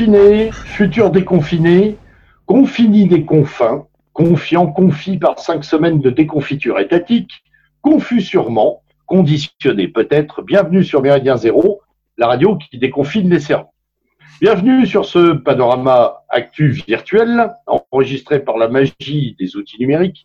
[0.00, 1.98] Confinés, futurs déconfinés,
[2.46, 7.44] confinis des confins, confiants, confis par cinq semaines de déconfiture étatique,
[7.82, 11.82] confus sûrement, conditionnés peut-être, bienvenue sur Méridien Zéro,
[12.16, 13.74] la radio qui déconfine les cerveaux.
[14.40, 20.24] Bienvenue sur ce panorama actu virtuel, enregistré par la magie des outils numériques,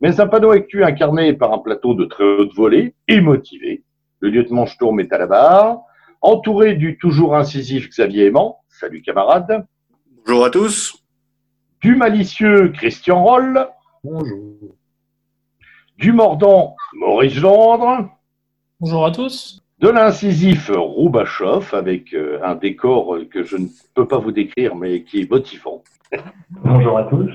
[0.00, 3.84] mais un panneau actu incarné par un plateau de très haute volée et motivé.
[4.18, 5.78] Le lieutenant Sturm est à la barre,
[6.22, 8.61] entouré du toujours incisif Xavier Aimant.
[8.82, 9.64] Salut camarade.
[10.26, 11.04] Bonjour à tous.
[11.80, 13.68] Du malicieux Christian Roll.
[14.02, 14.56] Bonjour.
[15.98, 18.10] Du mordant Maurice Gendre.
[18.80, 19.62] Bonjour à tous.
[19.78, 25.04] De l'incisif Roubachoff avec euh, un décor que je ne peux pas vous décrire mais
[25.04, 25.84] qui est motivant.
[26.50, 27.30] Bonjour à tous.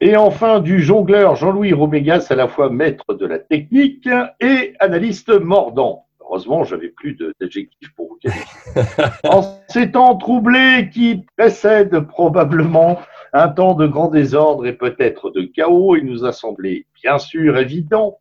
[0.00, 4.08] Et enfin du jongleur Jean-Louis Romégas, à la fois maître de la technique
[4.40, 6.05] et analyste mordant.
[6.28, 8.44] Heureusement, j'avais plus d'adjectifs pour vous qualifier.
[9.24, 13.00] en ces temps troublés qui précèdent probablement
[13.32, 17.56] un temps de grand désordre et peut-être de chaos, il nous a semblé bien sûr
[17.58, 18.18] évident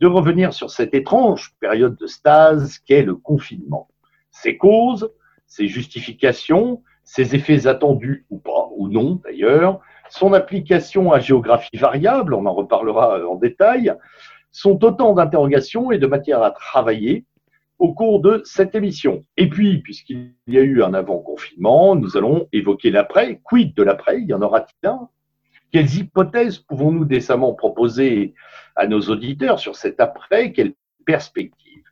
[0.00, 3.88] de revenir sur cette étrange période de stase qu'est le confinement.
[4.30, 5.10] Ses causes,
[5.46, 12.34] ses justifications, ses effets attendus ou pas, ou non d'ailleurs, son application à géographie variable,
[12.34, 13.94] on en reparlera en détail,
[14.50, 17.24] sont autant d'interrogations et de matières à travailler
[17.78, 19.24] au cours de cette émission.
[19.36, 23.40] Et puis, puisqu'il y a eu un avant-confinement, nous allons évoquer l'après.
[23.44, 25.08] Quid de l'après Y en aura-t-il un?
[25.70, 28.34] Quelles hypothèses pouvons-nous décemment proposer
[28.74, 30.52] à nos auditeurs sur cet après?
[30.52, 30.74] Quelles
[31.04, 31.84] perspectives?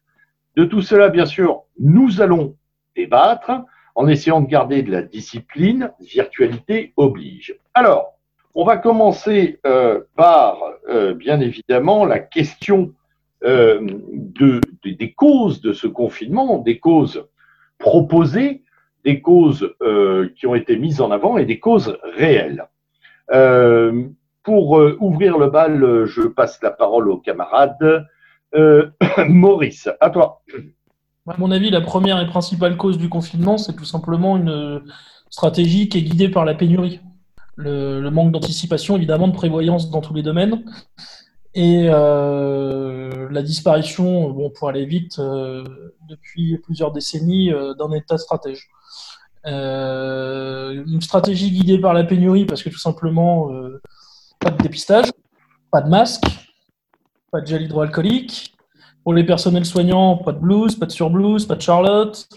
[0.56, 2.56] De tout cela, bien sûr, nous allons
[2.96, 3.52] débattre
[3.94, 5.92] en essayant de garder de la discipline.
[6.00, 7.54] Virtualité oblige.
[7.74, 8.14] Alors,
[8.54, 10.58] on va commencer euh, par,
[10.88, 12.94] euh, bien évidemment, la question
[13.44, 17.26] euh, de, des causes de ce confinement, des causes
[17.78, 18.62] proposées,
[19.04, 22.66] des causes euh, qui ont été mises en avant et des causes réelles.
[23.34, 24.04] Euh,
[24.42, 28.06] pour ouvrir le bal, je passe la parole au camarade
[29.28, 29.88] Maurice.
[30.00, 30.42] À toi.
[31.26, 34.82] À mon avis, la première et principale cause du confinement, c'est tout simplement une
[35.30, 37.00] stratégie qui est guidée par la pénurie.
[37.56, 40.62] Le, le manque d'anticipation, évidemment, de prévoyance dans tous les domaines,
[41.56, 45.64] et euh, la disparition, bon, pour aller vite, euh,
[46.06, 48.68] depuis plusieurs décennies euh, d'un État stratège.
[49.46, 53.50] une stratégie guidée par la pénurie parce que tout simplement,
[54.38, 55.06] pas de dépistage,
[55.70, 56.24] pas de masque,
[57.32, 58.54] pas de gel hydroalcoolique.
[59.02, 62.28] Pour les personnels soignants, pas de blouse, pas de surblouse, pas de charlotte,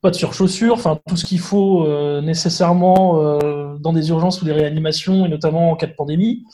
[0.00, 1.88] pas de surchaussures, enfin tout ce qu'il faut
[2.20, 3.38] nécessairement
[3.78, 6.44] dans des urgences ou des réanimations, et notamment en cas de pandémie.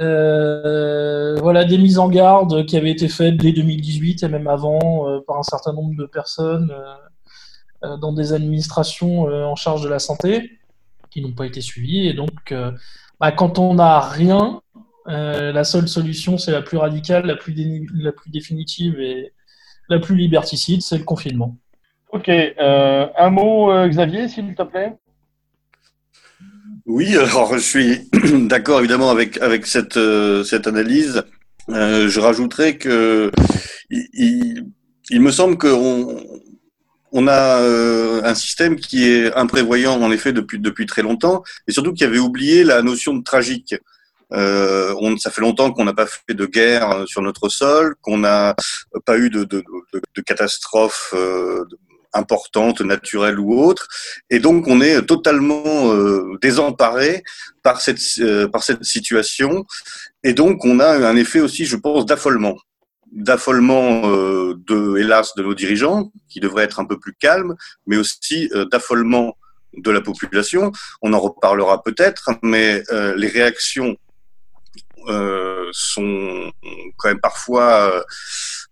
[0.00, 5.08] Euh, voilà des mises en garde qui avaient été faites dès 2018 et même avant
[5.08, 6.72] euh, par un certain nombre de personnes
[7.84, 10.58] euh, dans des administrations en charge de la santé
[11.10, 12.06] qui n'ont pas été suivies.
[12.06, 12.54] Et donc,
[13.18, 14.62] bah, quand on n'a rien,
[15.06, 19.32] la seule solution, c'est la plus radicale, la plus, la plus définitive et
[19.88, 21.56] la plus liberticide, c'est le confinement.
[22.12, 24.96] Ok, un mot, Xavier, s'il te plaît?
[26.86, 28.08] Oui, alors je suis
[28.48, 31.22] d'accord évidemment avec avec cette euh, cette analyse.
[31.68, 33.30] Euh, je rajouterais que
[33.90, 34.66] il,
[35.10, 36.20] il me semble qu'on
[37.12, 41.72] on a euh, un système qui est imprévoyant en effet depuis depuis très longtemps et
[41.72, 43.76] surtout qui avait oublié la notion de tragique.
[44.32, 48.18] Euh, on, ça fait longtemps qu'on n'a pas fait de guerre sur notre sol, qu'on
[48.18, 48.56] n'a
[49.04, 49.62] pas eu de, de,
[49.92, 50.22] de, de
[51.14, 51.64] euh,
[52.12, 53.88] importante, naturelle ou autre.
[54.30, 57.22] Et donc, on est totalement euh, désemparé
[57.62, 59.64] par cette, euh, par cette situation.
[60.24, 62.56] Et donc, on a un effet aussi, je pense, d'affolement.
[63.12, 67.54] D'affolement, euh, de, hélas, de nos dirigeants, qui devraient être un peu plus calmes,
[67.86, 69.36] mais aussi d'affolement
[69.76, 70.72] de la population.
[71.02, 72.82] On en reparlera peut-être, mais
[73.16, 73.96] les réactions
[75.72, 76.52] sont
[76.96, 78.04] quand même parfois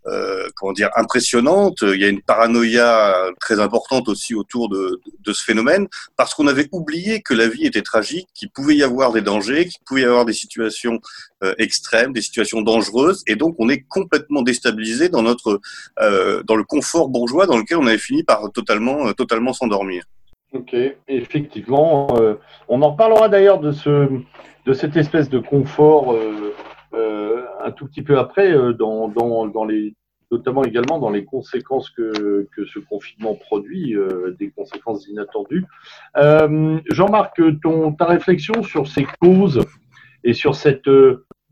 [0.06, 1.82] euh, comment dire impressionnante.
[1.82, 4.98] Il y a une paranoïa très importante aussi autour de,
[5.30, 5.86] ce phénomène
[6.16, 9.66] parce qu'on avait oublié que la vie était tragique, qu'il pouvait y avoir des dangers,
[9.66, 11.00] qu'il pouvait y avoir des situations
[11.44, 15.60] euh, extrêmes, des situations dangereuses, et donc on est complètement déstabilisé dans notre
[16.00, 20.04] euh, dans le confort bourgeois dans lequel on avait fini par totalement totalement s'endormir.
[20.52, 20.74] Ok,
[21.06, 22.08] effectivement,
[22.68, 24.08] on en parlera d'ailleurs de ce
[24.66, 26.16] de cette espèce de confort.
[26.94, 29.94] Euh, euh, un tout petit peu après, euh, dans, dans, dans, les,
[30.30, 35.66] notamment également dans les conséquences que, que ce confinement produit, euh, des conséquences inattendues.
[36.16, 39.64] Jean-Marc, ton, ta réflexion sur ces causes
[40.24, 40.90] et sur cette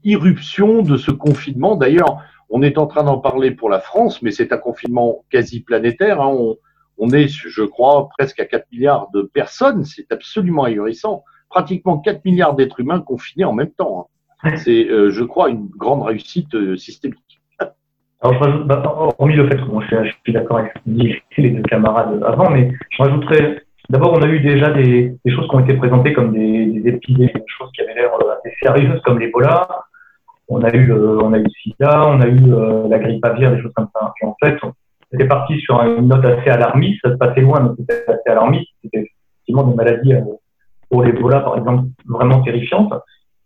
[0.05, 4.31] irruption de ce confinement, d'ailleurs, on est en train d'en parler pour la France, mais
[4.31, 6.23] c'est un confinement quasi planétaire.
[6.23, 6.29] Hein.
[6.29, 6.57] On,
[6.97, 9.85] On est, je crois, presque à 4 milliards de personnes.
[9.85, 11.25] C'est absolument ahurissant.
[11.51, 14.01] Pratiquement 4 milliards d'êtres humains confinés en même temps.
[14.01, 14.18] Hein.
[14.57, 17.39] C'est, je crois, une grande réussite systémique.
[18.21, 18.83] Alors, je rajoute, bah,
[19.19, 22.51] hormis le fait que bon, je, suis, je suis d'accord avec les deux camarades avant,
[22.51, 26.13] mais je rajouterais, d'abord, on a eu déjà des, des, choses qui ont été présentées
[26.13, 29.69] comme des, des épidémies, des choses qui avaient l'air euh, assez sérieuses, comme l'Ebola.
[30.49, 33.25] On a eu, euh, on a eu le SIDA, on a eu euh, la grippe
[33.25, 34.13] aviaire, des choses comme ça.
[34.21, 34.73] Et en fait, on
[35.13, 38.69] était parti sur une note assez alarmiste, ça se passait loin, mais c'était assez alarmiste.
[38.83, 40.15] C'était effectivement des maladies
[40.91, 42.93] pour l'Ebola, par exemple, vraiment terrifiantes.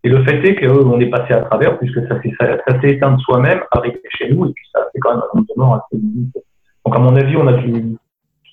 [0.05, 3.61] Et le fait est qu'on est passé à travers, puisque ça s'est éteint de soi-même,
[3.71, 6.41] arrivé chez nous, et puis ça fait quand même un morts assez limité.
[6.85, 7.97] Donc, à mon avis, on a dû,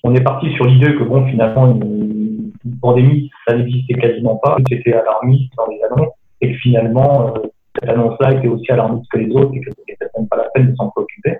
[0.04, 4.92] on est parti sur l'idée que, bon, finalement, une, pandémie, ça n'existait quasiment pas, c'était
[4.92, 7.40] alarmiste dans les annonces, et que finalement, euh,
[7.74, 10.70] cette annonce-là était aussi alarmiste que les autres, et que c'était même pas la peine
[10.70, 11.38] de s'en préoccuper.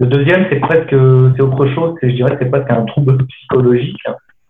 [0.00, 4.00] Le deuxième, c'est presque, c'est autre chose, c'est, je dirais, c'est presque un trouble psychologique.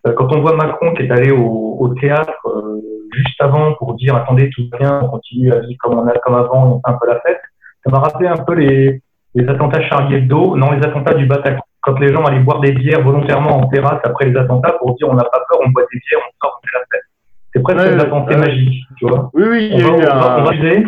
[0.07, 2.81] Euh, quand on voit Macron qui est allé au, au théâtre, euh,
[3.13, 6.13] juste avant pour dire attendez tout va bien, on continue à vivre comme on a
[6.19, 7.41] comme avant, on fait un peu la fête.
[7.83, 9.01] Ça m'a rappelé un peu les,
[9.35, 11.61] les attentats Charlie Hebdo, non les attentats du Bataclan.
[11.81, 15.07] Quand les gens allaient boire des bières volontairement en terrasse après les attentats pour dire
[15.09, 17.05] on n'a pas peur, on boit des bières, on sort, on fait la fête.
[17.53, 18.39] C'est presque ouais, la pensée ouais.
[18.39, 19.29] magique, tu vois.
[19.33, 20.85] Oui, oui, on, va, on, va, user.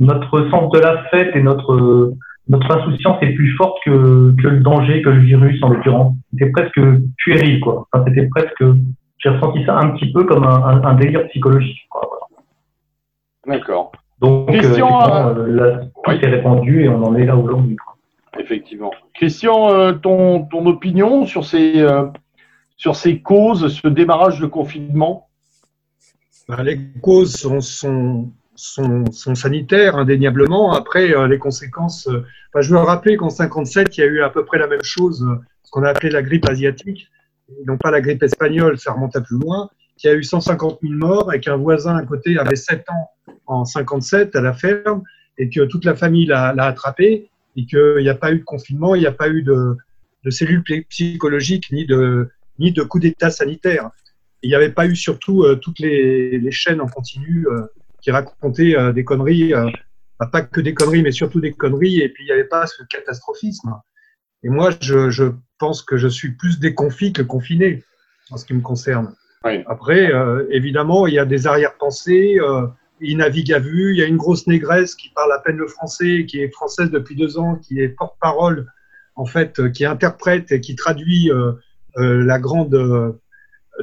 [0.00, 2.14] Notre sens de la fête et notre
[2.48, 6.14] notre insouciance est plus forte que, que le danger, que le virus en l'occurrence.
[6.32, 6.80] C'était presque
[7.16, 7.86] puéril, quoi.
[7.92, 8.64] Enfin, c'était presque
[9.18, 11.88] j'ai ressenti ça un petit peu comme un, un, un délire psychologique.
[11.92, 13.58] Voilà.
[13.58, 13.92] D'accord.
[14.20, 16.18] Donc, Christian, euh, euh, là, tout oui.
[16.22, 17.76] est répandu et on en est là aujourd'hui.
[18.38, 18.92] Effectivement.
[19.14, 22.06] Christian, euh, ton, ton opinion sur ces, euh,
[22.76, 25.28] sur ces causes, ce démarrage de confinement?
[26.48, 30.72] Ben, Les causes sont, sont, sont, sanitaires, indéniablement.
[30.72, 32.08] Après, euh, les conséquences.
[32.08, 34.82] Enfin, je veux rappeler qu'en 57, il y a eu à peu près la même
[34.82, 35.26] chose,
[35.62, 37.08] ce qu'on a appelé la grippe asiatique
[37.66, 40.94] non pas la grippe espagnole, ça remonte à plus loin, qui a eu 150 000
[40.94, 43.10] morts et qu'un voisin à côté avait 7 ans
[43.46, 45.02] en 57 à la ferme
[45.38, 48.94] et que toute la famille l'a attrapé et qu'il n'y a pas eu de confinement,
[48.94, 49.76] il n'y a pas eu de,
[50.24, 53.90] de cellules psychologiques ni de, coup d'état sanitaire.
[54.42, 57.66] il n'y avait pas eu surtout euh, toutes les, chaînes en continu euh,
[58.54, 59.52] qui euh, des conneries,
[60.32, 62.82] pas que des conneries, mais surtout des conneries, et puis il n'y avait pas ce
[62.84, 63.74] catastrophisme.
[64.42, 65.24] Et moi, je, je
[65.58, 67.82] pense que je suis plus déconfit que confiné,
[68.30, 69.14] en ce qui me concerne.
[69.44, 69.62] Oui.
[69.66, 72.38] Après, euh, évidemment, il y a des arrière-pensées.
[72.40, 72.66] Euh,
[73.00, 73.92] il navigue à vue.
[73.92, 76.90] Il y a une grosse négresse qui parle à peine le français, qui est française
[76.90, 78.66] depuis deux ans, qui est porte-parole,
[79.14, 81.52] en fait, euh, qui interprète et qui traduit euh,
[81.98, 83.12] euh, la grande, euh,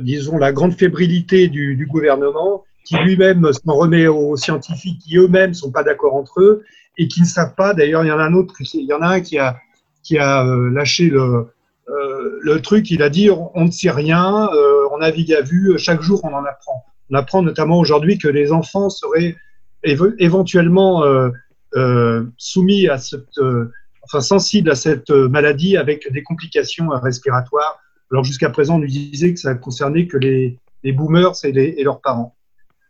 [0.02, 5.54] disons, la grande fébrilité du, du gouvernement, qui lui-même s'en remet aux scientifiques qui eux-mêmes
[5.54, 6.64] sont pas d'accord entre eux
[6.98, 7.74] et qui ne savent pas.
[7.74, 9.58] D'ailleurs, il y en a un autre, il y en a un qui a
[10.04, 11.48] qui a lâché le,
[11.90, 15.78] euh, le truc, il a dit on ne sait rien, euh, on navigue à vue,
[15.78, 16.86] chaque jour on en apprend.
[17.10, 19.36] On apprend notamment aujourd'hui que les enfants seraient
[19.84, 21.30] éventuellement euh,
[21.76, 23.72] euh, soumis à cette, euh,
[24.04, 27.80] enfin sensibles à cette maladie avec des complications respiratoires.
[28.12, 32.02] Alors jusqu'à présent, on nous disait que ça concernait que les, les boomers et, leurs
[32.02, 32.36] parents.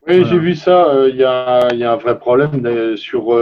[0.07, 0.24] Oui, voilà.
[0.24, 1.07] j'ai vu ça.
[1.09, 3.33] Il y, a, y, a, un vrai problème sur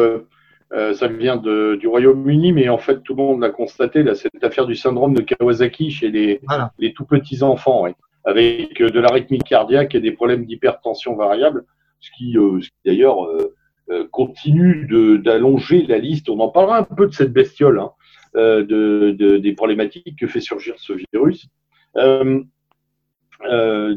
[0.74, 4.15] euh, ça vient de, du Royaume-Uni, mais en fait, tout le monde l'a constaté, là,
[4.15, 6.72] cette affaire du syndrome de Kawasaki chez les, voilà.
[6.79, 11.65] les tout petits enfants, ouais, avec euh, de l'arythmie cardiaque et des problèmes d'hypertension variable,
[12.00, 13.53] ce qui, euh, qui d'ailleurs euh,
[13.91, 14.88] euh, continue
[15.20, 16.27] d'allonger la liste.
[16.29, 17.91] On en parlera un peu de cette bestiole, hein,
[18.36, 21.48] euh, de, de, des problématiques que fait surgir ce virus.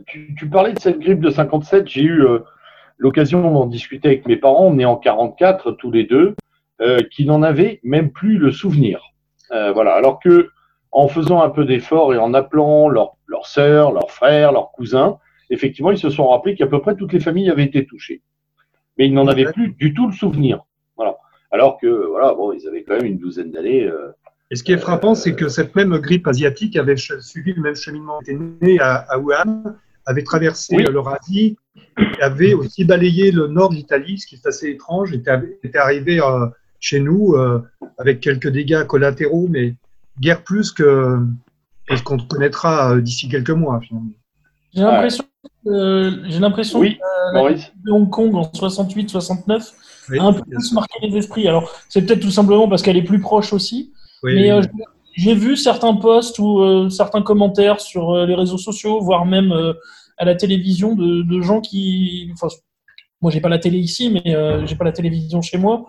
[0.07, 2.27] Tu, tu, parlais de cette grippe de 57, j'ai eu
[2.99, 6.35] l'occasion d'en discuter avec mes parents, est en 44 tous les deux
[6.81, 9.13] euh, qui n'en avaient même plus le souvenir.
[9.53, 9.93] Euh, voilà.
[9.93, 10.51] Alors que
[10.93, 15.19] en faisant un peu d'effort et en appelant leurs leur sœurs, leurs frères, leurs cousins,
[15.51, 18.23] effectivement, ils se sont rappelés qu'à peu près toutes les familles avaient été touchées.
[18.99, 20.65] Mais ils n'en avaient plus du tout le souvenir.
[20.97, 21.17] Voilà.
[21.51, 23.85] Alors que, voilà, bon, ils avaient quand même une douzaine d'années.
[23.85, 24.13] Euh,
[24.51, 27.75] et ce qui est frappant, c'est que cette même grippe asiatique avait suivi le même
[27.75, 28.21] cheminement.
[28.21, 29.77] était né à, à Wuhan,
[30.07, 30.85] avait traversé oui.
[30.85, 31.57] l'Eurasie,
[32.21, 36.21] avait aussi balayé le nord de l'Italie, ce qui est assez étrange, était, était arrivé
[36.21, 36.47] euh,
[36.81, 37.63] chez nous euh,
[37.99, 39.75] avec quelques dégâts collatéraux, mais
[40.21, 41.19] guère plus que,
[41.87, 43.81] que ce qu'on connaîtra euh, d'ici quelques mois.
[44.73, 45.25] J'ai l'impression
[45.67, 49.73] euh, j'ai l'impression oui, que la de Hong Kong en 68-69
[50.11, 51.49] oui, a un peu plus marqué les esprits.
[51.49, 53.93] Alors, c'est peut-être tout simplement parce qu'elle est plus proche aussi.
[54.23, 54.63] Oui, mais euh,
[55.17, 59.53] j'ai vu certains posts ou euh, certains commentaires sur euh, les réseaux sociaux, voire même
[60.19, 62.31] à la télévision, de, de gens qui.
[62.35, 62.49] Enfin,
[63.23, 65.87] moi, j'ai pas la télé ici, mais j'ai pas la télévision chez moi.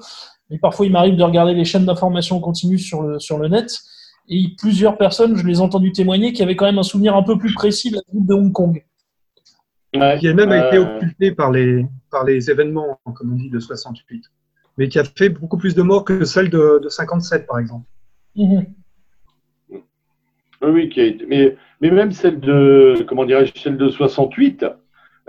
[0.50, 3.80] Mais parfois, il m'arrive de regarder les chaînes d'information continue sur le, sur le net.
[4.30, 7.24] Et plusieurs personnes, je les ai entendues témoigner, qui avaient quand même un souvenir un
[7.24, 8.86] peu plus précis de la groupe de Hong Kong.
[9.92, 14.24] qui a même été occulté par les, par les événements, comme on dit, de 68.
[14.78, 17.86] Mais qui a fait beaucoup plus de morts que celle de, de 57, par exemple.
[18.36, 18.68] Mhm.
[20.62, 24.66] Oui, été, mais, mais même celle de, comment dirais-je, celle de 68,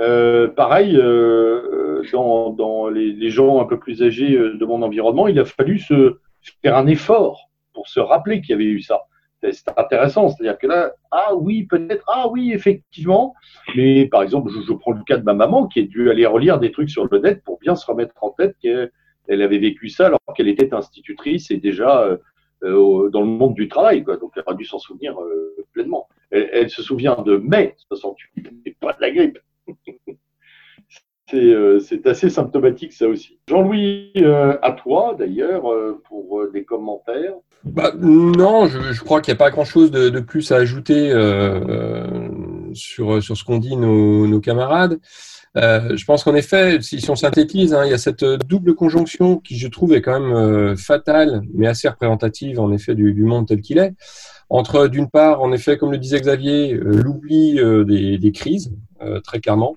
[0.01, 5.29] euh, pareil, euh, dans, dans les, gens un peu plus âgés euh, de mon environnement,
[5.29, 6.19] il a fallu se
[6.63, 9.03] faire un effort pour se rappeler qu'il y avait eu ça.
[9.41, 13.35] C'est intéressant, c'est-à-dire que là, ah oui, peut-être, ah oui, effectivement.
[13.77, 16.27] Mais par exemple, je, je, prends le cas de ma maman qui a dû aller
[16.27, 18.91] relire des trucs sur le net pour bien se remettre en tête qu'elle
[19.29, 22.17] avait vécu ça alors qu'elle était institutrice et déjà euh, euh,
[22.63, 24.05] dans le monde du travail.
[24.05, 24.17] Quoi.
[24.17, 26.09] Donc elle a dû s'en souvenir euh, pleinement.
[26.31, 29.39] Elle, elle, se souvient de mai 68, mais pas de la grippe.
[31.35, 33.39] Euh, c'est assez symptomatique ça aussi.
[33.49, 37.35] Jean-Louis, euh, à toi d'ailleurs, euh, pour des commentaires.
[37.65, 41.11] Bah, non, je, je crois qu'il n'y a pas grand-chose de, de, plus à ajouter
[42.79, 44.99] sur, sur ce qu'ont dit nos, camarades.
[45.55, 49.59] je pense qu'en effet, si, on synthétise, hein, il y a cette double conjonction qui,
[49.59, 53.79] je trouve, est quand même fatale, mais assez représentative en effet du, monde tel qu'il
[53.79, 53.95] est.
[54.51, 58.73] Entre, d'une part, en effet, comme le disait Xavier, l'oubli des, crises,
[59.25, 59.75] très clairement,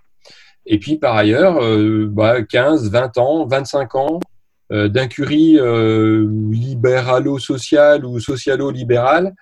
[0.65, 4.20] et puis par ailleurs, euh, bah, 15, 20 ans, 25 ans
[4.72, 9.34] euh, d'incurie euh, libéralo-sociale ou socialo-libérale,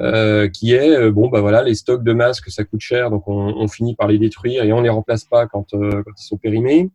[0.00, 3.26] euh, qui est euh, bon bah voilà les stocks de masques ça coûte cher donc
[3.26, 6.26] on, on finit par les détruire et on les remplace pas quand, euh, quand ils
[6.26, 6.90] sont périmés.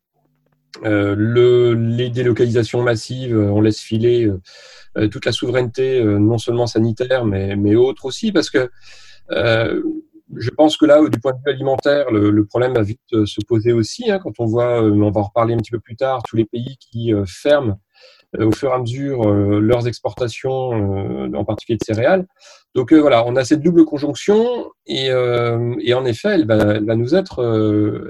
[0.84, 4.32] le, les délocalisations massives, on laisse filer
[5.12, 8.70] toute la souveraineté non seulement sanitaire mais, mais autre aussi parce que
[10.38, 13.26] je pense que là, du point de vue alimentaire, le, le problème va vite euh,
[13.26, 14.10] se poser aussi.
[14.10, 16.36] Hein, quand on voit, euh, on va en reparler un petit peu plus tard, tous
[16.36, 17.80] les pays qui euh, ferment
[18.40, 22.26] au fur et à mesure leurs exportations, en particulier de céréales.
[22.76, 26.96] Donc voilà, on a cette double conjonction et, et en effet, elle va, elle va
[26.96, 27.44] nous être,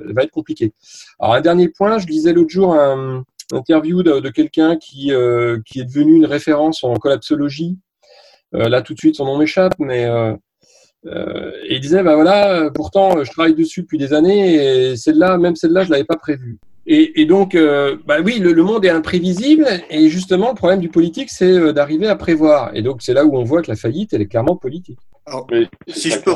[0.08, 0.74] elle va être compliquée.
[1.20, 5.12] Alors un dernier point, je lisais l'autre jour un interview de, quelqu'un qui,
[5.66, 7.78] qui est devenu une référence en collapsologie.
[8.54, 10.08] là, tout de suite, son nom m'échappe, mais
[11.06, 15.38] euh, et il disait, bah voilà, pourtant, je travaille dessus depuis des années et celle-là,
[15.38, 16.60] même celle-là, je l'avais pas prévue.
[16.86, 20.82] Et, et, donc, euh, bah oui, le, le, monde est imprévisible et justement, le problème
[20.82, 22.76] du politique, c'est euh, d'arriver à prévoir.
[22.76, 25.00] Et donc, c'est là où on voit que la faillite, elle est clairement politique.
[25.26, 25.48] Alors,
[25.88, 26.34] si je peux,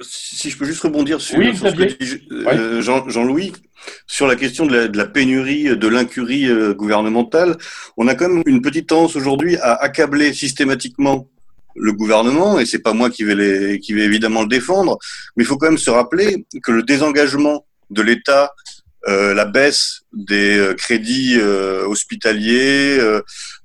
[0.00, 3.52] si je peux juste rebondir sur, oui, sur ce que dit euh, Jean, Jean-Louis,
[4.06, 7.56] sur la question de la, de la pénurie, de l'incurie euh, gouvernementale,
[7.96, 11.28] on a quand même une petite tendance aujourd'hui à accabler systématiquement
[11.74, 14.98] le gouvernement, et c'est pas moi qui vais, les, qui vais évidemment le défendre,
[15.36, 18.52] mais il faut quand même se rappeler que le désengagement de l'État,
[19.08, 23.20] euh, la baisse des euh, crédits euh, hospitaliers, euh,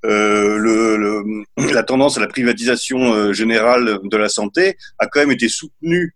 [0.06, 5.32] euh, le, le, la tendance à la privatisation générale de la santé a quand même
[5.32, 6.16] été soutenue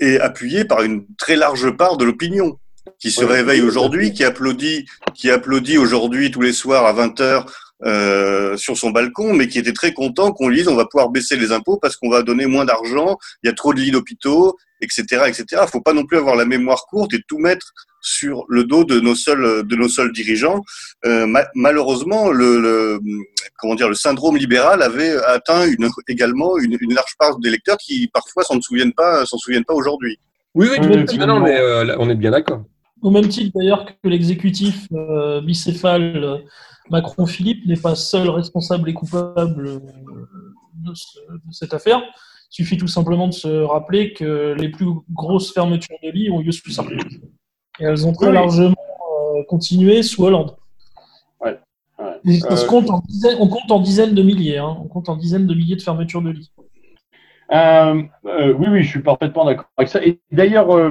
[0.00, 2.58] et appuyée par une très large part de l'opinion
[2.98, 7.52] qui se réveille aujourd'hui, qui applaudit, qui applaudit aujourd'hui tous les soirs à 20 heures
[7.84, 11.10] euh, sur son balcon, mais qui était très content qu'on lui dise on va pouvoir
[11.10, 13.90] baisser les impôts parce qu'on va donner moins d'argent, il y a trop de lits
[13.90, 15.44] d'hôpitaux, etc., etc.
[15.62, 17.72] Il faut pas non plus avoir la mémoire courte et tout mettre
[18.06, 20.62] sur le dos de nos seuls de nos seuls dirigeants.
[21.04, 23.00] Euh, ma malheureusement, le, le,
[23.58, 28.08] comment dire le syndrome libéral avait atteint une, également une, une large part d'électeurs qui
[28.12, 30.18] parfois s'en souviennent pas s'en souviennent pas aujourd'hui.
[30.54, 32.62] Oui, oui, oui non, non, mais euh, on est bien d'accord.
[33.02, 36.42] Au même titre d'ailleurs que l'exécutif euh, bicéphale
[36.90, 39.80] Macron-Philippe n'est pas seul responsable et coupable
[40.74, 42.00] de, ce, de, cette affaire.
[42.52, 46.38] Il suffit tout simplement de se rappeler que les plus grosses fermetures de lits ont
[46.38, 47.20] lieu sous Sarkozy.
[47.80, 48.34] Et elles ont très oui.
[48.34, 48.74] largement
[49.36, 50.56] euh, continué sous Hollande.
[51.40, 51.58] Ouais.
[52.00, 52.66] Euh...
[52.68, 54.58] compte en dizaines, on compte en dizaines de milliers.
[54.58, 54.76] Hein.
[54.82, 56.52] On compte en dizaines de milliers de fermetures de lits.
[57.52, 60.04] Euh, oui, oui, je suis parfaitement d'accord avec ça.
[60.04, 60.90] Et d'ailleurs,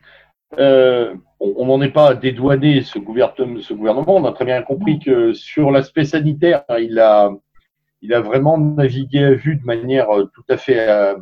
[0.58, 4.16] on n'en est pas dédouané ce gouvernement, ce gouvernement.
[4.16, 7.32] On a très bien compris que sur l'aspect sanitaire, il a,
[8.02, 11.16] il a vraiment navigué à vue de manière tout à fait,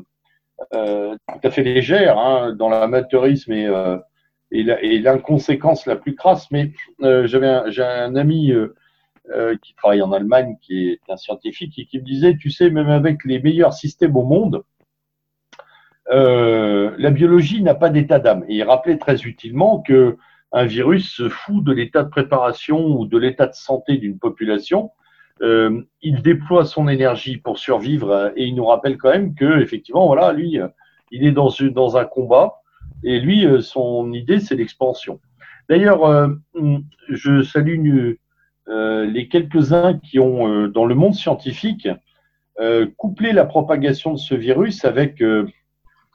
[0.74, 3.98] euh, tout à fait légère, hein, dans l'amateurisme et, euh,
[4.53, 6.50] et l'inconséquence la, plus crasse.
[6.51, 8.53] Mais euh, j'avais un, j'ai un ami
[9.31, 12.69] euh, qui travaille en Allemagne, qui est un scientifique, et qui me disait, tu sais,
[12.69, 14.63] même avec les meilleurs systèmes au monde,
[16.12, 18.43] euh, la biologie n'a pas d'état d'âme.
[18.50, 20.17] Et il rappelait très utilement que
[20.51, 24.91] un virus se fout de l'état de préparation ou de l'état de santé d'une population.
[25.41, 30.05] Euh, il déploie son énergie pour survivre et il nous rappelle quand même que effectivement,
[30.05, 30.60] voilà, lui,
[31.12, 32.62] il est dans, dans un combat
[33.03, 35.19] et lui, son idée, c'est l'expansion.
[35.69, 36.27] D'ailleurs, euh,
[37.10, 38.15] je salue
[38.67, 41.88] euh, les quelques-uns qui ont, dans le monde scientifique,
[42.98, 45.24] coupler la propagation de ce virus avec,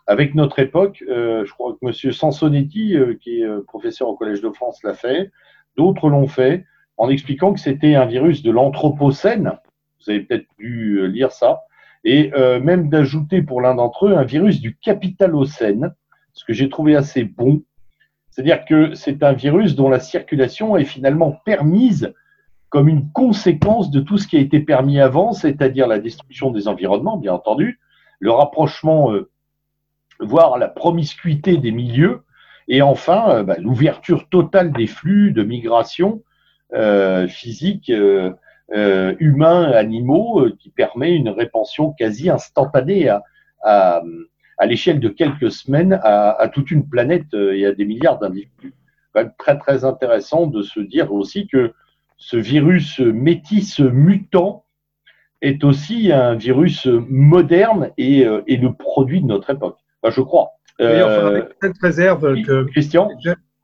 [0.07, 1.02] avec notre époque.
[1.09, 2.12] je crois que M.
[2.12, 5.33] Sansonetti, qui est professeur au Collège de France, l'a fait.
[5.76, 6.64] D'autres l'ont fait
[6.97, 9.59] en expliquant que c'était un virus de l'Anthropocène.
[10.00, 11.62] Vous avez peut-être dû lire ça.
[12.04, 12.30] Et
[12.62, 15.92] même d'ajouter pour l'un d'entre eux un virus du Capitalocène,
[16.38, 17.62] ce que j'ai trouvé assez bon
[18.38, 22.14] c'est-à-dire que c'est un virus dont la circulation est finalement permise
[22.68, 26.68] comme une conséquence de tout ce qui a été permis avant, c'est-à-dire la destruction des
[26.68, 27.80] environnements, bien entendu,
[28.21, 29.28] le rapprochement, euh,
[30.21, 32.23] voire la promiscuité des milieux,
[32.68, 36.23] et enfin euh, bah, l'ouverture totale des flux de migration
[36.75, 37.90] euh, physique,
[38.71, 43.09] humains, animaux, qui permet une répansion quasi instantanée
[43.64, 44.02] à
[44.67, 48.75] l'échelle de quelques semaines à, toute une planète euh, et à des milliards d'individus.
[49.38, 51.73] Très très intéressant de se dire aussi que
[52.19, 54.65] ce virus métis mutant
[55.41, 59.79] est aussi un virus moderne et, euh, le produit de notre époque.
[60.05, 60.50] je crois.
[60.81, 63.09] Enfin, avec euh, cette réserve que Christian,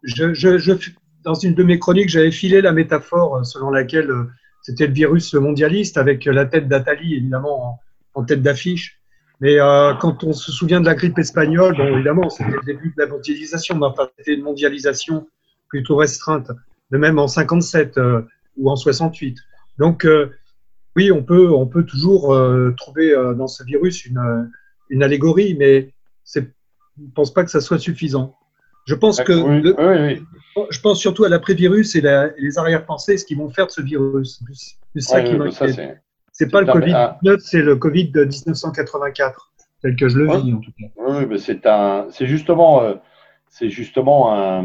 [0.03, 0.89] je,
[1.23, 4.11] dans une de mes chroniques, j'avais filé la métaphore selon laquelle
[4.63, 7.81] c'était le virus mondialiste avec la tête d'Atali évidemment
[8.15, 9.01] en tête d'affiche.
[9.41, 12.95] Mais euh, quand on se souvient de la grippe espagnole, bon, évidemment, c'était le début
[12.97, 15.27] de la mondialisation, mais enfin, c'était une mondialisation
[15.69, 16.51] plutôt restreinte,
[16.91, 18.23] de même en 57 euh,
[18.57, 19.39] ou en 68.
[19.79, 20.31] Donc, euh,
[20.97, 22.37] oui, on peut, on peut toujours
[22.77, 24.49] trouver dans ce virus une,
[24.91, 25.93] une allégorie, mais
[26.33, 28.37] je ne pense pas que ça soit suffisant.
[28.87, 30.23] Je pense que oui, oui,
[30.57, 30.67] oui.
[30.71, 33.73] je pense surtout à l'après-virus et, la, et les arrière-pensées, ce qu'ils vont faire de
[33.73, 34.41] ce virus.
[34.95, 35.99] C'est ça qui m'inquiète.
[36.35, 40.59] C'est pas le Covid-19, c'est le Covid de 1984, tel que je le vis en
[40.59, 40.87] tout cas.
[40.97, 42.95] Oui, mais c'est un, c'est justement, euh,
[43.49, 44.65] c'est justement un,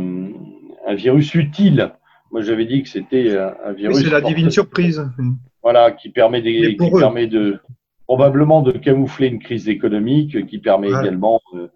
[0.88, 1.92] un, virus utile.
[2.32, 4.02] Moi, j'avais dit que c'était un virus.
[4.02, 5.08] c'est la divine surprise.
[5.62, 7.60] Voilà, qui permet, des, qui permet de
[8.08, 11.68] probablement de camoufler une crise économique, qui permet également euh,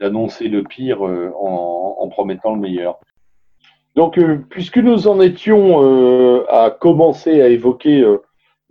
[0.00, 3.00] d'annoncer le pire euh, en, en, promettant le meilleur.
[3.96, 8.02] Donc, puisque nous en étions à commencer à évoquer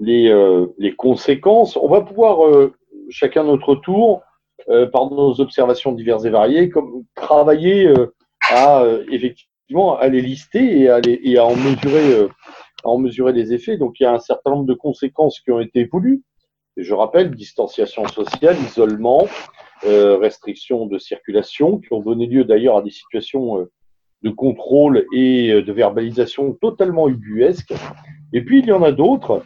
[0.02, 1.78] les, euh, les conséquences.
[1.78, 2.74] On va pouvoir, euh,
[3.10, 4.22] chacun notre tour,
[4.70, 7.94] euh, par nos observations diverses et variées, comme, travailler
[8.50, 12.28] à effectivement à les lister et à, et à en mesurer
[12.84, 13.78] à en mesurer les effets.
[13.78, 16.24] Donc il y a un certain nombre de conséquences qui ont été voulues.
[16.78, 19.28] Je rappelle, distanciation sociale, isolement,
[19.86, 23.68] euh, restrictions de circulation, qui ont donné lieu d'ailleurs à des situations
[24.24, 27.74] de contrôle et de verbalisation totalement ubuesques.
[28.34, 29.44] Et puis il y en a d'autres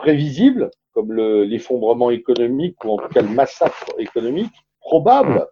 [0.00, 5.46] prévisibles, comme l'effondrement économique ou en tout cas le massacre économique, probable,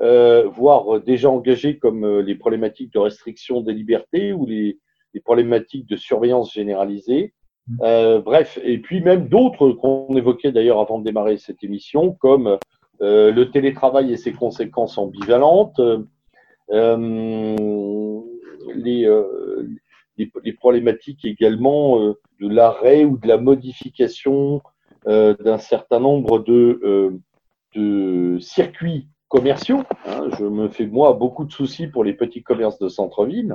[0.00, 4.78] euh, voire déjà engagé comme euh, les problématiques de restriction des libertés ou les,
[5.14, 7.32] les problématiques de surveillance généralisée.
[7.82, 12.58] Euh, bref, et puis même d'autres qu'on évoquait d'ailleurs avant de démarrer cette émission, comme
[13.02, 15.80] euh, le télétravail et ses conséquences ambivalentes,
[16.70, 18.20] euh,
[20.16, 24.62] les, problématiques également euh, de l'arrêt ou de la modification
[25.06, 27.10] euh, d'un certain nombre de, euh,
[27.74, 29.82] de circuits commerciaux.
[30.06, 30.28] Hein.
[30.38, 33.54] Je me fais moi beaucoup de soucis pour les petits commerces de centre-ville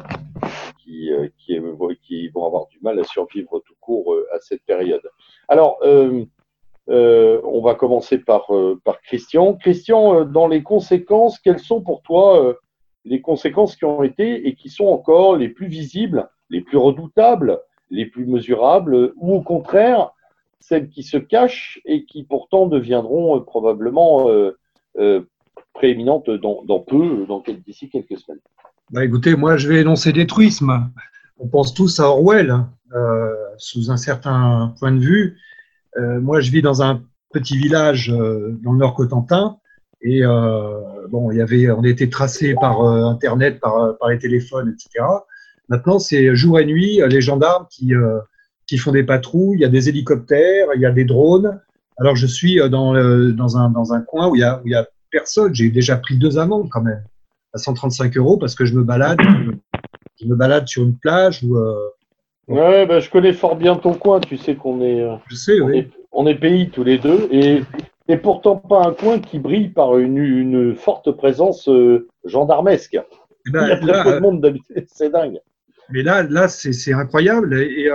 [0.83, 1.59] qui, qui,
[2.01, 5.01] qui, vont avoir du mal à survivre tout court à cette période.
[5.47, 8.49] Alors, euh, on va commencer par,
[8.83, 9.53] par Christian.
[9.55, 12.55] Christian, dans les conséquences, quelles sont pour toi
[13.05, 17.59] les conséquences qui ont été et qui sont encore les plus visibles les plus redoutables,
[17.89, 20.11] les plus mesurables, ou au contraire,
[20.59, 24.57] celles qui se cachent et qui pourtant deviendront euh, probablement euh,
[24.97, 25.21] euh,
[25.73, 28.41] prééminentes dans, dans, peu, dans d'ici quelques semaines.
[28.91, 30.89] Bah écoutez, moi je vais énoncer des truismes.
[31.39, 32.55] On pense tous à Orwell,
[32.95, 35.37] euh, sous un certain point de vue.
[35.97, 39.57] Euh, moi je vis dans un petit village euh, dans le nord Cotentin
[40.01, 40.21] et
[41.09, 45.03] bon, il y avait, on était tracé par Internet, par, par les téléphones, etc.
[45.69, 48.19] Maintenant, c'est jour et nuit les gendarmes qui, euh,
[48.65, 51.59] qui font des patrouilles, il y a des hélicoptères, il y a des drones.
[51.97, 54.67] Alors, je suis euh, dans, dans, un, dans un coin où il y a, où
[54.67, 55.53] il y a personne.
[55.53, 57.03] J'ai déjà pris deux amendes quand même,
[57.53, 59.19] à 135 euros, parce que je me balade,
[60.21, 61.57] je me balade sur une plage où.
[61.57, 61.89] Euh,
[62.47, 64.21] ouais, bah, je connais fort bien ton coin.
[64.21, 65.05] Tu sais qu'on est.
[65.27, 65.79] Je sais, on oui.
[65.79, 67.61] Est, on est pays tous les deux et
[68.09, 71.69] et pourtant pas un coin qui brille par une, une forte présence
[72.23, 72.97] gendarmesque.
[73.47, 75.41] Eh ben, il y a très peu de monde d'habiter, c'est dingue.
[75.89, 77.59] Mais là, là c'est incroyable.
[77.59, 77.89] Et,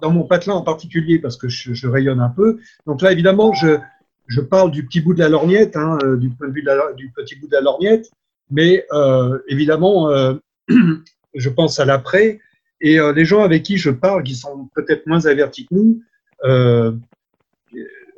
[0.00, 2.58] dans mon patelin en particulier, parce que je, rayonne un peu.
[2.86, 6.48] Donc là, évidemment, je, parle du petit bout de la lorgnette, hein, euh, du point
[6.48, 6.64] de vue
[6.96, 8.10] du petit bout de la lorgnette.
[8.50, 10.34] Mais euh, évidemment, euh,
[11.34, 12.40] je pense à l'après.
[12.82, 16.02] Et les gens avec qui je parle, qui sont peut-être moins avertis que nous,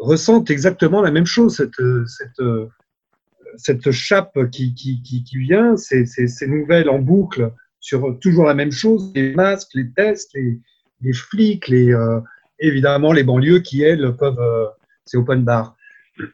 [0.00, 2.42] ressentent exactement la même chose, cette, cette,
[3.56, 7.52] cette chape qui, qui, qui, vient, ces, nouvelles en boucle
[7.88, 10.61] sur toujours la même chose, les masques, les tests, les,
[11.01, 12.20] les flics, les, euh,
[12.61, 14.38] évidemment les banlieues qui, elles, peuvent...
[14.38, 14.66] Euh,
[15.07, 15.74] c'est open bar.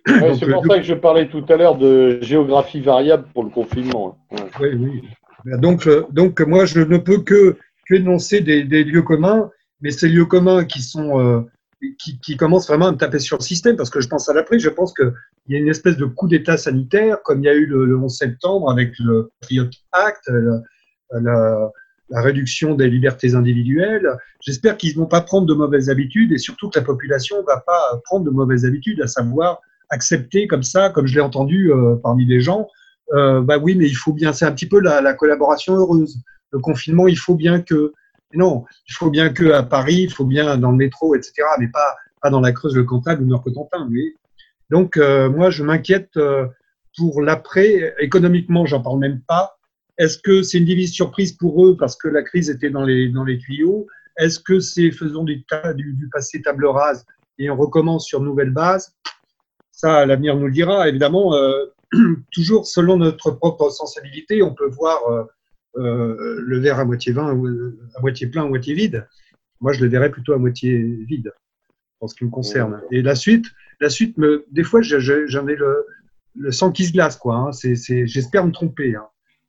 [0.09, 3.51] Ouais, c'est pour ça que je parlais tout à l'heure de géographie variable pour le
[3.51, 4.19] confinement.
[4.33, 4.38] Ouais.
[4.61, 5.59] Oui, oui.
[5.59, 10.09] Donc, donc, moi, je ne peux que, que énoncer des, des lieux communs, mais ces
[10.09, 11.21] lieux communs qui sont...
[11.21, 11.43] Euh,
[11.99, 14.33] qui, qui commence vraiment à me taper sur le système, parce que je pense à
[14.33, 15.12] l'après, je pense qu'il
[15.49, 17.99] y a une espèce de coup d'État sanitaire, comme il y a eu le, le
[17.99, 20.31] 11 septembre avec le Patriot Act,
[21.12, 21.71] la,
[22.11, 24.09] la réduction des libertés individuelles.
[24.40, 27.47] J'espère qu'ils ne vont pas prendre de mauvaises habitudes et surtout que la population ne
[27.47, 31.73] va pas prendre de mauvaises habitudes, à savoir accepter comme ça, comme je l'ai entendu
[31.73, 32.69] euh, parmi les gens,
[33.12, 36.19] euh, bah oui, mais il faut bien, c'est un petit peu la, la collaboration heureuse.
[36.51, 37.93] Le confinement, il faut bien que
[38.33, 41.69] non, il faut bien que à Paris, il faut bien dans le métro, etc., mais
[41.69, 43.88] pas, pas dans la Creuse, le Cantal ou Nord-Cotentin.
[44.71, 46.47] Donc, euh, moi, je m'inquiète euh,
[46.97, 47.95] pour l'après.
[48.01, 49.57] Économiquement, j'en parle même pas.
[49.98, 53.09] Est-ce que c'est une divise surprise pour eux parce que la crise était dans les,
[53.09, 53.87] dans les tuyaux?
[54.16, 55.44] Est-ce que c'est faisons du,
[55.76, 57.04] du, du, passé table rase
[57.38, 58.94] et on recommence sur nouvelle base?
[59.70, 60.88] Ça, l'avenir nous le dira.
[60.88, 61.66] Évidemment, euh,
[62.33, 65.24] toujours selon notre propre sensibilité, on peut voir euh,
[65.76, 69.07] euh, le verre à moitié, vin, à moitié plein, à moitié vide.
[69.61, 71.33] Moi, je le verrais plutôt à moitié vide,
[72.00, 72.83] en ce qui me concerne.
[72.90, 73.46] Et la suite,
[73.80, 75.87] la suite me, des fois, j'en ai le,
[76.37, 77.37] le, sang qui se glace, quoi.
[77.37, 77.50] Hein.
[77.52, 78.94] J'espère me tromper.
[78.94, 79.07] Hein.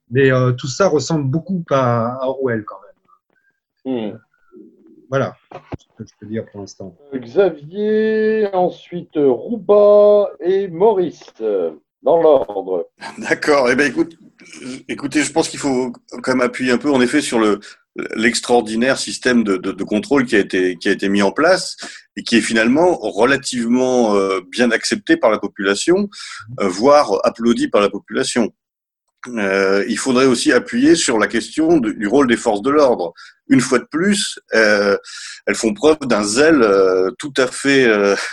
[0.10, 2.80] Mais euh, tout ça ressemble beaucoup à, à Orwell, quand
[3.86, 4.12] même.
[4.14, 4.20] Hmm.
[5.10, 6.96] Voilà ce que je peux dire pour l'instant.
[7.14, 11.32] Xavier, ensuite Rouba et Maurice,
[12.02, 12.90] dans l'ordre.
[13.18, 13.70] D'accord.
[13.70, 14.18] Eh bien, écoute,
[14.88, 17.60] écoutez, je pense qu'il faut quand même appuyer un peu, en effet, sur le
[18.16, 21.78] l'extraordinaire système de, de, de, contrôle qui a été qui a été mis en place
[22.18, 26.10] et qui est finalement relativement euh, bien accepté par la population,
[26.60, 28.54] euh, voire applaudi par la population.
[29.28, 33.14] Euh, il faudrait aussi appuyer sur la question du rôle des forces de l'ordre.
[33.48, 34.98] Une fois de plus, euh,
[35.46, 37.88] elles font preuve d'un zèle euh, tout à fait,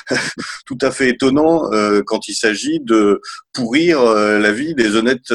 [0.67, 1.71] tout à fait étonnant
[2.07, 3.21] quand il s'agit de
[3.53, 5.33] pourrir la vie des honnêtes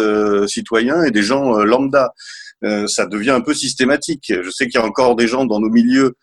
[0.47, 2.13] citoyens et des gens lambda.
[2.87, 4.33] ça devient un peu systématique.
[4.41, 6.13] Je sais qu'il y a encore des gens dans nos milieux euh,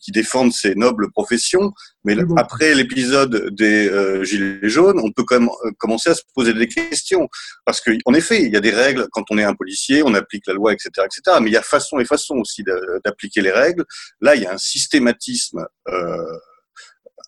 [0.00, 1.72] qui défendent ces nobles professions.
[2.04, 6.22] Mais après l'épisode des euh, Gilets jaunes, on peut quand même euh, commencer à se
[6.34, 7.28] poser des questions.
[7.64, 9.08] Parce qu'en effet, il y a des règles.
[9.10, 10.90] Quand on est un policier, on applique la loi, etc.
[11.04, 11.38] etc.
[11.40, 12.62] Mais il y a façon et façon aussi
[13.04, 13.84] d'appliquer les règles.
[14.20, 16.38] Là, il y a un systématisme euh,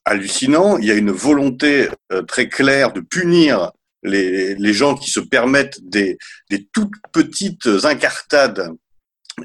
[0.05, 0.79] hallucinant.
[0.79, 3.73] Il y a une volonté euh, très claire de punir
[4.05, 6.19] les, les gens qui se permettent des,
[6.51, 8.75] des toutes petites incartades euh,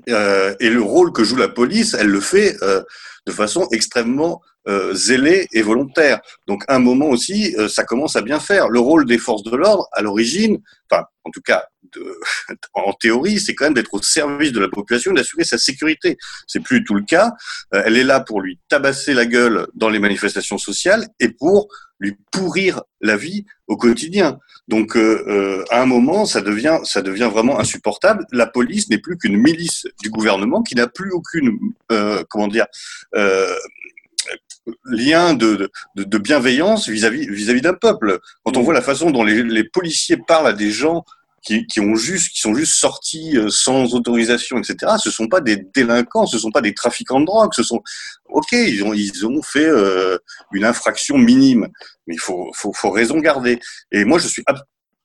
[0.08, 2.82] et le rôle que joue la police, elle le fait euh,
[3.26, 6.22] de façon extrêmement euh, zélée et volontaire.
[6.48, 8.70] Donc, à un moment aussi, euh, ça commence à bien faire.
[8.70, 12.20] Le rôle des forces de l'ordre, à l'origine, enfin, en tout cas, de,
[12.74, 16.18] en théorie, c'est quand même d'être au service de la population et d'assurer sa sécurité.
[16.48, 17.32] C'est plus tout le cas.
[17.74, 21.68] Euh, elle est là pour lui tabasser la gueule dans les manifestations sociales et pour
[22.00, 24.40] lui pourrir la vie au quotidien.
[24.68, 28.26] Donc, euh, euh, à un moment, ça devient, ça devient vraiment insupportable.
[28.32, 31.58] La police n'est plus qu'une milice du gouvernement qui n'a plus aucune,
[31.92, 32.66] euh, comment dire,
[34.86, 38.20] lien de, de, de bienveillance vis-à-vis vis-à-vis d'un peuple.
[38.44, 41.04] Quand on voit la façon dont les, les policiers parlent à des gens
[41.44, 44.94] qui, qui, ont juste, qui sont juste sortis sans autorisation, etc.
[44.98, 47.82] Ce sont pas des délinquants, ce sont pas des trafiquants de drogue, ce sont,
[48.26, 50.18] ok, ils ont, ils ont fait euh,
[50.54, 51.68] une infraction minime,
[52.08, 53.60] mais il faut, faut, faut raison garder.
[53.92, 54.44] Et moi, je suis,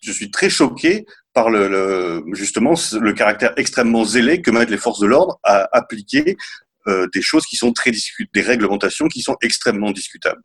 [0.00, 4.78] je suis très choqué par le, le, justement le caractère extrêmement zélé que mettent les
[4.78, 9.20] forces de l'ordre à appliquer euh, des choses qui sont très discutables, des réglementations qui
[9.20, 10.42] sont extrêmement discutables.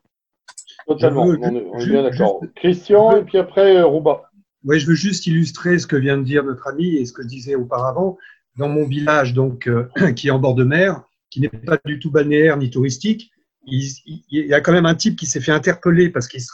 [0.87, 2.41] Totalement, on est, on est bien d'accord.
[2.55, 4.23] Christian et puis après euh, Rouba.
[4.63, 7.23] Oui, je veux juste illustrer ce que vient de dire notre ami et ce que
[7.23, 8.17] je disais auparavant.
[8.57, 11.99] Dans mon village, donc, euh, qui est en bord de mer, qui n'est pas du
[11.99, 13.31] tout balnéaire ni touristique,
[13.65, 16.41] il, il, il, y a quand même un type qui s'est fait interpeller parce qu'il
[16.41, 16.51] se,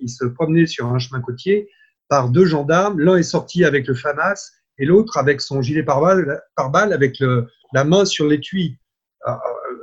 [0.00, 1.68] il se, promenait sur un chemin côtier
[2.08, 2.98] par deux gendarmes.
[3.00, 7.48] L'un est sorti avec le FAMAS et l'autre avec son gilet pare-balles par avec le,
[7.74, 8.78] la main sur l'étui.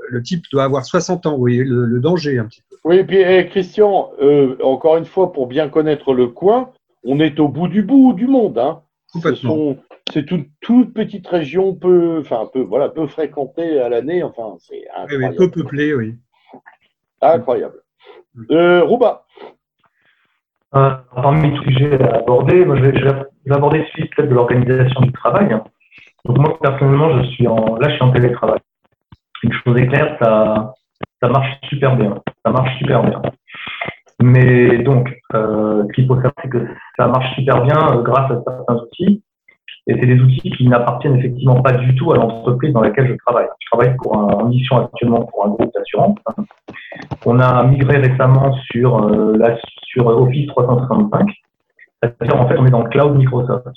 [0.10, 2.76] Le type doit avoir 60 ans, vous voyez le, le danger un petit peu.
[2.86, 6.72] Oui, et puis eh, Christian, euh, encore une fois, pour bien connaître le coin,
[7.04, 8.58] on est au bout du bout du monde.
[8.58, 8.82] Hein.
[10.14, 14.24] C'est une toute petite région peu, enfin peu, voilà, peu fréquentée à l'année.
[14.24, 16.16] Enfin, c'est oui, oui, peu peuplée, oui.
[17.22, 17.82] Incroyable.
[18.52, 19.26] Euh, Rouba.
[20.76, 24.36] Euh, parmi les sujets à aborder, moi, je, vais, je vais aborder celui peut-être de
[24.36, 25.58] l'organisation du travail.
[26.26, 28.60] Donc moi personnellement, je suis en, là, je suis en télétravail.
[29.44, 30.74] Une chose est claire, ça,
[31.22, 32.16] ça marche super bien.
[32.46, 33.22] Ça marche super bien.
[34.22, 36.68] Mais donc, euh, ce qu'il faut savoir, c'est que
[36.98, 39.22] ça marche super bien euh, grâce à certains outils.
[39.88, 43.16] Et c'est des outils qui n'appartiennent effectivement pas du tout à l'entreprise dans laquelle je
[43.26, 43.48] travaille.
[43.60, 46.18] Je travaille pour un, en mission actuellement pour un groupe d'assurance.
[47.26, 51.30] On a migré récemment sur, euh, la, sur Office 365.
[52.02, 53.68] C'est-à-dire, en fait, on est dans le cloud Microsoft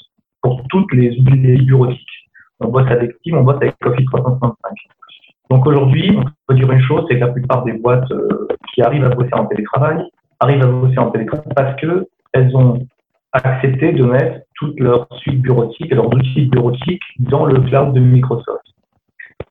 [0.41, 2.07] pour toutes les outils bureautiques.
[2.61, 4.57] On bosse avec Team, on bosse avec Office 365.
[5.51, 8.83] Donc aujourd'hui, on peut dire une chose, c'est que la plupart des boîtes euh, qui
[8.83, 10.05] arrivent à bosser en télétravail
[10.41, 12.87] arrivent à bosser en télétravail parce que elles ont
[13.33, 18.01] accepté de mettre toutes leurs suites bureautiques et leurs outils bureautiques dans le cloud de
[18.01, 18.65] Microsoft.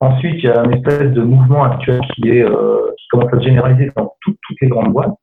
[0.00, 3.38] Ensuite, il y a un espèce de mouvement actuel qui est euh, qui commence à
[3.38, 5.14] se généraliser dans toutes, toutes les grandes boîtes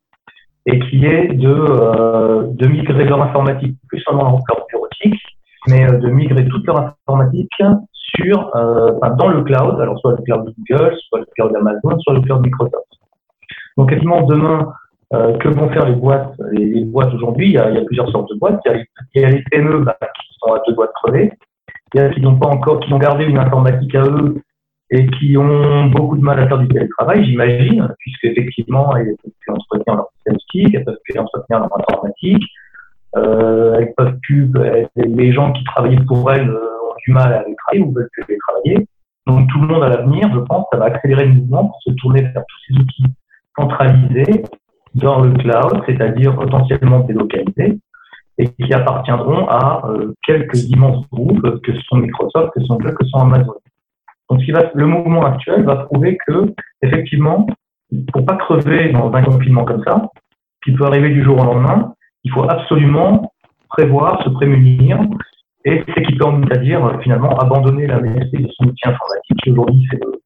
[0.65, 5.21] et qui est de, euh, de migrer leur informatique, plus seulement leur bureautique,
[5.67, 7.51] mais euh, de migrer toute leur informatique
[8.23, 12.21] euh, dans le cloud, alors soit le cloud Google, soit le cloud d'Amazon, soit le
[12.21, 12.85] cloud Microsoft.
[13.77, 14.73] Donc, quasiment demain,
[15.13, 18.39] euh, que vont faire les boîtes Les, boîtes aujourd'hui, il, y a, plusieurs sortes de
[18.39, 18.59] boîtes.
[18.65, 18.83] Il y a,
[19.15, 21.31] il y a les PME bah, qui sont à deux doigts de crever.
[21.93, 24.41] Il y a qui n'ont pas encore, qui ont gardé une informatique à eux
[24.91, 29.31] et qui ont beaucoup de mal à faire du télétravail, j'imagine, puisque effectivement, elles peuvent
[29.39, 32.43] plus entretenir leur statistique, elles peuvent plus entretenir leur informatique,
[33.17, 34.51] euh, elles peuvent plus,
[34.95, 36.74] les gens qui travaillaient pour elles euh,
[37.05, 38.87] du mal à les travailler ou veulent plus les travailler.
[39.27, 41.91] Donc tout le monde à l'avenir, je pense, ça va accélérer le mouvement pour se
[41.91, 43.05] tourner vers tous ces outils
[43.57, 44.43] centralisés
[44.93, 47.79] dans le cloud, c'est-à-dire potentiellement délocalisés,
[48.37, 53.05] et qui appartiendront à euh, quelques immenses groupes que sont Microsoft, que sont Google, que
[53.07, 53.55] sont Amazon.
[54.29, 57.45] Donc, ce le mouvement actuel va prouver que, effectivement,
[58.11, 60.09] pour pas crever dans un confinement comme ça,
[60.63, 63.31] qui peut arriver du jour au lendemain, il faut absolument
[63.69, 64.99] prévoir, se prémunir,
[65.65, 69.51] et c'est qui peut à dire finalement abandonner la maîtrise de son outil informatique, qui
[69.51, 70.21] aujourd'hui c'est le,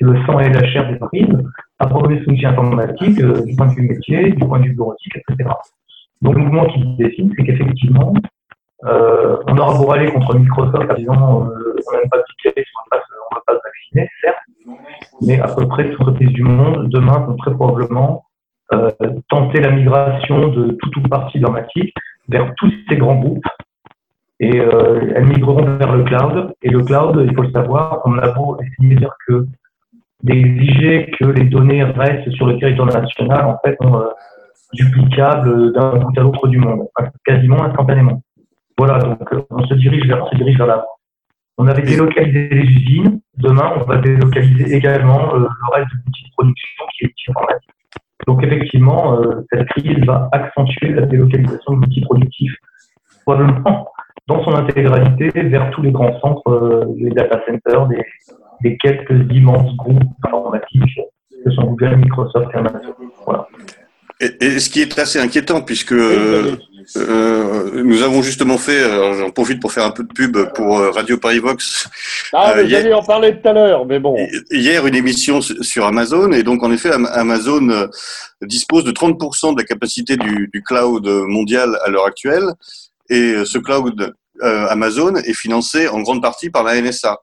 [0.00, 1.26] le, sang et la chair des prises,
[1.78, 5.16] abandonner son outil informatique euh, du point de vue métier, du point de vue bureautique,
[5.16, 5.50] etc.
[6.22, 8.14] Donc le mouvement qui dessine, c'est qu'effectivement,
[8.84, 12.96] euh, on aura beau aller contre Microsoft en disant euh, on n'aime pas piquer, on
[12.96, 13.00] ne
[13.34, 14.36] va pas se vacciner, certes,
[15.22, 18.24] mais à peu près toutes les entreprises du monde, demain, vont très probablement
[18.72, 18.90] euh,
[19.28, 21.94] tenter la migration de toute ou partie d'informatique
[22.28, 23.46] vers tous ces grands groupes
[24.40, 26.52] et euh, elles migreront vers le cloud.
[26.62, 29.46] Et le cloud, il faut le savoir, on a beau essayer de dire que
[30.22, 34.08] d'exiger que les données restent sur le territoire national, en fait, sont euh,
[34.72, 36.86] duplicables d'un bout à l'autre du monde,
[37.24, 38.22] quasiment instantanément.
[38.78, 39.18] Voilà, donc
[39.50, 40.84] on se dirige vers, on se dirige vers là.
[41.58, 43.20] On avait délocalisé les usines.
[43.38, 47.70] Demain, on va délocaliser également le reste de l'outil de production qui est l'outil informatique.
[48.26, 52.52] Donc effectivement, euh, cette crise va accentuer la délocalisation de l'outil productif,
[53.24, 53.88] probablement
[54.28, 58.04] dans son intégralité vers tous les grands centres, euh, les data centers, des,
[58.62, 61.00] des, quelques immenses groupes informatiques
[61.44, 62.94] que sont Google, Microsoft et Amazon.
[63.24, 63.48] Voilà.
[64.20, 65.92] Et, et, ce qui est assez inquiétant, puisque
[66.96, 68.80] euh, nous avons justement fait,
[69.18, 71.88] j'en profite pour faire un peu de pub pour euh, Radio Paris Vox.
[72.32, 74.16] Ah, euh, j'allais en parler tout à l'heure, mais bon.
[74.50, 77.86] Hier, une émission sur Amazon, et donc en effet, Amazon euh,
[78.42, 82.44] dispose de 30% de la capacité du, du cloud mondial à l'heure actuelle,
[83.08, 87.18] et ce cloud euh, Amazon est financé en grande partie par la NSA.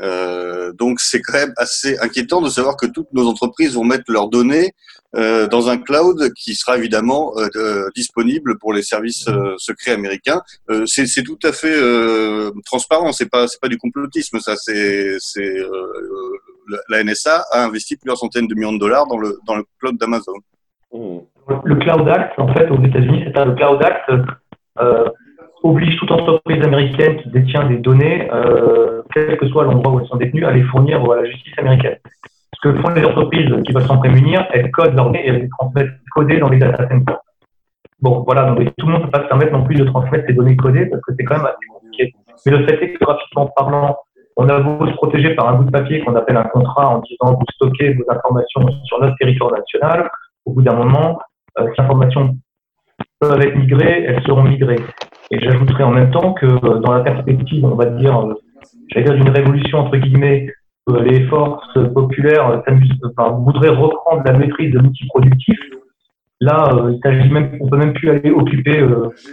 [0.00, 4.04] Euh, donc c'est quand même assez inquiétant de savoir que toutes nos entreprises vont mettre
[4.08, 4.74] leurs données
[5.14, 9.92] euh, dans un cloud qui sera évidemment euh, euh disponible pour les services euh, secrets
[9.92, 10.42] américains.
[10.70, 11.80] Euh, c'est tout à fait
[12.64, 13.12] transparent.
[13.12, 14.38] C'est pas c'est pas du complotisme.
[14.40, 15.16] Ça c'est
[16.88, 19.96] la NSA a investi plusieurs centaines de millions de dollars dans le dans le cloud
[19.96, 20.34] d'Amazon.
[20.92, 24.10] Le Cloud Act, en fait, aux États-Unis, c'est le Cloud Act
[25.62, 30.06] oblige toute entreprise américaine qui détient des données, euh, quel que soit l'endroit où elles
[30.06, 31.96] sont détenues, à les fournir à la justice américaine.
[32.54, 35.42] Ce que font les entreprises qui veulent s'en prémunir, elles codent leurs données et elles
[35.42, 37.18] les transmettent codées dans les data centers.
[38.00, 40.24] Bon, voilà, donc tout le monde ne peut pas se permettre non plus de transmettre
[40.26, 42.14] ces données codées parce que c'est quand même assez compliqué.
[42.44, 43.96] Mais le fait est que, graphiquement parlant,
[44.36, 46.98] on a beau se protéger par un bout de papier qu'on appelle un contrat en
[47.00, 50.10] disant vous stockez vos informations sur notre territoire national.
[50.44, 51.18] Au bout d'un moment,
[51.58, 52.36] euh, ces informations
[53.20, 54.80] peuvent être migrées, elles seront migrées.
[55.30, 58.34] Et j'ajouterais en même temps que euh, dans la perspective, on va dire, euh,
[58.88, 60.48] j'allais dire d'une révolution entre guillemets,
[60.88, 65.58] euh, les forces populaires enfin, voudraient reprendre la maîtrise de l'outil productif.
[66.40, 68.86] Là, il s'agit même, on peut même plus aller occuper,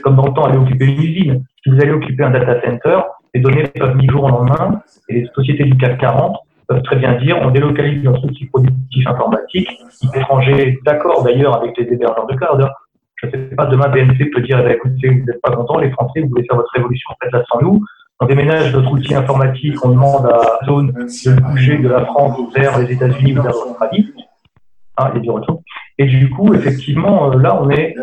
[0.04, 1.44] comme dans le temps, aller occuper une usine.
[1.62, 3.02] Si vous allez occuper un data center,
[3.34, 6.38] les données peuvent du jour au lendemain, et les sociétés du CAC 40
[6.70, 9.70] peuvent très bien dire, on délocalise notre outil productif informatique,
[10.16, 12.70] étranger, d'accord d'ailleurs avec les hébergeurs de cloud,
[13.16, 15.92] je ne sais pas, demain BNP peut dire, eh écoutez, vous n'êtes pas content, les
[15.92, 17.82] Français, vous voulez faire votre révolution, faites-la sans nous.
[18.20, 22.80] On déménage notre outil informatique, on demande à Zone de bouger de la France vers
[22.80, 24.14] les États-Unis ou vers l'Australie.
[24.96, 25.64] Ah, il y a du retour.
[25.98, 27.96] Et du coup, effectivement, euh, là, on est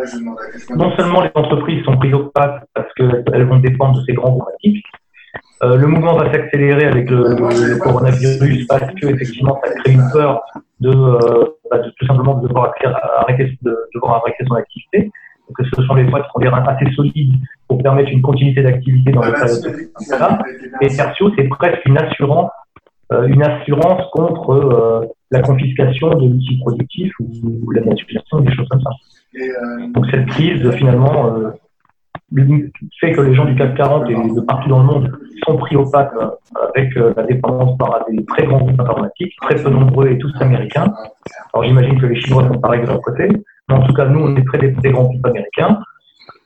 [0.75, 4.33] non seulement les entreprises sont prises au pas parce qu'elles vont dépendre de ces grands
[4.33, 4.47] groupes
[5.63, 10.11] euh, le mouvement va s'accélérer avec le, le, coronavirus parce que effectivement, ça crée une
[10.11, 10.43] peur
[10.81, 12.73] de, euh, bah, de tout simplement de devoir
[13.19, 15.11] arrêter, de devoir arrêter son activité.
[15.49, 17.35] Donc, ce sont les boîtes qui ont l'air assez solides
[17.69, 22.51] pour permettre une continuité d'activité dans le période de Et tertio, c'est presque une assurance,
[23.13, 28.69] euh, une assurance contre euh, la confiscation de l'outil productif ou, la manipulation, des choses
[28.69, 28.91] comme ça.
[29.95, 31.37] Donc cette crise, finalement,
[33.01, 35.77] fait que les gens du CAC 40 et de partout dans le monde sont pris
[35.77, 36.31] au pape euh,
[36.75, 40.33] avec euh, la dépendance par des très grands groupes informatiques, très peu nombreux et tous
[40.41, 40.93] américains.
[41.53, 43.29] Alors j'imagine que les Chinois sont pareils de leur côté,
[43.69, 45.79] mais en tout cas nous on est très des, grands groupes américains.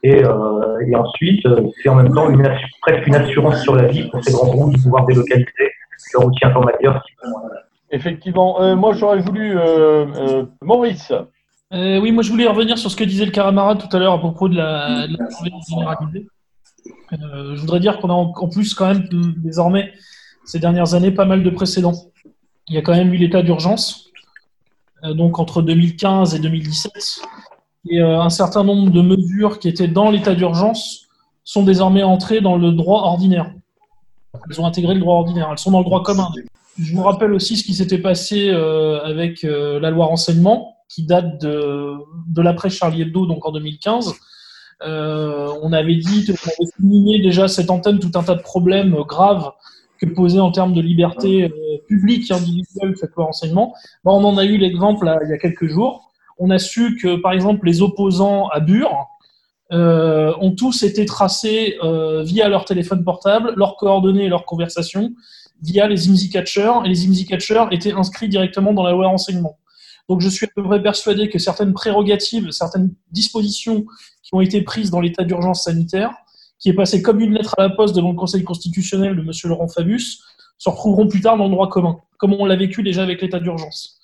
[0.03, 1.47] Et, euh, et ensuite,
[1.83, 2.43] c'est en même temps une
[2.83, 5.71] presque une assurance sur la vie pour ces grands groupes de pouvoir délocaliser
[6.13, 6.89] leur outil informatique.
[7.91, 8.77] Effectivement.
[8.77, 9.57] moi, j'aurais voulu,
[10.61, 11.11] Maurice,
[11.75, 14.13] euh, oui, moi je voulais revenir sur ce que disait le camarade tout à l'heure
[14.13, 16.27] à propos de la, de surveillance généralisée.
[17.13, 19.93] Euh, je voudrais dire qu'on a en, plus quand même désormais
[20.45, 21.95] ces dernières années pas mal de précédents.
[22.69, 24.11] Il y a quand même eu l'état d'urgence,
[25.05, 27.21] euh, donc entre 2015 et 2017,
[27.91, 31.07] et un certain nombre de mesures qui étaient dans l'état d'urgence
[31.45, 33.53] sont désormais entrées dans le droit ordinaire.
[34.49, 36.31] Elles ont intégré le droit ordinaire, elles sont dans le droit commun.
[36.79, 41.93] Je vous rappelle aussi ce qui s'était passé avec la loi renseignement qui date de,
[42.29, 44.15] de l'après Charlie Hebdo, donc en 2015.
[44.83, 48.95] Euh, on avait dit, on avait souligné déjà cette antenne tout un tas de problèmes
[49.07, 49.53] graves
[50.01, 53.75] que posait en termes de liberté euh, publique et individuelle cette loi renseignement.
[54.05, 56.11] on en a eu l'exemple il y a quelques jours.
[56.39, 59.07] On a su que, par exemple, les opposants à Bure
[59.73, 61.79] euh, ont tous été tracés
[62.23, 65.13] via leur téléphone portable, leurs coordonnées et leurs conversations
[65.63, 66.73] via les IMSI Catchers.
[66.85, 69.57] Et les IMSI Catchers étaient inscrits directement dans la loi renseignement.
[70.09, 73.85] Donc je suis à peu près persuadé que certaines prérogatives, certaines dispositions
[74.23, 76.15] qui ont été prises dans l'état d'urgence sanitaire,
[76.59, 79.31] qui est passé comme une lettre à la poste devant le Conseil constitutionnel de M.
[79.45, 80.23] Laurent Fabius,
[80.59, 83.41] se retrouveront plus tard dans le droit commun, comme on l'a vécu déjà avec l'état
[83.41, 83.99] d'urgence.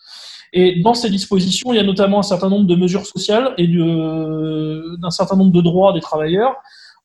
[0.52, 3.68] Et dans ces dispositions, il y a notamment un certain nombre de mesures sociales et
[3.68, 6.56] d'un certain nombre de droits des travailleurs.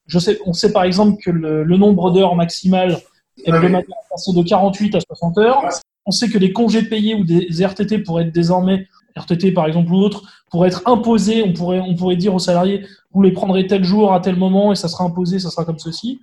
[0.07, 2.97] Je sais, on sait par exemple que le, nombre d'heures maximales
[3.43, 5.61] hebdomadaires est passé de 48 à 60 heures.
[6.05, 9.91] On sait que les congés payés ou des RTT pourraient être désormais, RTT par exemple
[9.91, 11.43] ou autres, pourraient être imposés.
[11.43, 14.71] On pourrait, on pourrait dire aux salariés, vous les prendrez tel jour à tel moment
[14.71, 16.21] et ça sera imposé, ça sera comme ceci.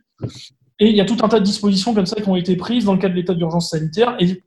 [0.79, 2.85] Et il y a tout un tas de dispositions comme ça qui ont été prises
[2.85, 4.16] dans le cadre de l'état d'urgence sanitaire.
[4.21, 4.42] Et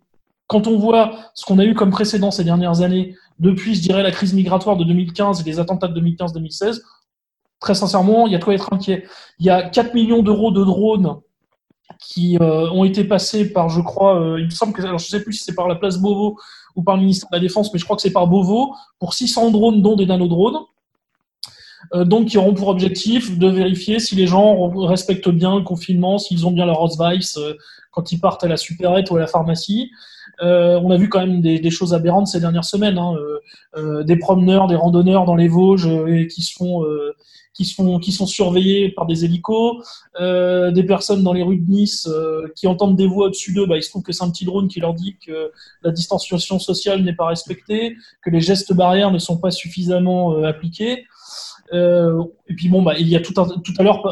[0.48, 4.04] quand on voit ce qu'on a eu comme précédent ces dernières années, depuis, je dirais,
[4.04, 6.82] la crise migratoire de 2015 et les attentats de 2015-2016,
[7.60, 9.06] très sincèrement, il y a de quoi être inquiet.
[9.40, 11.18] Il y a 4 millions d'euros de drones
[12.00, 15.08] qui euh, ont été passés par, je crois, euh, il me semble que, alors je
[15.08, 16.38] sais plus si c'est par la place Beauvau
[16.76, 19.14] ou par le ministère de la Défense, mais je crois que c'est par Beauvau, pour
[19.14, 20.60] 600 drones, dont des nanodrones.
[21.94, 26.18] Euh, donc, qui auront pour objectif de vérifier si les gens respectent bien le confinement,
[26.18, 27.38] s'ils ont bien leur Ausweis
[27.92, 29.92] quand ils partent à la supérette ou à la pharmacie.
[30.42, 33.14] on a vu quand même des, choses aberrantes ces dernières semaines, hein,
[34.04, 35.88] des promeneurs, des randonneurs dans les Vosges
[36.28, 36.84] qui se font
[37.56, 37.64] qui
[38.12, 39.78] sont, surveillés par des hélicos,
[40.20, 43.66] euh, des personnes dans les rues de Nice euh, qui entendent des voix au-dessus d'eux,
[43.66, 46.60] bah, il se trouve que c'est un petit drone qui leur dit que la distanciation
[46.60, 51.06] sociale n'est pas respectée, que les gestes barrières ne sont pas suffisamment euh, appliqués.
[51.72, 54.04] et puis bon, bah, il y a tout, à l'heure,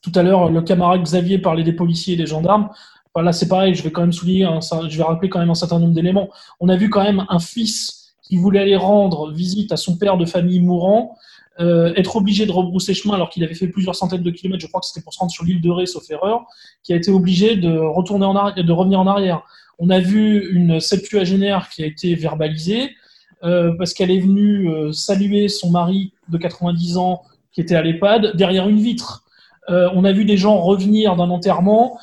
[0.00, 2.70] tout à l'heure, le camarade Xavier parlait des policiers et des gendarmes.
[3.16, 4.48] là, c'est pareil, je vais quand même souligner,
[4.88, 6.28] je vais rappeler quand même un certain nombre d'éléments.
[6.60, 10.16] On a vu quand même un fils qui voulait aller rendre visite à son père
[10.16, 11.16] de famille mourant
[11.60, 14.68] euh, être obligé de rebrousser chemin alors qu'il avait fait plusieurs centaines de kilomètres, je
[14.68, 16.46] crois que c'était pour se rendre sur l'île de Ré, sauf erreur,
[16.84, 19.42] qui a été obligé de retourner en arrière, de revenir en arrière.
[19.80, 22.94] On a vu une septuagénaire qui a été verbalisée
[23.42, 27.82] euh, parce qu'elle est venue euh, saluer son mari de 90 ans qui était à
[27.82, 29.24] l'EHPAD derrière une vitre.
[29.68, 31.98] on a vu des gens revenir d'un enterrement,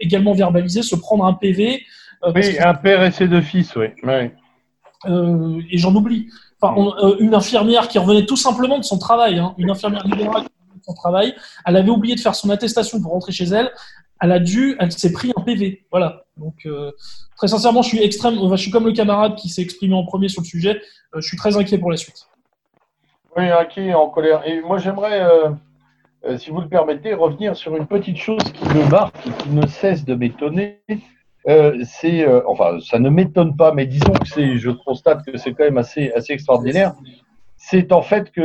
[0.00, 1.84] également verbalisés, se prendre un PV.
[2.34, 3.86] oui, un père et ses deux fils, oui.
[5.06, 6.26] et j'en oublie.
[6.62, 10.50] Euh, une infirmière qui revenait tout simplement de son travail, hein, une infirmière libérale qui
[10.60, 11.34] revenait de son travail,
[11.66, 13.72] elle avait oublié de faire son attestation pour rentrer chez elle,
[14.20, 15.84] elle a dû, elle s'est pris un PV.
[15.90, 16.24] Voilà.
[16.36, 16.92] Donc, euh,
[17.36, 20.28] très sincèrement, je suis extrême, je suis comme le camarade qui s'est exprimé en premier
[20.28, 20.80] sur le sujet,
[21.14, 22.28] euh, je suis très inquiet pour la suite.
[23.36, 24.46] Oui, inquiet, en colère.
[24.46, 25.26] Et moi, j'aimerais,
[26.36, 30.04] si vous le permettez, revenir sur une petite chose qui me marque qui ne cesse
[30.04, 30.82] de m'étonner.
[31.48, 35.36] Euh, c'est, euh, enfin, ça ne m'étonne pas, mais disons que c'est, je constate que
[35.36, 36.94] c'est quand même assez, assez extraordinaire.
[37.56, 38.40] C'est en fait que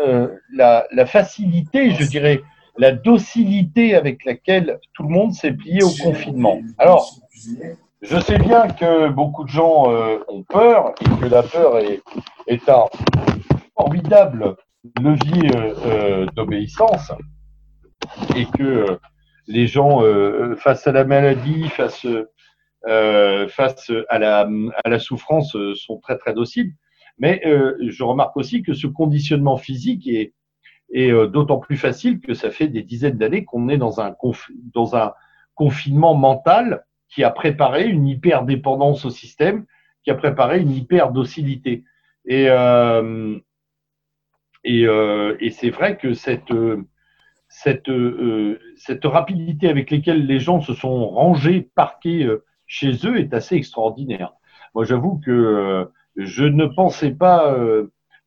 [0.00, 2.42] euh, la, la, facilité, je dirais,
[2.78, 6.60] la docilité avec laquelle tout le monde s'est plié au confinement.
[6.78, 7.08] Alors,
[8.02, 12.02] je sais bien que beaucoup de gens euh, ont peur et que la peur est,
[12.48, 12.86] est un
[13.76, 14.56] formidable
[15.00, 17.12] levier euh, euh, d'obéissance
[18.34, 18.98] et que
[19.46, 20.00] les gens,
[20.56, 22.06] face à la maladie, face,
[22.84, 26.72] face à, la, souffrance, sont très très dociles.
[27.18, 30.32] Mais je remarque aussi que ce conditionnement physique est,
[31.28, 34.14] d'autant plus facile que ça fait des dizaines d'années qu'on est dans un,
[35.54, 39.66] confinement mental qui a préparé une hyper-dépendance au système,
[40.02, 41.84] qui a préparé une hyper-docilité.
[42.24, 43.38] Et, euh,
[44.66, 46.52] euh, et c'est vrai que cette,
[47.52, 53.18] cette, euh, cette rapidité avec laquelle les gens se sont rangés, parqués euh, chez eux
[53.18, 54.32] est assez extraordinaire.
[54.74, 55.84] Moi, j'avoue que euh,
[56.16, 57.56] je ne pensais pas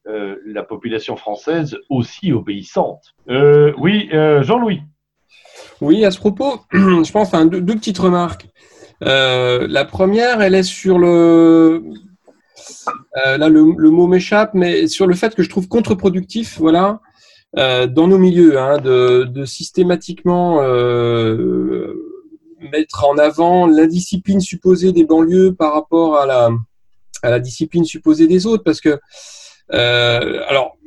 [0.07, 3.15] la population française aussi obéissante.
[3.27, 4.81] oui, Jean-Louis.
[5.81, 8.47] Oui, à ce propos, je pense enfin, deux, petites remarques.
[9.03, 11.83] Euh, la première, elle est sur le.
[13.25, 16.99] Euh, là, le, mot m'échappe, mais sur le fait que je trouve contre-productif, voilà,
[17.57, 20.61] euh, dans nos milieux, hein, de, systématiquement
[22.71, 26.49] mettre en avant la discipline supposée des banlieues par rapport à la,
[27.21, 28.99] à la discipline supposée des autres, parce que,
[29.69, 30.77] alors,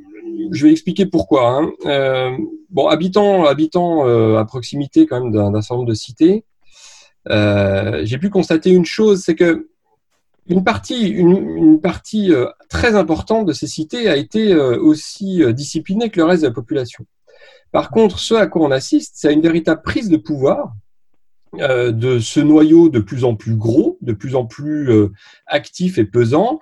[0.51, 1.51] je vais expliquer pourquoi.
[1.51, 2.37] Hein.
[2.71, 6.45] bon, habitant, habitant à proximité quand même d'un certain nombre de cités,
[7.31, 9.69] euh, j'ai pu constater une chose, c'est que
[10.49, 16.11] une partie, une, partie euh, très importante de ces cités a été euh, aussi disciplinée
[16.11, 17.05] que le reste de la population.
[17.73, 20.73] Par contre, ce à quoi on assiste, c'est une véritable prise de pouvoir
[21.55, 24.91] de ce noyau de plus en plus gros, de plus en plus
[25.47, 26.61] actif et pesant,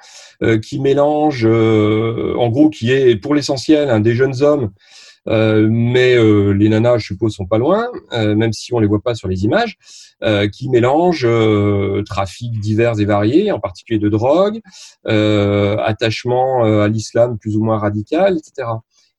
[0.62, 6.68] qui mélange, en gros, qui est pour l'essentiel des jeunes hommes euh, mais euh, les
[6.68, 9.44] nanas, je suppose, sont pas loin, euh, même si on les voit pas sur les
[9.44, 9.78] images,
[10.52, 11.28] qui mélangent
[12.06, 14.60] trafic divers et variés, en particulier de drogue,
[15.04, 18.68] attachement à l'islam plus ou moins radical, etc.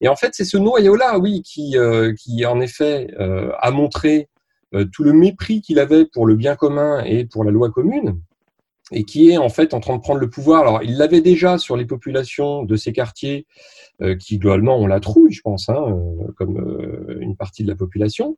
[0.02, 1.76] Et en fait, c'est ce noyau-là, oui, qui,
[2.18, 4.28] qui en effet a montré
[4.92, 8.20] tout le mépris qu'il avait pour le bien commun et pour la loi commune,
[8.92, 10.62] et qui est en fait en train de prendre le pouvoir.
[10.62, 13.46] Alors, il l'avait déjà sur les populations de ces quartiers
[14.02, 17.68] euh, qui globalement ont la trouille, je pense, hein, euh, comme euh, une partie de
[17.68, 18.38] la population.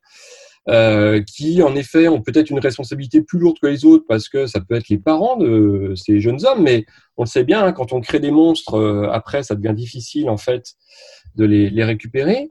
[0.68, 4.46] Euh, qui en effet ont peut-être une responsabilité plus lourde que les autres parce que
[4.46, 6.84] ça peut être les parents de ces jeunes hommes, mais
[7.16, 10.36] on le sait bien, hein, quand on crée des monstres, après ça devient difficile en
[10.36, 10.74] fait
[11.36, 12.50] de les, les récupérer.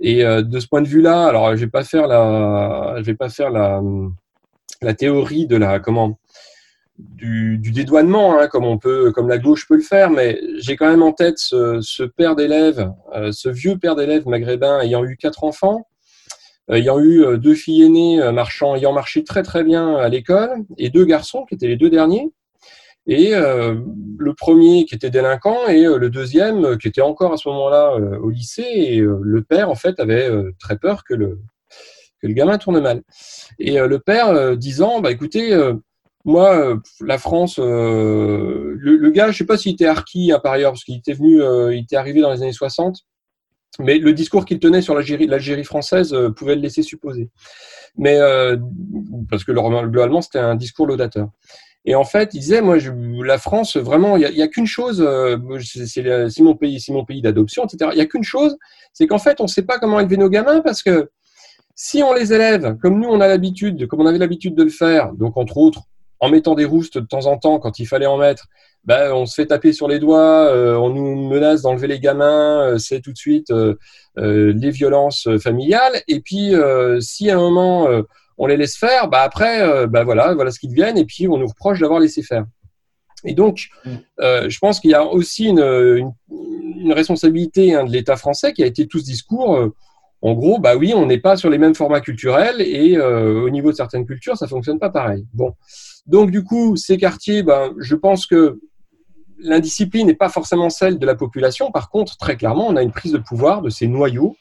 [0.00, 3.28] Et de ce point de vue-là, alors je vais pas faire la, je vais pas
[3.28, 3.80] faire la,
[4.82, 6.18] la théorie de la comment
[6.98, 10.88] du, dédouanement, hein, comme on peut, comme la gauche peut le faire, mais j'ai quand
[10.88, 15.44] même en tête ce, père d'élèves, euh, ce vieux père d'élèves maghrébin ayant eu quatre
[15.44, 15.88] enfants,
[16.70, 20.64] euh, ayant eu euh, deux filles aînées marchant, ayant marché très très bien à l'école,
[20.78, 22.30] et deux garçons qui étaient les deux derniers.
[23.06, 27.96] Et le premier qui était délinquant et le deuxième qui était encore à ce moment-là
[28.22, 28.62] au lycée.
[28.62, 31.38] Et le père, en fait, avait très peur que le,
[32.22, 33.02] que le gamin tourne mal.
[33.58, 35.54] Et le père disant, bah écoutez,
[36.24, 40.52] moi, euh, la France, euh, le, gars, je sais pas s'il était harki hein, par
[40.52, 43.00] ailleurs, parce qu'il était venu, euh, il était arrivé dans les années 60,
[43.78, 47.28] mais le discours qu'il tenait sur l'Algérie française pouvait le laisser supposer.
[47.96, 48.18] Mais
[49.28, 51.28] parce que globalement, c'était un discours laudateur.
[51.84, 55.06] Et en fait, il disait, moi, je, la France, vraiment, il n'y a, qu'une chose,
[55.60, 57.90] c'est mon pays, c'est mon pays d'adoption, etc.
[57.92, 58.56] Il n'y a qu'une chose,
[58.92, 61.10] c'est qu'en fait, on ne sait pas comment élever nos gamins parce que
[61.74, 64.70] si on les élève comme nous, on a l'habitude, comme on avait l'habitude de le
[64.70, 65.82] faire, donc entre autres
[66.24, 68.46] en mettant des roustes de temps en temps quand il fallait en mettre,
[68.84, 72.62] ben, on se fait taper sur les doigts, euh, on nous menace d'enlever les gamins,
[72.62, 73.76] euh, c'est tout de suite euh,
[74.16, 76.00] les violences familiales.
[76.08, 76.54] Et puis,
[77.00, 77.88] si à un moment
[78.38, 81.36] on les laisse faire, bah après, bah voilà, voilà ce qu'ils deviennent, et puis on
[81.36, 82.44] nous reproche d'avoir laissé faire.
[83.26, 83.90] Et donc, mm.
[84.48, 88.66] je pense qu'il y a aussi une, une, responsabilité hein, de l'État français qui a
[88.66, 89.70] été tout ce discours.
[90.22, 93.72] en gros, bah oui, on n'est pas sur les mêmes formats culturels et au niveau
[93.72, 95.26] de certaines cultures, ça fonctionne pas pareil.
[95.32, 95.54] Bon,
[96.06, 98.60] donc du coup, ces quartiers, ben, je pense que
[99.38, 101.70] l'indiscipline n'est pas forcément celle de la population.
[101.70, 104.36] Par contre, très clairement, on a une prise de pouvoir de ces noyaux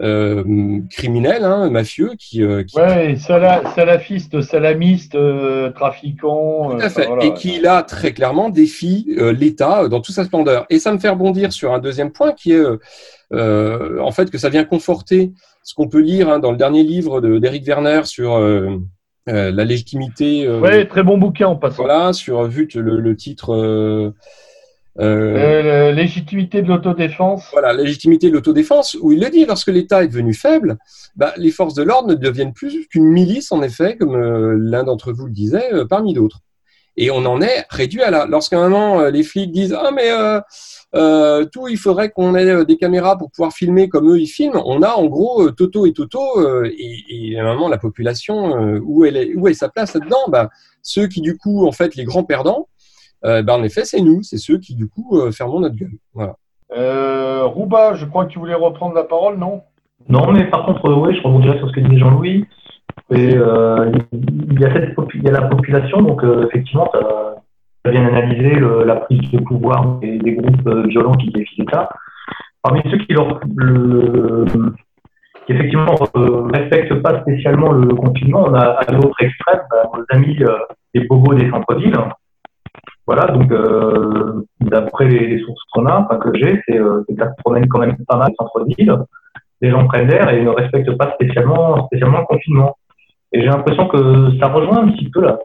[0.00, 6.76] euh, criminels, hein, mafieux, qui, euh, ouais, salafistes, salamistes, euh, trafiquants.
[6.76, 7.08] Tout à fait.
[7.22, 10.66] et qui là très clairement défie l'État dans toute sa splendeur.
[10.70, 12.64] Et ça me fait rebondir sur un deuxième point qui est
[13.32, 15.32] en fait que ça vient conforter
[15.64, 18.38] ce qu'on peut lire hein, dans le dernier livre d'Éric Werner sur
[19.28, 20.46] euh, la légitimité.
[20.46, 21.84] Euh, oui, très bon bouquin en passant.
[21.84, 23.54] Voilà, sur vu le, le titre.
[23.54, 24.10] Euh,
[25.00, 27.48] euh, légitimité de l'autodéfense.
[27.52, 30.76] Voilà, légitimité de l'autodéfense, où il le dit, lorsque l'État est devenu faible,
[31.14, 35.12] bah, les forces de l'ordre ne deviennent plus qu'une milice, en effet, comme l'un d'entre
[35.12, 36.40] vous le disait, parmi d'autres.
[37.00, 38.26] Et on en est réduit à là.
[38.28, 40.10] Lorsqu'à un moment, les flics disent Ah, mais
[40.94, 44.26] euh, tout, il faudrait qu'on ait euh, des caméras pour pouvoir filmer comme eux ils
[44.26, 44.60] filment.
[44.64, 46.18] On a en gros euh, Toto et Toto
[46.64, 50.28] et, et, à un moment la population où elle est, où est sa place là-dedans?
[50.28, 50.48] Bah,
[50.82, 52.68] ceux qui du coup en fait les grands perdants,
[53.22, 55.98] bah, en effet c'est nous, c'est ceux qui du coup ferment notre gueule.
[56.14, 56.36] Voilà.
[57.44, 59.62] Rouba, je crois que tu voulais reprendre la parole, non?
[60.08, 62.46] Non, mais par contre, oui, je rebondirai sur ce que disait Jean-Louis.
[63.10, 66.90] Et il y, a cette il y a la population, donc effectivement,
[67.90, 71.88] bien analysé le, la prise de pouvoir des, des groupes euh, violents qui défient l'État.
[72.62, 74.44] Parmi ceux qui, leur, le,
[75.46, 80.04] qui effectivement euh, respectent pas spécialement le, confinement, on a à l'autre extrême bah, nos
[80.10, 80.58] amis euh,
[80.94, 81.96] les bobos des centres-villes.
[83.06, 87.32] Voilà, donc euh, d'après les, sources qu'on a, enfin que j'ai, c'est euh, que ça
[87.44, 88.94] quand même pas mal centre-ville.
[89.60, 92.76] Les gens prennent l'air et ne respectent pas spécialement, spécialement le confinement.
[93.32, 95.38] Et j'ai l'impression que ça rejoint un petit peu là,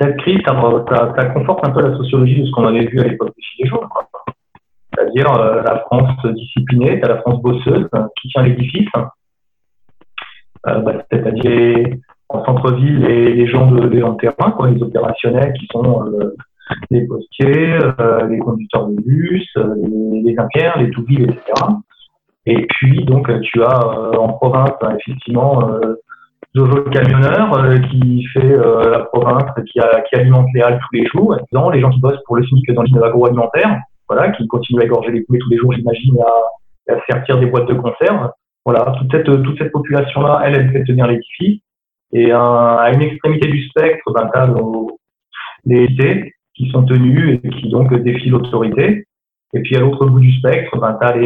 [0.00, 3.34] cette crise, ça, conforte un peu la sociologie de ce qu'on avait vu à l'époque
[3.36, 3.88] des Gilets jaunes.
[4.94, 7.88] C'est-à-dire euh, la France disciplinée, la France bosseuse
[8.20, 8.88] qui tient l'édifice.
[10.66, 11.96] Euh, bah, c'est-à-dire
[12.30, 16.36] en centre-ville les, gens de, les terrain, les opérationnels qui sont euh,
[16.90, 20.36] les postiers, euh, les conducteurs de bus, euh, les, les
[20.78, 21.66] les tout-villes, etc.
[22.46, 25.78] Et puis, donc, tu as en province, effectivement,
[26.52, 30.96] Le camionneur euh, qui fait euh, la province, qui, a, qui, alimente les halles tous
[30.96, 33.78] les jours, exemple, les gens qui bossent pour le SMIC dans l'île agroalimentaire,
[34.08, 37.46] voilà, qui continuent à égorger les poulets tous les jours, j'imagine, à, à sortir des
[37.46, 38.32] boîtes de conserve.
[38.64, 41.60] Voilà, toute cette, toute cette population-là, elle, elle fait tenir l'édifice.
[42.12, 44.96] Et à une extrémité du spectre, ben, tu
[45.66, 49.06] les cités qui sont tenus et qui donc défient l'autorité.
[49.54, 51.16] Et puis à l'autre bout du spectre, ben, tu as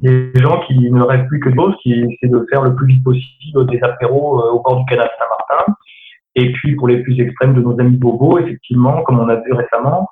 [0.00, 2.86] les, gens qui ne rêvent plus que de choses, qui c'est de faire le plus
[2.86, 5.72] vite possible des apéros euh, au bord du canal Saint-Martin.
[6.34, 9.52] Et puis pour les plus extrêmes de nos amis bobos, effectivement, comme on a vu
[9.52, 10.08] récemment,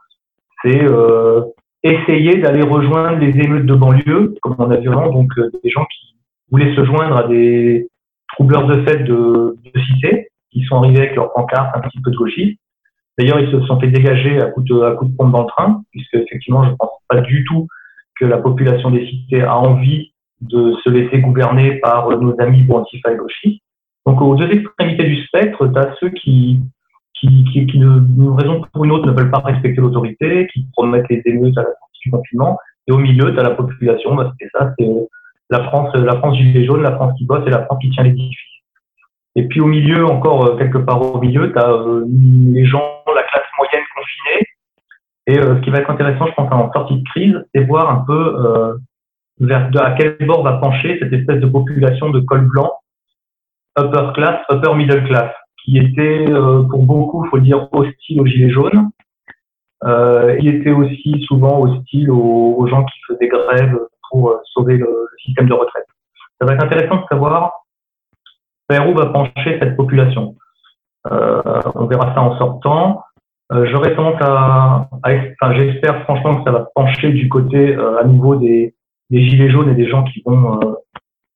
[0.62, 1.43] c'est euh,
[1.82, 5.70] essayer d'aller rejoindre les émeutes de banlieue, comme on a vu vraiment, donc euh, des
[5.70, 6.16] gens qui
[6.51, 7.89] voulaient se joindre à des
[8.32, 12.11] troubleurs de fête de, de cité, qui sont arrivés avec leur pancarte un petit peu
[12.11, 12.59] de gauchistes.
[13.18, 15.49] D'ailleurs, ils se sont fait dégager à coup de, à coup de pompe dans le
[15.49, 17.68] train, puisque effectivement, je ne pense pas du tout
[18.19, 22.77] que la population des cités a envie de se laisser gouverner par nos amis pour
[22.77, 23.62] Antifa et gauchistes.
[24.07, 26.61] Donc aux deux extrémités du spectre, tu as ceux qui,
[27.15, 31.09] qui, qui, qui d'une raison pour une autre, ne veulent pas respecter l'autorité, qui promettent
[31.09, 32.59] les émeutes à la sortie du confinement.
[32.87, 34.89] Et au milieu, tu as la population, bah, c'est ça, c'est
[35.51, 38.05] la France, la France gilet jaune, la France qui bosse et la France qui tient
[38.05, 38.39] l'édifice.
[39.37, 42.05] Et puis au milieu, encore euh, quelque part au milieu, tu as euh,
[42.53, 43.44] les gens, la classe
[45.27, 47.91] et euh, ce qui va être intéressant, je pense, en sortie de crise, c'est voir
[47.91, 48.75] un peu euh,
[49.41, 52.72] vers à quel bord va pencher cette espèce de population de col blanc,
[53.79, 55.33] upper class, upper middle class,
[55.64, 58.91] qui était euh, pour beaucoup, faut dire, hostile aux gilets jaunes.
[59.85, 63.79] Euh, il était aussi souvent hostile aux, gens qui faisaient grève
[64.11, 65.87] pour sauver le, le, système de retraite.
[66.41, 67.53] Ça va être intéressant de savoir
[68.68, 70.37] vers où va pencher cette population.
[71.11, 71.43] Euh,
[71.75, 73.03] on verra ça en sortant.
[73.53, 77.99] Euh, J'aurais tendance à, à enfin, j'espère franchement que ça va pencher du côté euh,
[77.99, 78.75] à nouveau des,
[79.11, 80.75] des, gilets jaunes et des gens qui vont euh,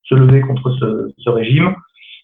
[0.04, 1.74] se lever contre ce, ce, régime.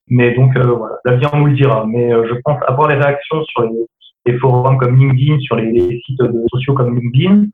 [0.08, 1.84] Mais donc euh, voilà, l'avenir nous le dira.
[1.86, 3.86] Mais je pense avoir les réactions sur les,
[4.26, 7.46] les forums comme LinkedIn, sur les, sites sociaux comme LinkedIn,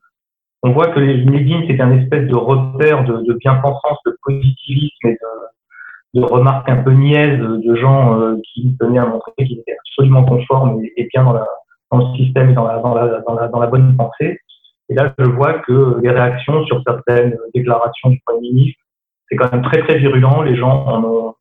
[0.62, 5.07] on voit que les LinkedIn c'est un espèce de repère de, de bien-pensance, de positivisme
[5.07, 9.59] et de, de remarques un peu niaises de gens euh, qui tenaient à montrer qu'ils
[9.59, 11.47] étaient absolument conformes et, bien dans la,
[11.91, 14.38] dans le système et dans la, dans la, dans la, dans la bonne pensée.
[14.88, 18.80] Et là, je vois que les réactions sur certaines déclarations du Premier ministre,
[19.28, 20.43] c'est quand même très, très virulent.
[20.43, 21.34] Les gens en ont,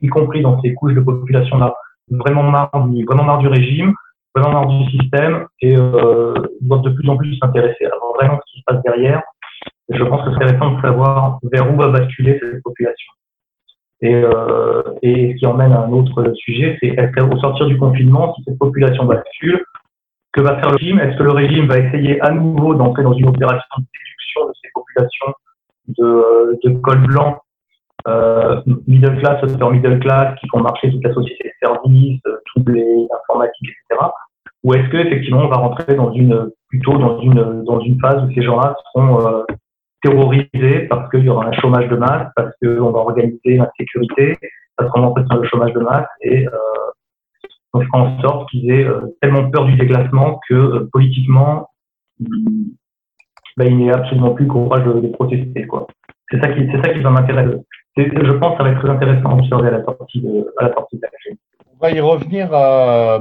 [0.00, 1.74] y compris dans ces couches de population-là,
[2.10, 2.70] vraiment marre,
[3.06, 3.92] vraiment marre du régime,
[4.34, 8.52] vraiment marre du système et euh, doivent de plus en plus s'intéresser à vraiment ce
[8.52, 9.22] qui se passe derrière.
[9.88, 13.12] Je pense que c'est intéressant de savoir vers où va basculer cette population.
[14.00, 17.78] Et, euh, et ce qui emmène à un autre sujet, c'est est-ce qu'au sortir du
[17.78, 19.64] confinement, si cette population bascule,
[20.32, 20.98] que va faire le régime?
[21.00, 24.52] Est-ce que le régime va essayer à nouveau d'entrer dans une opération de séduction de
[24.62, 25.34] ces populations
[25.88, 27.38] de, de col blanc,
[28.08, 32.36] euh, middle class, upper middle class, qui font marcher toute la société de services, euh,
[32.52, 34.06] toutes les informatiques, etc.
[34.64, 38.22] Ou est-ce que effectivement on va rentrer dans une plutôt dans une dans une phase
[38.24, 39.42] où ces gens-là seront euh,
[40.02, 44.36] terrorisés parce qu'il y aura un chômage de masse, parce qu'on va organiser l'insécurité,
[44.76, 46.50] parce qu'on entretient le chômage de masse et euh,
[47.72, 51.68] on fera en sorte qu'ils aient euh, tellement peur du déclassement que euh, politiquement,
[53.56, 55.66] bah, il n'est absolument plus courage de, protester.
[55.66, 55.86] Quoi.
[56.30, 57.58] C'est ça qui, c'est ça qui va m'intéresser.
[57.96, 60.68] Je pense que ça va être très intéressant à observer à la sortie de, à
[60.68, 61.02] la sortie de
[61.74, 63.20] On va y revenir à,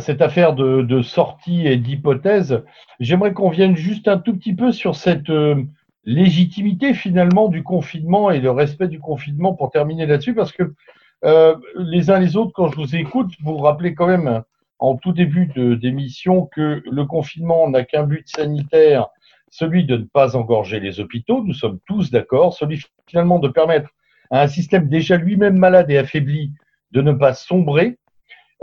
[0.00, 2.64] cette affaire de, de sortie et d'hypothèse,
[2.98, 5.62] j'aimerais qu'on vienne juste un tout petit peu sur cette euh,
[6.04, 10.74] légitimité finalement du confinement et le respect du confinement pour terminer là-dessus, parce que
[11.24, 14.42] euh, les uns les autres, quand je vous écoute, vous vous rappelez quand même
[14.78, 15.46] en tout début
[15.76, 19.08] d'émission que le confinement n'a qu'un but sanitaire,
[19.50, 23.90] celui de ne pas engorger les hôpitaux, nous sommes tous d'accord, celui finalement de permettre
[24.30, 26.52] à un système déjà lui-même malade et affaibli
[26.92, 27.98] de ne pas sombrer.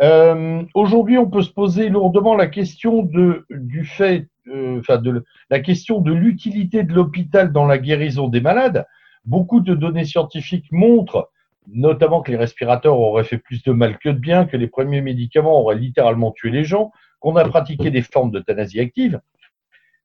[0.02, 5.24] Euh, Aujourd'hui, on peut se poser lourdement la question de, du fait, euh, enfin de
[5.50, 8.86] la question de l'utilité de l'hôpital dans la guérison des malades.
[9.26, 11.30] Beaucoup de données scientifiques montrent
[11.68, 15.02] notamment que les respirateurs auraient fait plus de mal que de bien, que les premiers
[15.02, 19.22] médicaments auraient littéralement tué les gens, qu'on a pratiqué des formes d'euthanasie active.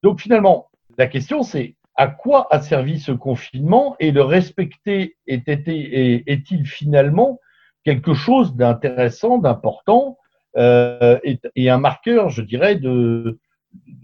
[0.02, 6.64] Donc finalement, la question c'est à quoi a servi ce confinement et le respecter est-il
[6.64, 7.40] finalement
[7.84, 10.16] quelque chose d'intéressant, d'important
[10.56, 13.40] euh, et, un marqueur, je dirais, de,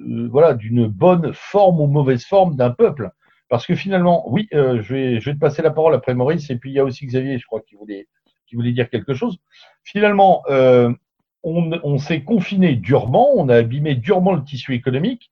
[0.00, 3.11] de voilà d'une bonne forme ou mauvaise forme d'un peuple?
[3.55, 6.72] Parce que finalement, oui, euh, je, vais, te passer la parole après Maurice, et puis
[6.72, 8.09] il y a aussi Xavier, je crois, qui voulait,
[8.48, 9.38] qui voulait dire quelque chose.
[9.84, 10.92] Finalement, euh,
[11.44, 15.30] on, s'est confiné durement, on a abîmé durement le tissu économique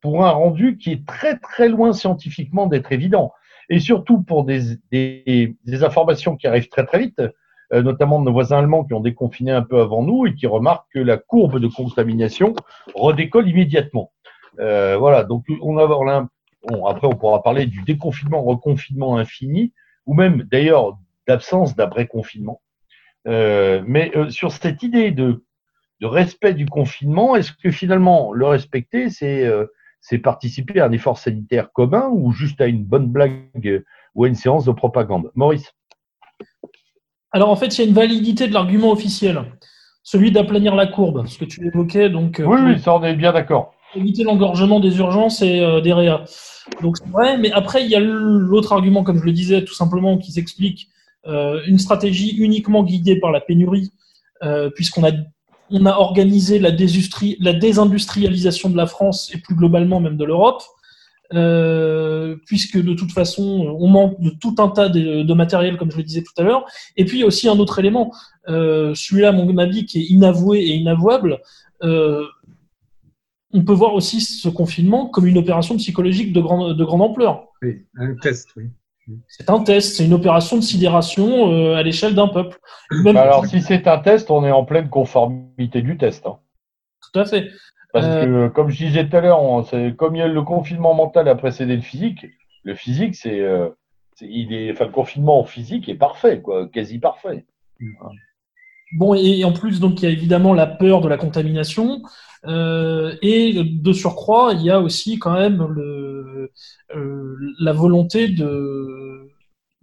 [0.00, 3.32] pour un rendu qui est très très loin scientifiquement d'être évident.
[3.68, 4.78] Et surtout pour des,
[5.82, 7.20] informations qui arrivent très très vite,
[7.72, 10.46] euh, notamment de nos voisins allemands qui ont déconfiné un peu avant nous et qui
[10.46, 12.54] remarquent que la courbe de contamination
[12.94, 14.12] redécolle immédiatement.
[14.58, 16.28] Voilà, donc on a, on a
[16.68, 19.72] Bon, après, on pourra parler du déconfinement, reconfinement infini,
[20.06, 22.60] ou même d'ailleurs d'absence d'après-confinement.
[23.26, 25.44] Euh, mais euh, sur cette idée de,
[26.00, 29.66] de, respect du confinement, est-ce que finalement le respecter, c'est euh,
[30.22, 33.82] participer à un effort sanitaire commun ou juste à une bonne blague
[34.14, 35.30] ou à une séance de propagande?
[35.34, 35.72] Maurice
[37.32, 39.42] Alors en fait, il y a une validité de l'argument officiel,
[40.02, 42.10] celui d'aplanir la courbe, ce que tu évoquais.
[42.10, 45.92] Donc, oui, oui, ça on est bien d'accord éviter l'engorgement des urgences et euh, des
[45.92, 46.24] réa.
[46.82, 49.74] Donc c'est vrai, mais après il y a l'autre argument, comme je le disais, tout
[49.74, 50.88] simplement, qui s'explique
[51.26, 53.92] euh, une stratégie uniquement guidée par la pénurie,
[54.42, 55.12] euh, puisqu'on a
[55.70, 60.62] on a organisé la, la, désindustrialisation de la France et plus globalement même de l'Europe,
[62.44, 66.02] puisque de toute façon on manque de tout un tas de, matériel, comme je le
[66.02, 66.66] disais tout à l'heure.
[66.98, 68.12] Et puis il y a aussi un autre élément,
[68.46, 71.40] celui-là, mon avis, qui est inavoué et inavouable
[73.54, 77.46] on peut voir aussi ce confinement comme une opération psychologique de grande, de grande ampleur.
[77.62, 78.64] Oui, un test, oui.
[79.28, 82.58] C'est un test, c'est une opération de sidération euh, à l'échelle d'un peuple.
[83.04, 86.26] Bah alors, si c'est un test, on est en pleine conformité du test.
[86.26, 86.38] Hein.
[87.12, 87.50] Tout à fait.
[87.92, 89.40] Parce euh, que, comme je disais tout à l'heure,
[89.96, 92.26] comme le confinement mental a précédé le physique,
[92.64, 93.68] le physique, c'est, euh,
[94.20, 97.44] il est, enfin, le confinement physique est parfait, quoi, quasi parfait.
[98.96, 102.02] Bon, et en plus, donc, il y a évidemment la peur de la contamination.
[102.46, 106.50] Euh, et de surcroît, il y a aussi quand même le,
[106.94, 109.30] euh, la volonté de,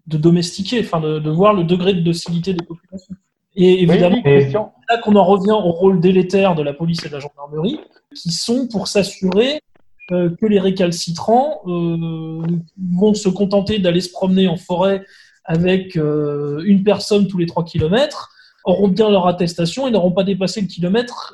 [0.08, 3.16] de domestiquer, enfin de, de, voir le degré de docilité des populations.
[3.56, 7.14] Et évidemment, c'est là qu'on en revient au rôle délétère de la police et de
[7.14, 7.80] la gendarmerie,
[8.16, 9.62] qui sont pour s'assurer
[10.12, 15.04] euh, que les récalcitrants vont se contenter d'aller se promener en forêt
[15.44, 18.30] avec une personne tous les 3 km,
[18.64, 21.34] auront bien leur attestation et n'auront pas dépassé le kilomètre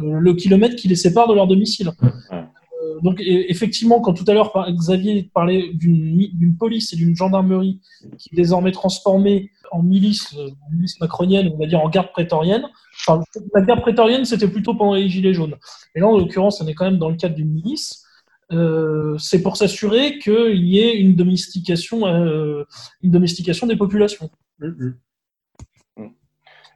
[0.00, 1.92] le kilomètre qui les sépare de leur domicile.
[2.32, 7.80] Euh, donc effectivement, quand tout à l'heure Xavier parlait d'une police et d'une gendarmerie
[8.18, 12.64] qui est désormais transformée en milice, euh, milice macronienne, on va dire en garde prétorienne.
[13.06, 13.22] Enfin,
[13.54, 15.54] la garde prétorienne, c'était plutôt pendant les Gilets jaunes.
[15.94, 18.04] Et là, en l'occurrence, on est quand même dans le cadre d'une milice.
[18.52, 22.64] Euh, c'est pour s'assurer qu'il y ait une domestication, euh,
[23.02, 24.30] une domestication des populations.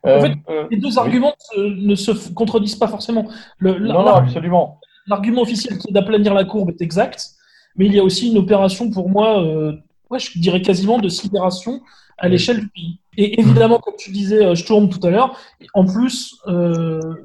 [0.05, 0.17] Mm-hmm.
[0.17, 3.29] En fait, euh, euh, les deux arguments ne se contredisent pas forcément.
[3.59, 4.81] Le, non, non, absolument.
[5.07, 7.31] L'argument officiel qui est d'aplanir la courbe est exact,
[7.77, 9.73] mais il y a aussi une opération pour moi, euh,
[10.11, 11.81] ouais, je dirais quasiment de sidération
[12.19, 12.99] à l'échelle du pays.
[13.17, 15.37] Et évidemment, comme tu disais, je tourne tout à l'heure,
[15.75, 16.37] en plus,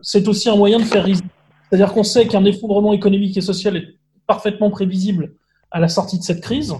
[0.01, 1.25] c'est aussi un moyen de faire risque.
[1.69, 3.95] C'est-à-dire qu'on sait qu'un effondrement économique et social est
[4.25, 5.33] parfaitement prévisible
[5.71, 6.73] à la sortie de cette crise.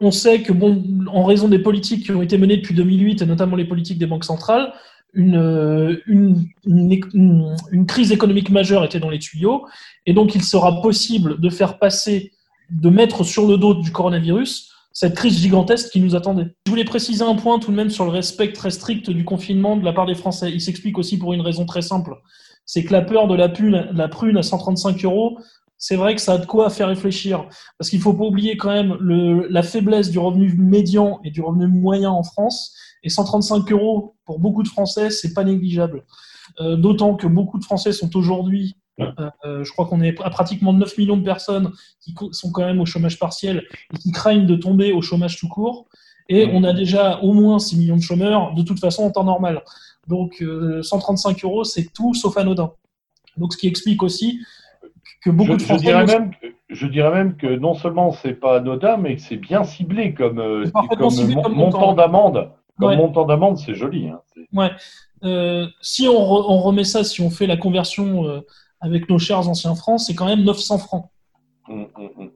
[0.00, 3.26] On sait que, bon, en raison des politiques qui ont été menées depuis 2008, et
[3.26, 4.72] notamment les politiques des banques centrales,
[5.16, 6.46] une,
[7.88, 9.66] crise économique majeure était dans les tuyaux,
[10.04, 12.32] et donc il sera possible de faire passer,
[12.70, 16.54] de mettre sur le dos du coronavirus cette crise gigantesque qui nous attendait.
[16.64, 19.76] Je voulais préciser un point tout de même sur le respect très strict du confinement
[19.76, 20.50] de la part des Français.
[20.50, 22.14] Il s'explique aussi pour une raison très simple.
[22.64, 23.50] C'est que la peur de la,
[24.08, 25.38] prune, à 135 euros,
[25.76, 27.46] c'est vrai que ça a de quoi faire réfléchir.
[27.76, 28.96] Parce qu'il ne faut pas oublier quand même
[29.50, 32.74] la faiblesse du revenu médian et du revenu moyen en France
[33.06, 36.04] et 135 euros pour beaucoup de Français, c'est pas négligeable.
[36.60, 40.72] Euh, D'autant que beaucoup de Français sont aujourd'hui, euh, je crois qu'on est à pratiquement
[40.72, 43.62] 9 millions de personnes qui sont quand même au chômage partiel
[43.94, 45.86] et qui craignent de tomber au chômage tout court.
[46.28, 49.22] Et on a déjà au moins 6 millions de chômeurs, de toute façon, en temps
[49.22, 49.62] normal.
[50.08, 52.72] Donc, euh, 135 euros, c'est tout sauf anodin.
[53.36, 54.40] Donc, ce qui explique aussi
[55.22, 55.84] que beaucoup Je, de je Français.
[55.84, 56.30] dirais ne- même,
[56.70, 60.38] je dirais même que non seulement c'est pas anodin, mais que c'est bien ciblé comme,
[60.40, 60.64] euh,
[61.10, 61.92] ciblé montant montant.
[61.94, 62.50] d'amende.
[62.78, 62.96] Comme Ouais.
[62.96, 64.08] montant d'amende, c'est joli.
[64.08, 64.20] Hein.
[64.34, 64.46] C'est-
[65.24, 68.40] Euh, si on, re- on remet ça, si on fait la conversion euh,
[68.80, 71.06] avec nos chers anciens francs, c'est quand même 900 francs.
[71.68, 72.30] Hum, hum, hum.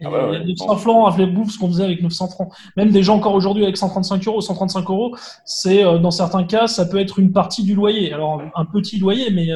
[0.00, 0.76] Et Ah ouais, ouais, 900 bon.
[0.76, 2.52] francs, avec les bouffe, ce qu'on faisait avec 900 francs.
[2.76, 5.16] Même des gens encore aujourd'hui avec 135 euros, 135 euros,
[5.46, 8.12] c'est euh, dans certains cas, ça peut être une partie du loyer.
[8.12, 9.48] Alors un petit loyer, mais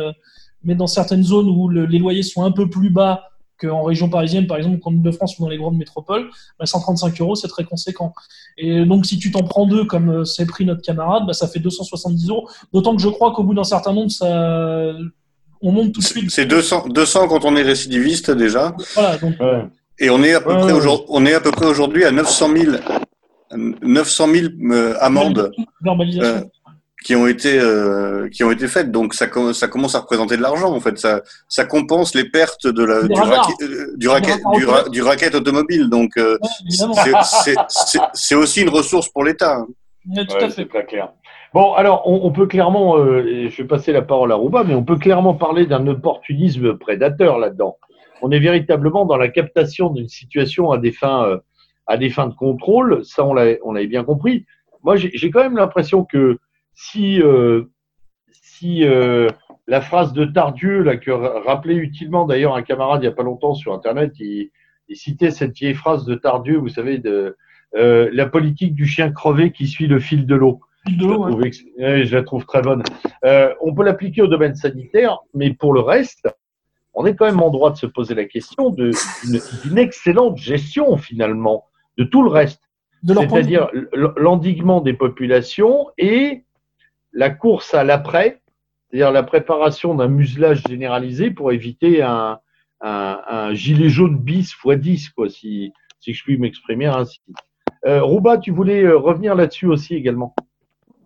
[0.65, 3.32] mais dans certaines zones où le- les loyers sont un peu plus bas
[3.67, 7.35] qu'en région parisienne, par exemple, qu'en Ile-de-France ou dans les grandes métropoles, bah, 135 euros,
[7.37, 8.13] c'est très conséquent.
[8.59, 11.47] Et donc, si tu t'en prends deux, comme euh, c'est pris notre camarade, bah, ça
[11.49, 12.49] fait 270 euros.
[12.73, 14.93] D'autant que je crois qu'au bout d'un certain nombre, ça,
[15.63, 16.31] on monte tout de suite.
[16.31, 19.65] C'est 200, 200 quand on est récidiviste déjà, Voilà, donc Ouais.
[19.99, 20.79] et on est à peu Ouais, près ouais.
[20.79, 22.77] aujourd'hui, on est à peu près aujourd'hui à 900 000,
[23.83, 25.53] 900 000 euh, amendes
[25.83, 26.37] verbalisation.
[26.37, 26.45] euh,
[27.03, 28.91] qui ont été euh, qui ont été faites.
[28.91, 30.99] Donc ça, com- ça commence à représenter de l'argent en fait.
[30.99, 34.93] Ça, ça compense les pertes de la, du, euh, du, racket, radars du, ra- automatiques.
[34.93, 35.89] du racket automobile.
[35.89, 37.13] Donc euh, Ouais,
[38.15, 39.61] c'est- aussi une ressource pour l'État.
[39.61, 40.65] Ouais, tout Ouais, à c'est fait.
[40.67, 41.13] pas clair.
[41.55, 44.75] Bon, alors, on, on peut clairement, euh, je vais passer la parole à Rouba, mais
[44.75, 47.77] on peut clairement parler d'un opportunisme prédateur là-dedans.
[48.23, 51.39] On est véritablement dans la captation d'une situation à des fins, euh,
[51.87, 53.05] à des fins de contrôle.
[53.05, 54.47] Ça, on l'avait, on l'avait bien compris.
[54.83, 56.39] Moi, j'ai j'ai quand même l'impression que
[56.75, 57.65] si, euh,
[58.31, 59.29] si euh,
[59.67, 63.13] la phrase de Tardieu, là, que ra- rappelait utilement d'ailleurs un camarade il y a
[63.13, 64.51] pas longtemps sur Internet, il,
[64.89, 67.37] il citait cette vieille phrase de Tardieu, vous savez, de
[67.77, 70.61] euh, la politique du chien crevé qui suit le fil de l'eau.
[70.87, 72.05] Je ouais.
[72.05, 72.83] je la trouve très bonne.
[73.25, 76.29] Euh, on peut l'appliquer au domaine sanitaire, mais pour le reste,
[76.93, 81.67] on est quand même en droit de se poser la question d'une excellente gestion finalement
[81.97, 82.69] de tout le reste,
[83.07, 83.69] c'est-à-dire
[84.17, 86.45] l'endiguement des populations et
[87.13, 88.41] la course à l'après,
[88.91, 92.39] c'est-à-dire la préparation d'un muselage généralisé pour éviter un,
[92.81, 97.21] un, un gilet jaune bis x 10, quoi, si, si je puis m'exprimer ainsi.
[97.87, 100.35] Euh, Rouba, tu voulais euh, revenir là-dessus aussi également.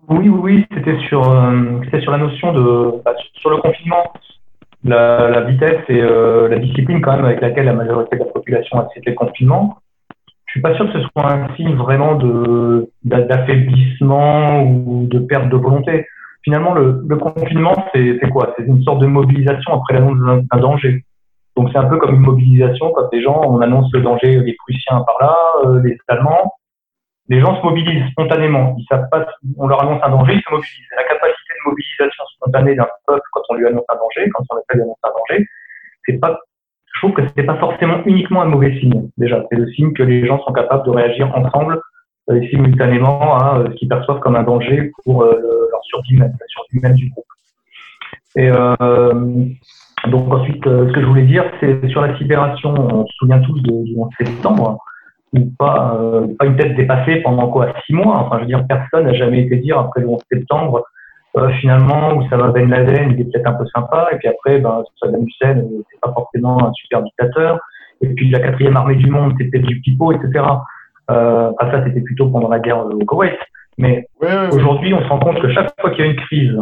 [0.08, 4.12] Oui, oui, c'était sur, euh, sur la notion de, bah, sur le confinement,
[4.84, 8.30] la, la vitesse et euh, la discipline quand même avec laquelle la majorité de la
[8.30, 9.78] population a accepté le confinement.
[10.56, 15.50] Suis pas sûr que ce soit un signe vraiment de d'a- d'affaiblissement ou de perte
[15.50, 16.06] de volonté.
[16.44, 18.54] Finalement, le, confinement, c'est quoi?
[18.56, 20.16] C'est une sorte de mobilisation après l'annonce
[20.50, 21.04] d'un danger.
[21.58, 24.54] Donc c'est un peu comme une mobilisation quand les gens, on annonce le danger, les
[24.54, 25.36] Prussiens par là,
[25.66, 26.54] euh, les Allemands,
[27.28, 28.76] les gens se mobilisent spontanément.
[28.78, 29.26] Ils savent pas,
[29.58, 30.88] on leur annonce un danger, ils se mobilisent.
[30.96, 34.56] La capacité de mobilisation spontanée d'un peuple quand on lui annonce un danger, quand on
[34.56, 35.46] appelle annonce un danger,
[36.06, 36.40] c'est pas,
[36.96, 39.08] je trouve que c'est pas forcément uniquement un mauvais signe.
[39.18, 41.80] Déjà, c'est le signe que les gens sont capables de réagir ensemble
[42.30, 46.16] euh, simultanément à euh, ce qu'ils perçoivent comme un danger pour euh, le- leur survie
[46.16, 47.24] même, la survie même du groupe.
[48.36, 49.44] Et euh,
[50.08, 53.60] donc ensuite, ce que je voulais dire, c'est sur la sidération, on se souvient tous
[53.60, 54.78] de- du 11 septembre,
[55.32, 55.98] ou pas,
[56.38, 57.72] pas une tête dépassée pendant quoi?
[57.86, 58.16] Six mois?
[58.18, 60.84] Enfin, je veux dire, personne n'a jamais été dire après le 11 septembre,
[61.36, 64.28] euh, finalement, où ça va Ben Laden, il est peut-être un peu sympa, et puis
[64.28, 67.58] après, ben, Saddam Hussein, euh, c'est pas forcément un super dictateur,
[68.00, 70.44] et puis la quatrième armée du monde, c'était du pipeau, etc.
[71.10, 73.38] Euh, ah, ça, c'était plutôt pendant la guerre au Koweït.
[73.78, 74.06] Mais.
[74.52, 76.58] Aujourd'hui, on se rend compte que chaque fois qu'il y a une crise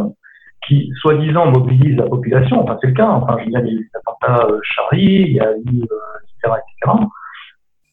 [0.66, 3.76] qui, soi-disant, mobilise la population, enfin c'est le cas, enfin je veux dire, il y
[3.76, 6.98] a eu l'attentat euh, Charlie, il y a eu, euh, etc., etc.,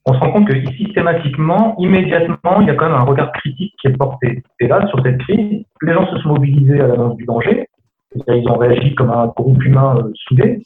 [0.06, 3.76] on se rend compte que systématiquement, immédiatement, il y a quand même un regard critique
[3.80, 4.44] qui est porté.
[4.60, 7.68] Et là, sur cette crise, les gens se sont mobilisés à l'annonce du danger,
[8.28, 10.62] ils ont réagi comme un groupe humain euh, soudé,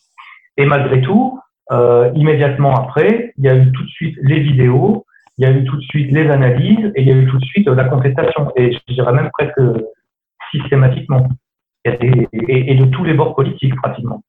[0.57, 1.39] et malgré tout,
[1.71, 5.05] euh, immédiatement après, il y a eu tout de suite les vidéos,
[5.37, 7.37] il y a eu tout de suite les analyses et il y a eu tout
[7.37, 8.51] de suite euh, la contestation.
[8.55, 9.59] Et je dirais même presque
[10.51, 11.27] systématiquement.
[11.83, 14.23] Et de tous les bords politiques pratiquement.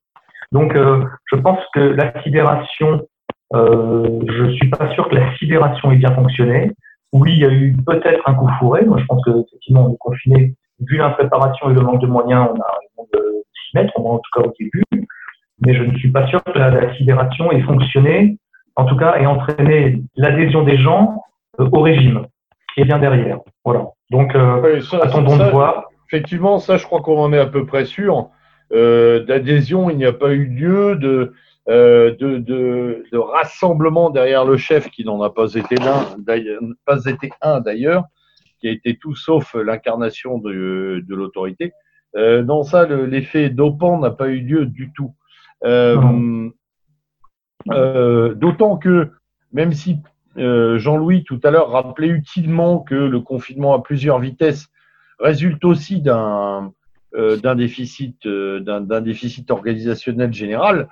[0.52, 3.06] Donc euh, je pense que la sidération,
[3.54, 6.72] euh, je suis pas sûr que la sidération ait bien fonctionné.
[7.12, 8.84] Oui, il y a eu peut-être un coup fourré.
[8.84, 10.54] Moi, je pense que effectivement, on est confiné.
[10.80, 13.18] Vu l'impréparation et le manque de moyens, on a raison de
[13.54, 14.82] s'y mettre, au moins en tout cas au début.
[15.64, 18.38] Mais je ne suis pas sûr que la, la sidération ait fonctionné
[18.78, 21.22] en tout cas, et entraîner l'adhésion des gens
[21.60, 22.26] euh, au régime
[22.76, 23.38] et bien derrière.
[23.64, 23.86] Voilà.
[24.10, 25.84] Donc, euh, Ouais, ça- attendons ça- de voir.
[26.12, 28.28] Effectivement, ça, je crois qu'on en est à peu près sûr.
[28.74, 31.32] Euh, D'adhésion, il n'y a pas eu lieu de,
[31.68, 36.62] euh, de, de, de rassemblement derrière le chef, qui n'en a pas été l'un, d'ailleurs-
[36.84, 38.04] pas été un d'ailleurs,
[38.60, 41.72] qui a été tout sauf l'incarnation de, de l'autorité.
[42.16, 45.14] Euh, non, ça, l'effet dopant n'a pas eu lieu du tout.
[45.64, 46.48] Euh,
[47.70, 49.10] euh, d'autant que,
[49.52, 49.98] même si
[50.36, 54.68] Jean-Louis tout à l'heure rappelait utilement que le confinement à plusieurs vitesses
[55.18, 56.72] résulte aussi d'un
[57.14, 60.88] d'un déficit d'un déficit organisationnel général,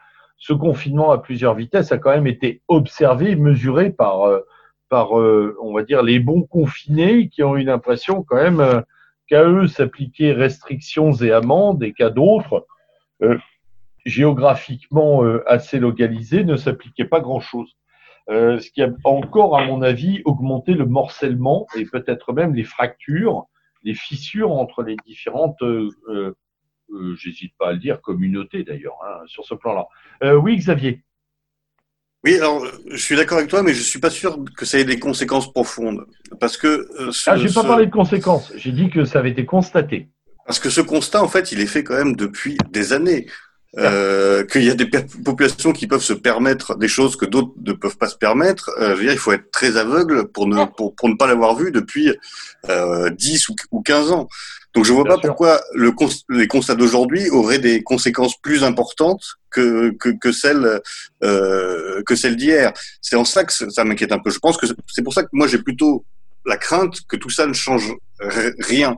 [0.47, 4.29] ce confinement à plusieurs vitesses a quand même été observé, mesuré par
[4.91, 8.85] par on va dire les bons confinés qui ont eu l'impression quand même
[9.27, 12.67] qu'à eux s'appliquaient restrictions et amendes et qu'à d'autres,
[13.23, 13.39] euh,
[14.05, 17.77] géographiquement euh, assez localisés, ne s'appliquait pas grand-chose.
[18.31, 22.65] Euh, ce qui a encore, à mon avis, augmenté le morcellement et peut-être même les
[22.65, 23.47] fractures,
[23.83, 25.63] les fissures entre les différentes,
[27.17, 29.87] j'hésite pas à le dire, communautés d'ailleurs, hein, sur ce plan-là.
[30.37, 31.05] oui, Xavier.
[32.25, 34.85] Oui, alors je suis d'accord avec toi, mais je suis pas sûr que ça ait
[34.85, 36.07] des conséquences profondes,
[36.41, 36.89] parce que.
[36.99, 38.51] Euh, ah, j'ai pas parlé de conséquences.
[38.57, 40.09] J'ai dit que ça avait été constaté.
[40.47, 43.27] Parce que ce constat, en fait, il est fait quand même depuis des années.
[43.77, 44.89] Euh, qu'il y a des
[45.25, 48.71] populations qui peuvent se permettre des choses que d'autres ne peuvent pas se permettre.
[48.79, 51.27] Euh, je veux dire, il faut être très aveugle pour ne pour, pour ne pas
[51.27, 52.13] l'avoir vu depuis
[52.69, 54.29] euh, 10 ou, ou 15 ans.
[54.75, 55.93] Donc je vois pas pourquoi le,
[56.31, 60.81] les constats d'aujourd'hui auraient des conséquences plus importantes que que, que celles
[61.23, 62.73] euh, que celles d'hier.
[63.01, 64.31] C'est en ça que ça m'inquiète un peu.
[64.31, 66.05] Je pense que c'est pour ça que moi j'ai plutôt
[66.45, 67.95] la crainte que tout ça ne change
[68.59, 68.97] rien,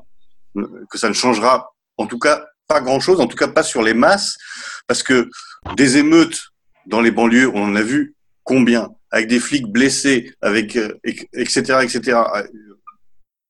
[0.90, 3.82] que ça ne changera en tout cas pas grand chose, en tout cas pas sur
[3.82, 4.36] les masses,
[4.86, 5.28] parce que
[5.76, 6.48] des émeutes
[6.86, 8.14] dans les banlieues, on en a vu
[8.44, 12.18] combien, avec des flics blessés, avec etc etc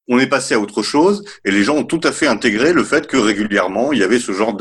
[0.08, 2.84] on est passé à autre chose et les gens ont tout à fait intégré le
[2.84, 4.56] fait que régulièrement il y avait ce genre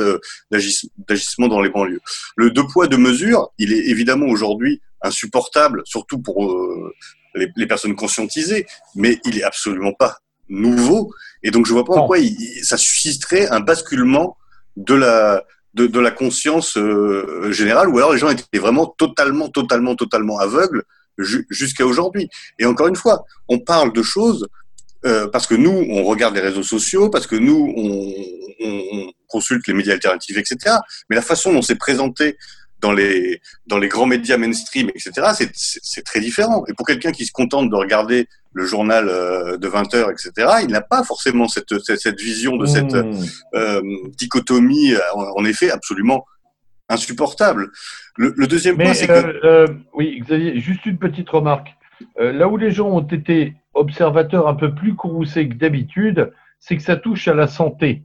[0.52, 2.02] d'agissement dans les banlieues.
[2.36, 6.94] Le deux poids deux mesures, il est évidemment aujourd'hui insupportable, surtout pour euh,
[7.36, 8.66] les, personnes conscientisées,
[8.96, 10.18] mais il est absolument pas
[10.50, 11.12] nouveau
[11.44, 12.18] et donc je vois pas en quoi
[12.62, 14.38] ça susciterait un basculement
[14.78, 15.44] de la
[15.74, 20.84] de, la conscience euh, générale ou alors les gens étaient vraiment totalement totalement totalement aveugles
[21.18, 22.30] jusqu'à aujourd'hui.
[22.60, 24.48] Et encore une fois, on parle de choses
[25.06, 29.68] euh, parce que nous, on regarde les réseaux sociaux, parce que nous, on, on, consulte
[29.68, 30.78] les médias alternatifs, etc.
[31.10, 32.38] Mais la façon dont c'est présenté
[32.80, 36.64] dans les, dans les grands médias mainstream, etc., c'est très différent.
[36.68, 40.32] Et pour quelqu'un qui se contente de regarder le journal euh, de 20 heures, etc.,
[40.62, 43.26] il n'a pas forcément cette, cette, cette, vision de cette mmh.
[43.56, 43.82] euh,
[44.18, 46.26] dichotomie, en, effet, absolument
[46.88, 47.72] insupportable.
[48.16, 49.68] Le, le deuxième point, c'est que...
[49.94, 51.76] oui, Xavier, juste une petite remarque.
[52.18, 56.84] Là où les gens ont été observateur un peu plus courroucé que d'habitude, c'est que
[56.84, 58.04] ça touche à la santé.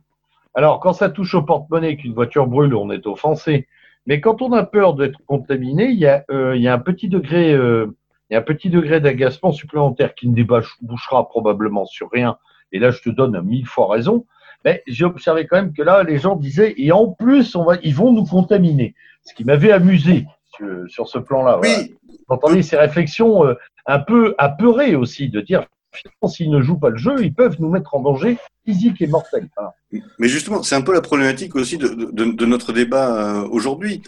[0.55, 3.69] Alors, quand ça touche au porte-monnaie, qu'une voiture brûle, on est offensé.
[4.07, 6.79] Mais quand on a peur d'être contaminé, il y a, euh, il y a un
[6.79, 7.87] petit degré, euh,
[8.29, 12.37] il y a un petit degré d'agacement supplémentaire qui ne débouchera probablement sur rien.
[12.73, 14.27] Et là, je te donne mille fois raison.
[14.65, 17.77] Mais j'ai observé quand même que là, les gens disaient, et en plus, on va,
[17.83, 18.95] ils vont nous contaminer.
[19.23, 20.27] Ce qui m'avait amusé
[20.89, 21.61] sur, ce plan-là.
[21.63, 21.69] Oui.
[21.69, 21.95] Voilà.
[22.63, 23.55] Ces réflexions euh,
[23.87, 25.67] un peu apeuré aussi de dire
[26.29, 29.49] s'ils ne jouent pas le jeu, ils peuvent nous mettre en danger physique et mortel.
[30.19, 34.03] Mais justement, c'est un peu la problématique aussi de, de, notre débat euh, aujourd'hui.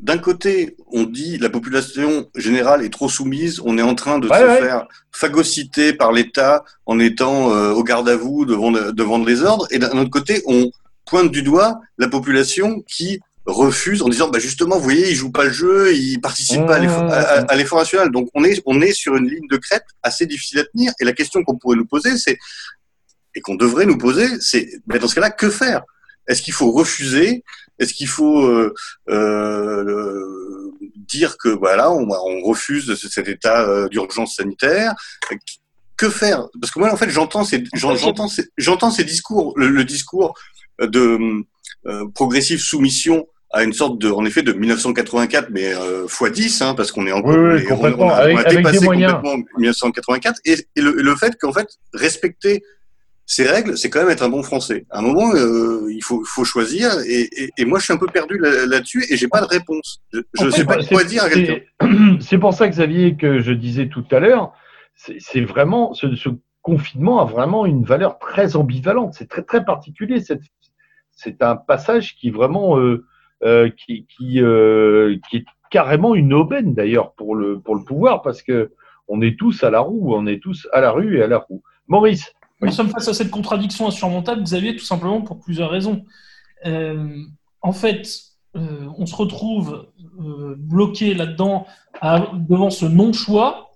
[0.00, 4.26] D'un côté, on dit la population générale est trop soumise, on est en train de
[4.26, 9.42] se faire phagocyter par l'État en étant euh, au garde à vous devant, devant les
[9.42, 10.70] ordres, et d'un autre côté, on
[11.06, 15.32] pointe du doigt la population qui refuse en disant bah justement vous voyez il joue
[15.32, 18.10] pas le jeu il participe pas à l'effort national.
[18.10, 20.92] Donc on est on est sur une ligne de crête assez difficile à tenir.
[21.00, 22.38] Et la question qu'on pourrait nous poser c'est
[23.34, 25.82] et qu'on devrait nous poser c'est mais dans ce cas-là que faire?
[26.28, 27.42] Est-ce qu'il faut refuser?
[27.80, 28.72] Est-ce qu'il faut euh,
[29.08, 34.94] euh, dire que voilà on, on refuse cet état euh, d'urgence sanitaire?
[35.96, 36.48] Que faire?
[36.60, 40.34] Parce que moi en fait j'entends ces j'entends j'entends ces discours le, discours
[40.80, 41.44] de
[41.86, 46.62] euh, progressive soumission à une sorte de, en effet, de 1984, mais euh, x 10,
[46.62, 50.92] hein, parce qu'on est encore, oui, on, on, a, avec, dépassé complètement 1984, et, le,
[50.92, 52.62] le, fait qu'en fait, respecter
[53.26, 54.86] ces règles, c'est quand même être un bon Français.
[54.90, 57.98] À un moment, euh, il faut, faut choisir, et, et, et, moi, je suis un
[57.98, 60.00] peu perdu là-dessus, et j'ai pas de réponse.
[60.12, 61.60] Je ne sais pas quoi dire à quelqu'un.
[62.20, 64.52] C'est pour ça, Xavier, que je disais tout à l'heure,
[64.94, 66.28] c'est vraiment ce, ce,
[66.62, 69.14] confinement a vraiment une valeur très ambivalente.
[69.14, 70.22] C'est très très particulier.
[71.10, 73.04] C'est un passage qui vraiment euh,
[73.76, 78.42] qui, qui, euh, qui, est carrément une aubaine d'ailleurs pour le, pour le pouvoir parce
[78.42, 78.72] que
[79.08, 81.38] on est tous à la roue, on est tous à la rue et à la
[81.38, 81.62] roue.
[81.88, 86.04] Maurice Nous sommes face à cette contradiction insurmontable, Xavier, tout simplement pour plusieurs raisons.
[86.66, 87.16] Euh,
[87.60, 88.08] en fait,
[88.56, 89.88] euh, on se retrouve
[90.20, 91.66] euh, bloqué là-dedans
[92.48, 93.68] devant ce non-choix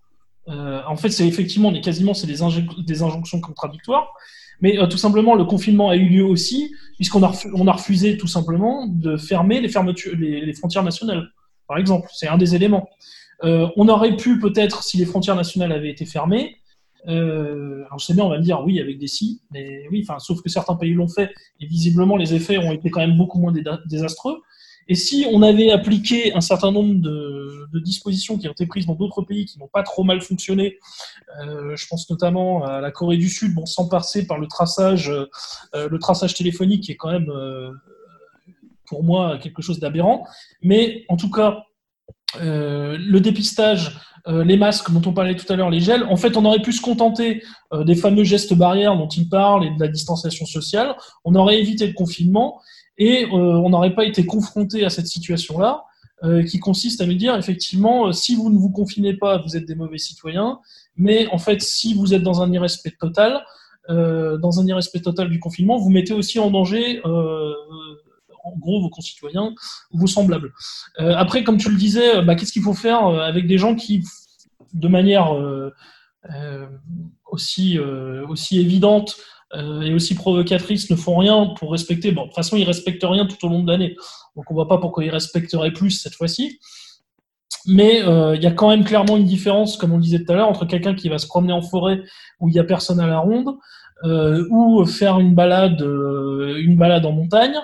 [0.49, 2.37] en fait, c'est effectivement, quasiment, c'est des,
[2.85, 4.13] des, injonctions contradictoires.
[4.61, 9.17] Mais tout simplement, le confinement a eu lieu aussi, puisqu'on a, refusé tout simplement de
[9.17, 11.29] fermer les, frontières nationales,
[11.69, 12.09] par exemple.
[12.13, 12.89] C'est un des éléments.
[13.43, 16.57] on aurait pu peut-être, si les frontières nationales avaient été fermées,
[17.09, 20.05] euh, alors je sais bien, on va me dire oui avec des si, mais oui,
[20.19, 23.39] sauf que certains pays l'ont fait et visiblement les effets ont été quand même beaucoup
[23.39, 23.53] moins
[23.87, 24.43] désastreux.
[24.89, 27.35] Et si on avait appliqué un certain nombre de,
[27.85, 30.79] dispositions qui ont été prises dans d'autres pays qui n'ont pas trop mal fonctionné,
[31.43, 35.11] euh, je pense notamment à la Corée du Sud, bon, sans passer par le traçage,
[35.11, 35.27] euh,
[35.75, 37.71] le traçage téléphonique qui est quand même euh,
[38.87, 40.27] pour moi quelque chose d'aberrant,
[40.63, 41.65] mais en tout cas
[42.39, 46.45] le dépistage les masques dont on parlait tout à l'heure, les gels, en fait, on
[46.45, 50.45] aurait pu se contenter des fameux gestes barrières dont il parle et de la distanciation
[50.47, 50.97] sociale.
[51.25, 52.61] On aurait évité le confinement
[52.99, 55.85] et euh, on n'aurait pas été confronté à cette situation-là,
[56.49, 59.75] qui consiste à me dire, effectivement, si vous ne vous confinez pas, vous êtes des
[59.75, 60.61] mauvais citoyens,
[60.97, 63.45] mais en fait, si vous êtes dans un irrespect total,
[63.91, 67.03] dans un irrespect total du confinement, vous mettez aussi en danger
[68.47, 69.55] en gros vos concitoyens
[69.91, 70.53] vos semblables.
[71.01, 73.75] Euh, après, comme tu le disais, bah, qu'est-ce qu'il faut faire euh, avec des gens
[73.75, 74.05] qui,
[74.73, 75.71] de manière euh,
[77.31, 77.79] aussi
[78.53, 79.17] évidente
[79.55, 82.11] et aussi provocatrice, ne font rien pour respecter.
[82.13, 83.97] Bon, de toute façon, ils respectent rien tout au long de l'année.
[84.35, 86.59] Donc, on voit pas pourquoi ils respecteraient plus cette fois-ci.
[87.67, 90.49] Mais il y a quand même clairement une différence, comme on disait tout à l'heure,
[90.49, 92.03] entre quelqu'un qui va se promener en forêt
[92.41, 93.55] où il n'y a personne à la ronde,
[94.51, 97.57] ou faire une balade, en montagne,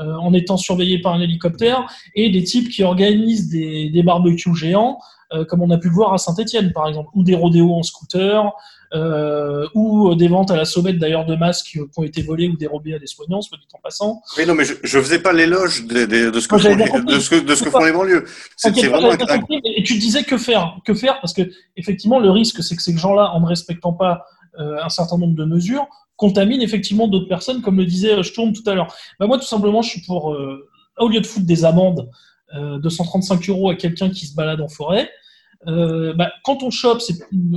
[0.00, 4.98] euh, en étant surveillé par un hélicoptère, et des types qui organisent des, barbecues géants,
[4.98, 7.82] euh, comme on a pu le voir à Saint-Etienne, par exemple, ou des rodéos en
[7.82, 8.52] scooter,
[8.92, 12.56] euh, ou des ventes à la sommette d'ailleurs de masques qui ont été volés ou
[12.56, 14.20] dérobés à des soignants, soit dit en passant.
[14.36, 15.94] Oui, non, mais je ne faisais pas l'éloge de,
[16.40, 18.24] ce que font les, de, ce que, de ce que font les banlieues.
[18.56, 19.12] C'est vraiment
[19.76, 21.42] Et tu disais que faire Que faire Parce que
[21.76, 24.24] effectivement, le risque, c'est que ces gens-là, en ne respectant pas
[24.58, 25.86] un certain nombre de mesures,
[26.20, 28.94] contamine effectivement d'autres personnes, comme le disait euh, Sturm tout à l'heure.
[29.18, 30.68] Bah, moi, tout simplement, je suis pour, euh,
[30.98, 32.10] au lieu de foutre des amendes
[32.54, 35.10] euh, de 135 euros à quelqu'un qui se balade en forêt,
[35.66, 37.14] bah, quand, on chope ces,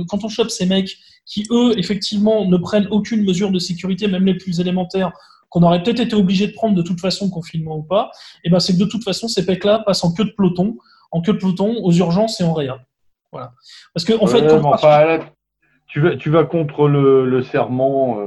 [0.08, 0.96] quand on chope ces mecs
[1.26, 5.12] qui, eux, effectivement, ne prennent aucune mesure de sécurité, même les plus élémentaires,
[5.48, 8.10] qu'on aurait peut-être été obligé de prendre de toute façon, confinement ou pas,
[8.42, 10.76] et ben c'est que de toute façon, ces mecs-là passent en queue de peloton,
[11.12, 12.78] en queue de peloton, aux urgences et en réa.
[13.30, 13.52] Voilà.
[13.94, 14.46] Parce que, en fait,
[15.86, 18.18] tu, vas, tu vas contre le, le serment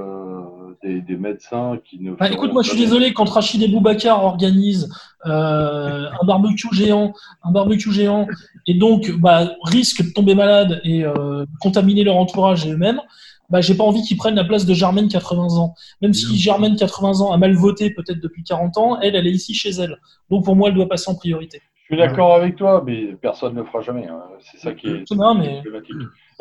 [0.84, 2.12] des, médecins qui ne.
[2.12, 4.90] Bah, écoute, moi je suis désolé quand Rachid et Boubacar organisent
[5.26, 7.14] euh, un barbecue géant,
[7.44, 8.28] un barbecue géant,
[8.66, 13.02] et donc bah, risquent de tomber malade et euh, contaminer leur entourage et eux-mêmes.
[13.50, 15.74] Bah, j'ai pas envie qu'ils prennent la place de Germaine 80 ans.
[16.02, 19.32] Même si Germaine 80 ans a mal voté peut-être depuis 40 ans, elle, elle est
[19.32, 19.98] ici chez elle.
[20.30, 21.62] Donc pour moi, elle doit passer en priorité.
[21.90, 24.08] Je suis d'accord avec toi, mais personne ne le fera jamais.
[24.08, 24.22] Hein.
[24.40, 25.64] C'est ça qui est, non, mais...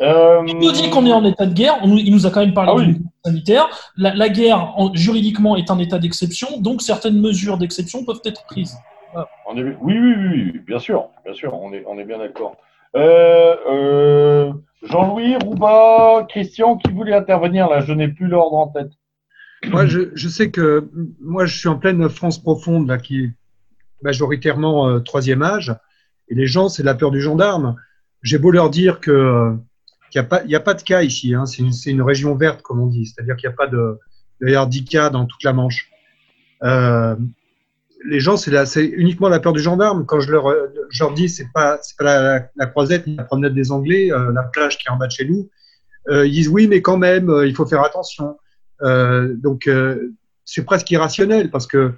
[0.01, 0.43] Euh...
[0.47, 1.79] Il nous dit qu'on est en état de guerre.
[1.83, 3.67] il nous a quand même parlé ah, sanitaire.
[3.97, 6.59] La, guerre, juridiquement, est un état d'exception.
[6.59, 8.77] Donc, certaines mesures d'exception peuvent être prises.
[9.47, 9.63] On est...
[9.81, 11.09] oui, oui, oui, bien sûr.
[11.25, 12.55] Bien sûr, on est, on est bien d'accord.
[12.95, 18.91] Euh, euh, Jean-Louis, Rouba, Christian, qui voulait intervenir là Je n'ai plus l'ordre en tête.
[19.67, 20.89] Moi, je, je, sais que
[21.19, 23.31] moi, je suis en pleine France profonde, là, qui est
[24.03, 25.75] majoritairement euh, troisième âge.
[26.29, 27.75] Et les gens, c'est la peur du gendarme.
[28.21, 29.57] J'ai beau leur dire que
[30.13, 31.33] il n'y a, pas, a pas de cas ici.
[31.33, 31.45] Hein.
[31.45, 33.05] C'est une, région verte, comme on dit.
[33.05, 33.99] C'est-à-dire qu'il n'y a pas de,
[34.41, 35.89] d'ailleurs 10 cas dans toute la Manche.
[36.63, 37.15] Euh,
[38.05, 40.05] les gens, c'est, uniquement la peur du gendarme.
[40.05, 44.31] Quand je leur, dis, c'est pas, c'est pas la, croisette, la promenade des Anglais, euh,
[44.33, 45.49] la plage qui est en bas de chez nous,
[46.09, 48.37] euh, ils disent oui, mais quand même, il faut faire attention.
[48.81, 49.69] Donc,
[50.45, 51.93] c'est presque irrationnel parce que,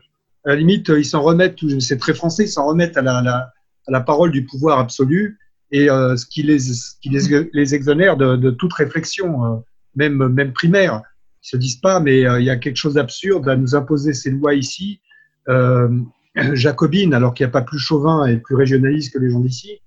[0.45, 4.31] à la limite, ils s'en remettent, c'est très français, ils s'en remettent à la parole
[4.31, 5.37] du pouvoir absolu
[5.71, 6.57] et euh, ce qui les,
[7.01, 9.57] qui les, les exonère de, de, toute réflexion, euh,
[9.95, 11.01] même, même primaire.
[11.43, 14.13] Ils se disent pas, mais euh, il y a quelque chose d'absurde à nous imposer
[14.13, 15.01] ces lois ici,
[16.53, 19.79] jacobines, alors qu'il n'y a pas plus chauvin et plus régionaliste que les gens d'ici.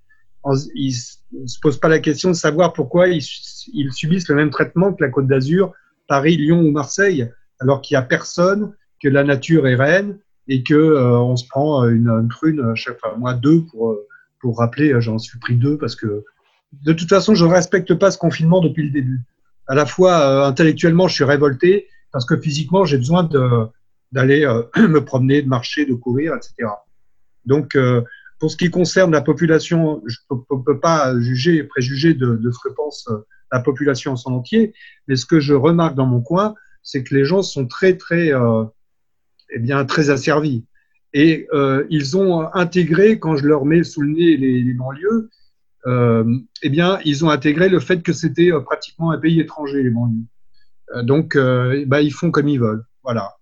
[0.74, 0.94] Ils
[1.32, 3.24] ne se posent pas la question de savoir pourquoi ils,
[3.72, 5.72] ils subissent le même traitement que la Côte d'Azur,
[6.08, 7.30] Paris, Lyon ou Marseille,
[7.60, 10.18] alors qu'il n'y a personne, que la nature est reine
[10.48, 13.96] et que euh, on se prend une, une prune chaque fois, moi deux pour
[14.42, 16.24] pour rappeler, euh, j'en suis pris deux parce que
[16.72, 19.20] de toute façon, je ne respecte pas ce confinement depuis le début.
[19.68, 23.28] À la fois, euh, intellectuellement, je suis révolté parce que physiquement, j'ai besoin
[24.10, 26.68] d'aller euh, me promener, de marcher, de courir, etc.
[27.46, 27.76] Donc,
[28.38, 32.58] pour ce qui concerne la population, je ne peux pas juger préjuger de, de, ce
[32.62, 33.08] que pense
[33.50, 34.74] la population en son entier,
[35.08, 38.30] mais ce que je remarque dans mon coin, c'est que les gens sont très, très,
[39.50, 40.64] eh bien, très asservis.
[41.14, 45.30] Et euh, ils ont intégré, quand je leur mets sous le nez les, les banlieues,
[46.62, 50.26] eh bien, ils ont intégré le fait que c'était pratiquement un pays étranger, les banlieues.
[51.02, 51.36] donc,
[51.86, 52.84] bah, ils font comme ils veulent.
[53.02, 53.32] Voilà.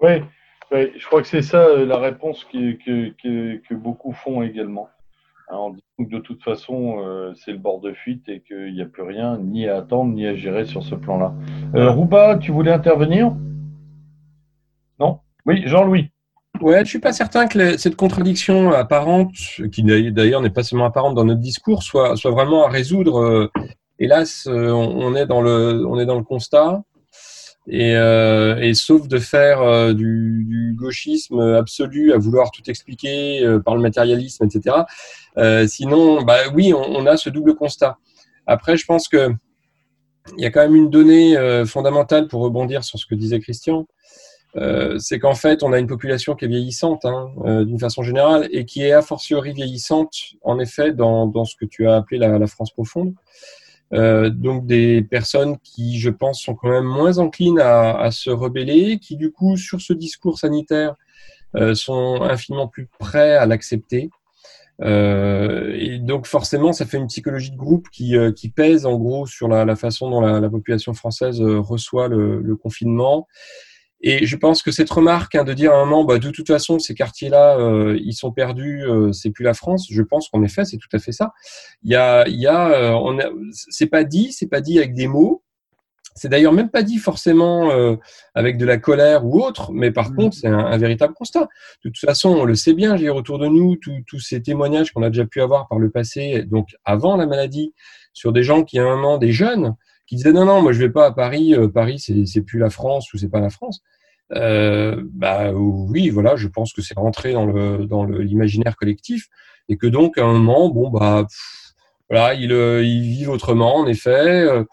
[0.00, 0.22] Oui,
[0.70, 4.88] je crois que c'est ça la réponse que, que, beaucoup font également.
[5.50, 9.38] Que de toute façon, c'est le bord de fuite et qu'il n'y a plus rien
[9.38, 11.34] ni à attendre ni à gérer sur ce plan-là.
[11.74, 13.34] Euh, Rouba, tu voulais intervenir?
[15.00, 15.20] Non?
[15.46, 16.10] Oui, Jean-Louis.
[16.60, 19.32] Ouais, je suis pas certain que cette contradiction apparente,
[19.70, 23.20] qui d'ailleurs n'est pas seulement apparente dans notre discours, soit, vraiment à résoudre.
[23.20, 23.50] Euh,
[24.00, 26.82] hélas, euh, on est dans le, on est dans le constat.
[27.70, 33.74] Et, euh, et sauf de faire du, du, gauchisme absolu à vouloir tout expliquer par
[33.74, 34.76] le matérialisme, etc.
[35.68, 37.98] sinon, bah oui, on, on, a ce double constat.
[38.46, 39.30] Après, je pense que
[40.36, 41.36] il y a quand même une donnée
[41.66, 43.86] fondamentale pour rebondir sur ce que disait Christian.
[44.56, 48.02] Euh, c'est qu'en fait, on a une population qui est vieillissante hein, euh, d'une façon
[48.02, 51.96] générale et qui est a fortiori vieillissante, en effet, dans, dans ce que tu as
[51.96, 53.14] appelé la, la France profonde.
[53.94, 58.30] Euh, donc des personnes qui, je pense, sont quand même moins enclines à, à se
[58.30, 60.94] rebeller, qui du coup, sur ce discours sanitaire,
[61.56, 64.10] euh, sont infiniment plus prêts à l'accepter.
[64.80, 69.26] Euh, et donc forcément, ça fait une psychologie de groupe qui, qui pèse en gros
[69.26, 73.26] sur la, la façon dont la, la, population française reçoit le, le confinement
[74.00, 76.46] et je pense que cette remarque hein, de dire à un moment, bah, de toute
[76.46, 79.88] façon, ces quartiers-là, euh, ils sont perdus, euh, c'est plus la France.
[79.90, 81.32] Je pense qu'en effet, c'est tout à fait ça.
[81.82, 83.24] Il y a, il y a, euh, on a,
[83.70, 85.42] c'est pas dit, c'est pas dit avec des mots.
[86.14, 87.96] C'est d'ailleurs même pas dit forcément euh,
[88.34, 90.16] avec de la colère ou autre, mais par mmh.
[90.16, 91.48] contre, c'est un, un, véritable constat.
[91.84, 95.02] De toute façon, on le sait bien, j'ai autour de nous tous ces témoignages qu'on
[95.02, 97.72] a déjà pu avoir par le passé, donc avant la maladie,
[98.12, 99.76] sur des gens qui, à un moment, des jeunes,
[100.08, 102.70] qui disaient non, non, moi je vais pas à Paris, euh, Paris c'est plus la
[102.70, 103.82] France ou c'est pas la France.
[104.34, 109.26] Euh, bah oui, voilà, je pense que c'est rentré dans le dans l'imaginaire collectif
[109.68, 111.26] et que donc à un moment, bon bah
[112.10, 114.46] voilà, ils, euh, ils vivent autrement en effet.
[114.46, 114.64] Euh,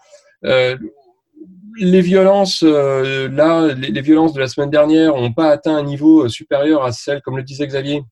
[0.44, 0.76] euh
[1.78, 6.26] les violences là, les, les, violences de la semaine dernière n'ont pas atteint un niveau
[6.26, 8.02] supérieur à celle, comme le disait Xavier,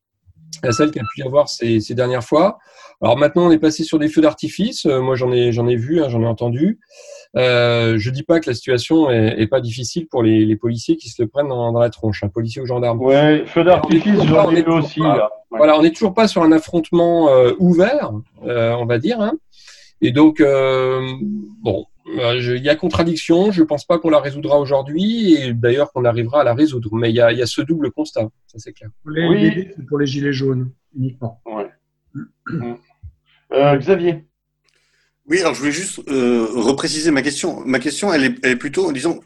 [0.69, 2.59] à celle qu'il a pu y avoir ces, ces dernières fois.
[3.03, 4.87] Alors maintenant, on est passé sur des feux d'artifice.
[4.87, 6.79] Euh, moi, j'en ai, j'en ai vu, hein, j'en ai entendu.
[7.37, 10.97] Euh, je dis pas que la situation est, est pas difficile pour les, les, policiers
[10.97, 13.01] qui se le prennent dans, dans la tronche, un policier ou gendarme.
[13.01, 15.01] Ouais, feu d'artifice, j'en ai vu aussi.
[15.01, 15.31] là.
[15.51, 15.59] Ouais.
[15.59, 18.13] Voilà, on n'est toujours pas sur un affrontement euh, ouvert,
[18.47, 19.21] euh, on va dire.
[19.21, 19.33] Hein.
[20.01, 21.01] Et donc, euh,
[21.63, 23.51] bon, il y a contradiction.
[23.53, 26.95] Je pense pas qu'on la résoudra aujourd'hui, et d'ailleurs qu'on arrivera à la résoudre.
[26.95, 28.91] Mais il y a, y a, ce double constat, ça c'est clair.
[29.07, 29.69] Les, oui.
[29.77, 31.41] C'est pour les gilets jaunes uniquement.
[31.47, 31.71] Ouais.
[33.53, 34.25] Euh, Xavier.
[35.27, 37.61] Oui, alors je voulais juste euh, repréciser ma question.
[37.65, 39.21] Ma question, elle est, elle est plutôt, disons,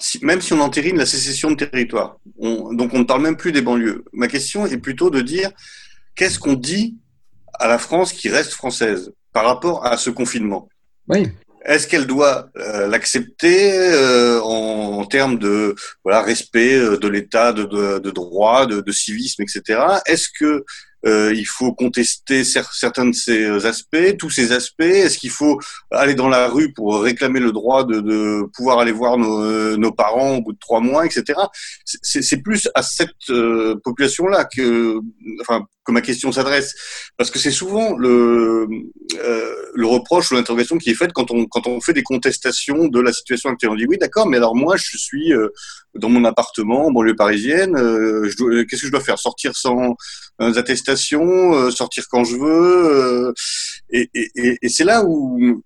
[0.00, 3.36] si, même si on entérine la sécession de territoire, on, donc on ne parle même
[3.36, 4.04] plus des banlieues.
[4.12, 5.50] Ma question est plutôt de dire
[6.16, 6.98] qu'est-ce qu'on dit
[7.54, 10.68] à la France qui reste française par rapport à ce confinement?
[11.08, 11.28] Oui.
[11.64, 15.74] Est-ce qu'elle doit euh, l'accepter euh, en, termes de
[16.04, 19.80] respect euh, de l'état de, droit, de, de civisme, etc.
[20.06, 20.64] Est-ce que
[21.06, 25.60] euh, il faut contester certains de ces aspects, tous ces aspects Est-ce qu'il faut
[25.90, 29.92] aller dans la rue pour réclamer le droit de, de pouvoir aller voir nos, nos,
[29.92, 31.38] parents au bout de trois mois, etc.
[31.84, 34.98] C'est plus à cette euh, population-là que,
[35.40, 36.74] enfin, que ma question s'adresse,
[37.16, 38.66] parce que c'est souvent le,
[39.18, 42.88] euh, le reproche ou l'interrogation qui est faite quand on, quand on fait des contestations
[42.88, 43.70] de la situation actuelle.
[43.70, 45.48] On dit oui, d'accord, mais alors moi, je suis euh,
[45.94, 48.28] dans mon appartement en banlieue parisienne, euh,
[48.68, 49.18] qu'est-ce que je dois faire?
[49.18, 49.94] Sortir sans
[50.40, 53.34] euh, attestation, euh, sortir quand je veux
[53.90, 55.62] Et, et, et c'est là où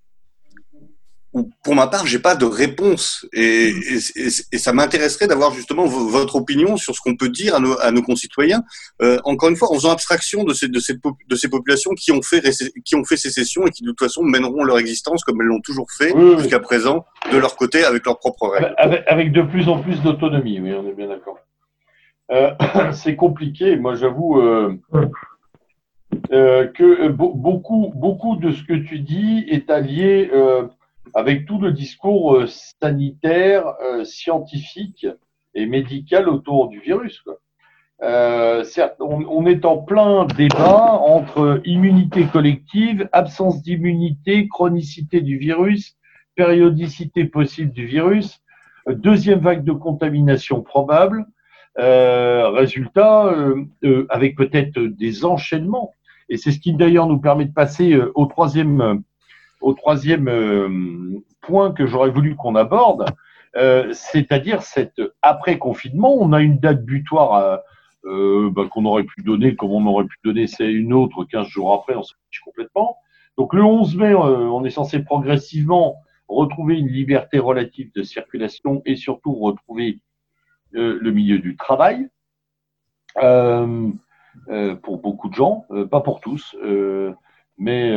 [1.62, 6.36] pour ma part, j'ai pas de réponse et, et, et ça m'intéresserait d'avoir justement votre
[6.36, 8.62] opinion sur ce qu'on peut dire à nos, à nos concitoyens.
[9.02, 12.12] Euh, encore une fois, en faisant abstraction de ces, de, ces, de ces populations qui
[12.12, 12.42] ont fait
[12.84, 15.60] qui ont fait sécession et qui de toute façon mèneront leur existence comme elles l'ont
[15.60, 16.62] toujours fait oui, jusqu'à oui.
[16.62, 18.74] présent de leur côté avec leurs propres règles.
[18.78, 21.38] Avec, avec de plus en plus d'autonomie, oui, on est bien d'accord.
[22.30, 22.54] Euh,
[22.92, 24.40] c'est compliqué, moi j'avoue.
[24.40, 24.78] Euh,
[26.32, 30.66] euh, que beaucoup, beaucoup de ce que tu dis est allié euh,
[31.14, 35.06] avec tout le discours euh, sanitaire, euh, scientifique
[35.54, 37.20] et médical autour du virus.
[37.20, 37.38] Quoi.
[38.02, 45.36] Euh, certes, on, on, est en plein débat entre immunité collective, absence d'immunité, chronicité du
[45.36, 45.96] virus,
[46.36, 48.40] périodicité possible du virus,
[48.88, 51.26] deuxième vague de contamination probable.
[51.78, 55.94] Euh, résultat, euh, avec peut-être des enchaînements.
[56.28, 59.02] Et c'est ce qui d'ailleurs nous permet de passer au troisième
[59.60, 60.68] au troisième euh,
[61.40, 63.06] point que j'aurais voulu qu'on aborde,
[63.56, 66.14] euh, c'est-à-dire cet après-confinement.
[66.14, 67.60] On a une date butoir
[68.04, 71.46] euh, bah, qu'on aurait pu donner, comme on aurait pu donner, c'est une autre 15
[71.46, 72.96] jours après, on s'en fiche complètement.
[73.36, 75.96] Donc le 11 mai, on est censé progressivement
[76.26, 80.00] retrouver une liberté relative de circulation et surtout retrouver
[80.72, 82.08] le milieu du travail.
[83.14, 86.56] pour beaucoup de gens, pas pour tous,
[87.58, 87.92] mais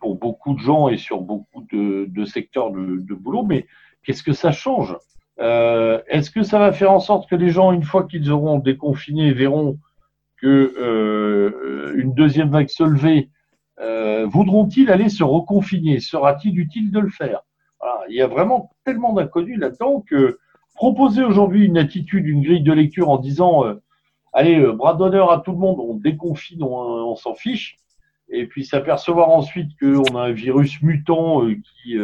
[0.00, 3.44] pour beaucoup de gens et sur beaucoup de, secteurs de, boulot.
[3.44, 3.66] Mais
[4.02, 4.96] qu'est-ce que ça change?
[5.38, 8.58] Euh, Est-ce que ça va faire en sorte que les gens, une fois qu'ils auront
[8.58, 9.78] déconfiné, verront
[10.38, 13.30] que euh, une deuxième vague se lever,
[13.80, 16.00] euh, voudront-ils aller se reconfiner?
[16.00, 17.42] Sera-t-il utile de le faire?
[18.08, 20.38] Il y a vraiment tellement d'inconnus là-dedans que
[20.76, 23.82] proposer aujourd'hui une attitude, une grille de lecture en disant euh,
[24.32, 27.78] allez, euh, bras d'honneur à tout le monde, on déconfine, on, s'en fiche,
[28.28, 31.42] et puis s'apercevoir ensuite qu'on a un virus mutant
[31.82, 31.98] qui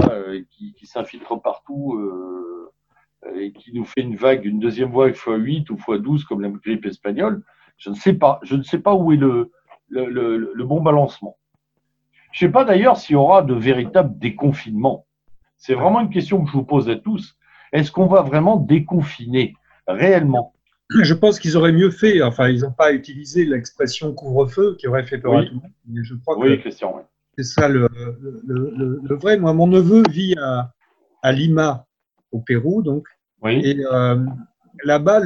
[0.00, 2.72] euh, qui, qui s'infiltre partout euh,
[3.36, 6.84] et qui nous fait une vague, une deuxième vague x8 ou x12 comme la grippe
[6.86, 7.44] espagnole,
[7.76, 8.40] je ne sais pas.
[8.42, 9.52] Je ne sais pas où est le,
[9.88, 11.36] le, le, le bon balancement.
[12.32, 15.06] Je ne sais pas d'ailleurs s'il y aura de véritables déconfinements.
[15.56, 17.36] C'est vraiment une question que je vous pose à tous.
[17.72, 19.54] Est-ce qu'on va vraiment déconfiner
[19.86, 20.54] réellement?
[20.90, 22.22] Je pense qu'ils auraient mieux fait.
[22.22, 25.70] Enfin, ils n'ont pas utilisé l'expression couvre-feu qui aurait fait peur à tout le monde.
[25.88, 26.94] Mais je crois oui, Christian.
[26.96, 27.02] Oui.
[27.36, 27.88] C'est ça le,
[28.46, 29.38] le, le, vrai.
[29.38, 30.72] Moi, mon neveu vit à,
[31.22, 31.86] à Lima,
[32.30, 33.06] au Pérou, donc.
[33.42, 33.60] Oui.
[33.64, 34.24] Et euh,
[34.84, 35.20] là-bas,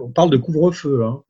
[0.00, 1.04] on parle de couvre-feu.
[1.04, 1.22] Hein.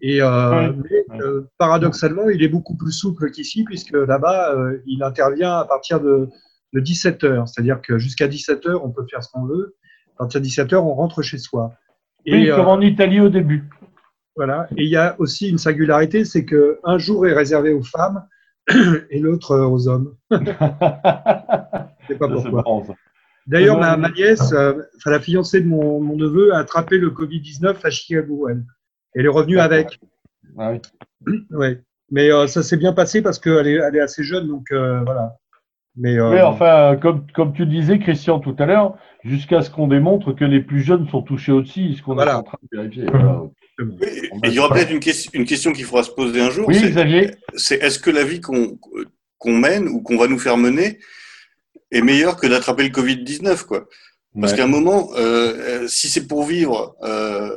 [0.00, 4.54] Et euh, mais, euh, paradoxalement, il est beaucoup plus souple qu'ici, puisque là-bas,
[4.86, 6.28] il intervient à partir de,
[6.74, 7.48] de 17 heures.
[7.48, 9.76] C'est-à-dire que jusqu'à 17 heures, on peut faire ce qu'on veut.
[10.16, 11.72] À partir de 17 heures, on rentre chez soi.
[12.26, 13.68] Et, oui, comme en Italie au début.
[14.36, 14.66] Voilà.
[14.76, 18.26] Et il y a aussi une singularité, c'est qu'un jour est réservé aux femmes
[19.10, 20.16] et l'autre aux hommes.
[20.30, 20.36] Je
[22.08, 22.64] sais pas pourquoi.
[23.46, 27.10] D'ailleurs, ma, ma, nièce, euh, enfin, la fiancée de mon, mon, neveu, a attrapé le
[27.10, 28.48] Covid-19 à Chicago.
[28.48, 28.64] Elle.
[29.14, 30.00] elle est revenue avec.
[30.58, 30.80] Ah oui.
[31.50, 31.80] ouais.
[32.10, 35.02] Mais euh, ça s'est bien passé parce qu'elle est, elle est assez jeune, donc euh,
[35.04, 35.36] voilà.
[35.96, 40.32] Mais, oui, enfin, comme, comme tu disais, Christian, tout à l'heure, jusqu'à ce qu'on démontre
[40.32, 42.32] que les plus jeunes sont touchés aussi, ce qu'on voilà.
[42.32, 43.06] est en train de vérifier.
[43.10, 43.42] Voilà.
[43.76, 46.68] Oui, il y aura peut-être une, question, une question qu'il faudra se poser un jour.
[46.68, 47.32] Oui, Xavier.
[47.56, 48.78] C'est est-ce que la vie qu'on
[49.38, 51.00] qu'on mène ou qu'on va nous faire mener
[51.90, 53.88] est meilleure que d'attraper le Covid-19 quoi?
[54.40, 54.58] Parce ouais.
[54.58, 57.56] qu'à un moment, euh, si c'est pour vivre euh,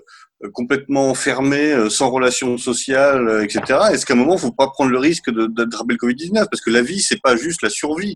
[0.53, 3.61] complètement fermé, euh, sans relations sociales, euh, etc.,
[3.91, 6.61] est-ce qu'à un moment, il ne faut pas prendre le risque d'attraper le Covid-19 Parce
[6.61, 8.15] que la vie, c'est pas juste la survie.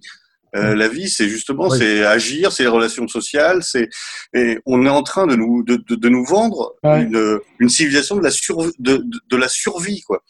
[0.55, 1.77] Euh, la vie, c'est justement, oui.
[1.77, 3.87] c'est agir, c'est les relations sociales, c'est
[4.33, 7.03] et on est en train de nous de, de, de nous vendre ouais.
[7.03, 10.23] une, une civilisation de la sur, de, de, la survie quoi.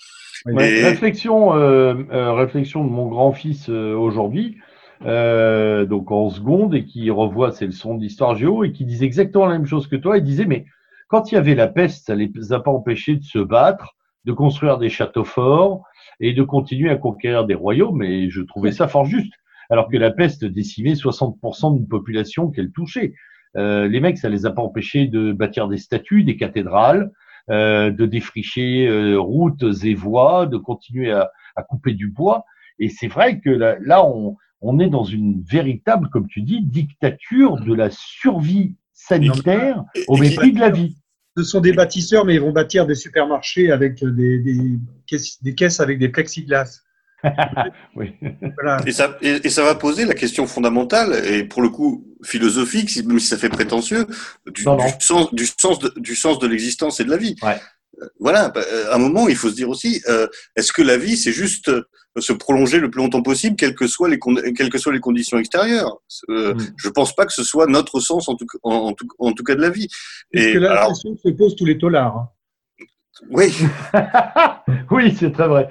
[0.47, 0.83] Et...
[0.83, 4.57] Réflexion, euh, euh, réflexion de mon grand-fils euh, aujourd'hui,
[5.05, 9.47] euh, donc en seconde et qui revoit ses leçons d'histoire géo et qui disait exactement
[9.47, 10.19] la même chose que toi.
[10.19, 10.65] Il disait mais
[11.11, 14.31] quand il y avait la peste, ça les a pas empêchés de se battre, de
[14.31, 15.83] construire des châteaux forts
[16.21, 18.01] et de continuer à conquérir des royaumes.
[18.01, 19.33] Et je trouvais ça fort juste
[19.69, 23.13] alors que la peste décimait 60% d'une population qu'elle touchait.
[23.57, 27.11] Euh, les mecs, ça les a pas empêchés de bâtir des statues, des cathédrales,
[27.49, 32.45] euh, de défricher euh, routes et voies, de continuer à, à couper du bois.
[32.79, 36.61] Et c'est vrai que là, là on, on, est dans une véritable, comme tu dis,
[36.61, 41.00] dictature de la survie sanitaire au mépris de la vie.
[41.37, 45.55] Ce sont des bâtisseurs, mais ils vont bâtir des supermarchés avec des, des, caisses, des
[45.55, 46.81] caisses avec des plexiglas.
[47.95, 48.15] oui.
[48.55, 48.81] voilà.
[48.85, 53.05] et, ça, et, et, ça va poser la question fondamentale, et pour le coup philosophique,
[53.05, 54.07] même si ça fait prétentieux,
[54.47, 54.85] du, non, non.
[54.85, 57.35] du sens, du sens de, du sens de l'existence et de la vie.
[57.43, 57.57] Ouais.
[58.19, 61.17] Voilà, bah, à un moment, il faut se dire aussi, euh, est-ce que la vie,
[61.17, 61.83] c'est juste euh,
[62.17, 64.19] se prolonger le plus longtemps possible, quelles que soient les,
[64.55, 65.97] quelles que soient les conditions extérieures?
[66.29, 66.59] Euh, mm.
[66.77, 69.43] Je pense pas que ce soit notre sens, en tout, en, en tout, en tout
[69.43, 69.87] cas, de la vie.
[70.33, 70.87] Parce et que la alors...
[70.89, 72.17] question se pose tous les tolards.
[72.17, 72.29] Hein.
[73.29, 73.53] Oui.
[74.91, 75.69] oui, c'est très vrai.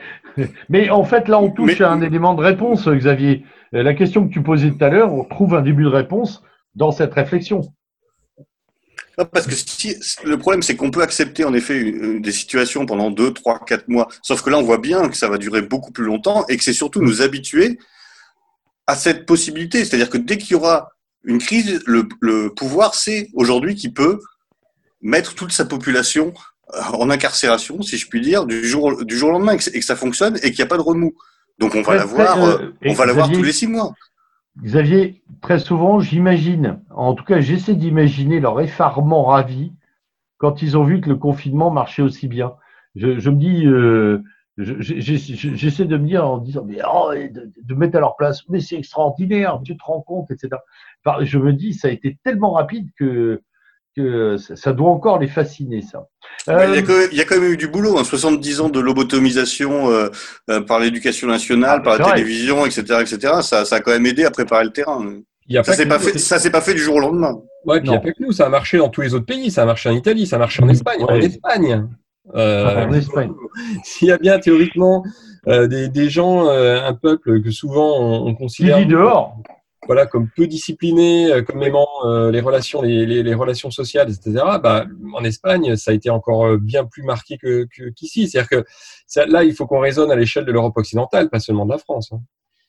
[0.68, 1.84] Mais en fait, là, on touche Mais...
[1.84, 3.44] à un élément de réponse, Xavier.
[3.74, 6.42] Euh, la question que tu posais tout à l'heure, on trouve un début de réponse
[6.74, 7.62] dans cette réflexion.
[9.24, 13.32] Parce que si, le problème, c'est qu'on peut accepter en effet des situations pendant 2,
[13.32, 14.08] 3, 4 mois.
[14.22, 16.64] Sauf que là, on voit bien que ça va durer beaucoup plus longtemps et que
[16.64, 17.78] c'est surtout nous habituer
[18.86, 19.84] à cette possibilité.
[19.84, 20.90] C'est-à-dire que dès qu'il y aura
[21.24, 24.20] une crise, le, le pouvoir, c'est aujourd'hui qui peut
[25.02, 26.32] mettre toute sa population
[26.72, 29.80] en incarcération, si je puis dire, du jour, du jour au lendemain, et que, et
[29.80, 31.14] que ça fonctionne et qu'il n'y a pas de remous.
[31.58, 33.92] Donc on va la voir, euh, on va tous les six mois.
[34.62, 39.72] Xavier, très souvent, j'imagine, en tout cas, j'essaie d'imaginer leur effarement ravi
[40.38, 42.54] quand ils ont vu que le confinement marchait aussi bien.
[42.94, 44.22] Je, je me dis, euh,
[44.58, 48.60] j'essaie de me dire en disant, mais oh, de, de, mettre à leur place, mais
[48.60, 50.60] c'est extraordinaire, tu te rends compte, etc.
[51.22, 53.42] Je me dis, ça a été tellement rapide que
[53.96, 56.06] que ça doit encore les fasciner, ça.
[56.48, 56.66] Euh,
[57.10, 60.08] il, y a quand même, eu du boulot, hein, 70 ans de lobotomisation euh,
[60.48, 63.34] euh, par l'éducation nationale, ah, par la télévision, etc., etc.
[63.42, 65.04] Ça, ça, a quand même aidé à préparer le terrain.
[65.62, 67.38] ça s'est pas fait, ça s'est pas fait du jour au lendemain.
[67.66, 69.26] Ouais, puis il n'y a pas que nous, ça a marché dans tous les autres
[69.26, 71.88] pays, ça a marché en Italie, ça a marché en Espagne, en Espagne.
[72.32, 73.32] en Espagne.
[73.84, 75.04] S'il y a bien théoriquement
[75.46, 78.78] des, des, gens, un peuple que souvent on, on considère.
[78.78, 79.36] Qui vit dehors
[79.90, 84.44] voilà, comme peu discipliné, euh, comme aimant euh, les relations, les, relations sociales, etc.
[84.62, 88.28] Bah, en Espagne, ça a été encore euh, bien plus marqué que qu'ici.
[88.28, 88.64] C'est-à-dire que
[89.28, 92.10] là, il faut qu'on raisonne à l'échelle de l'Europe occidentale, pas seulement de la France.
[92.12, 92.20] Hein.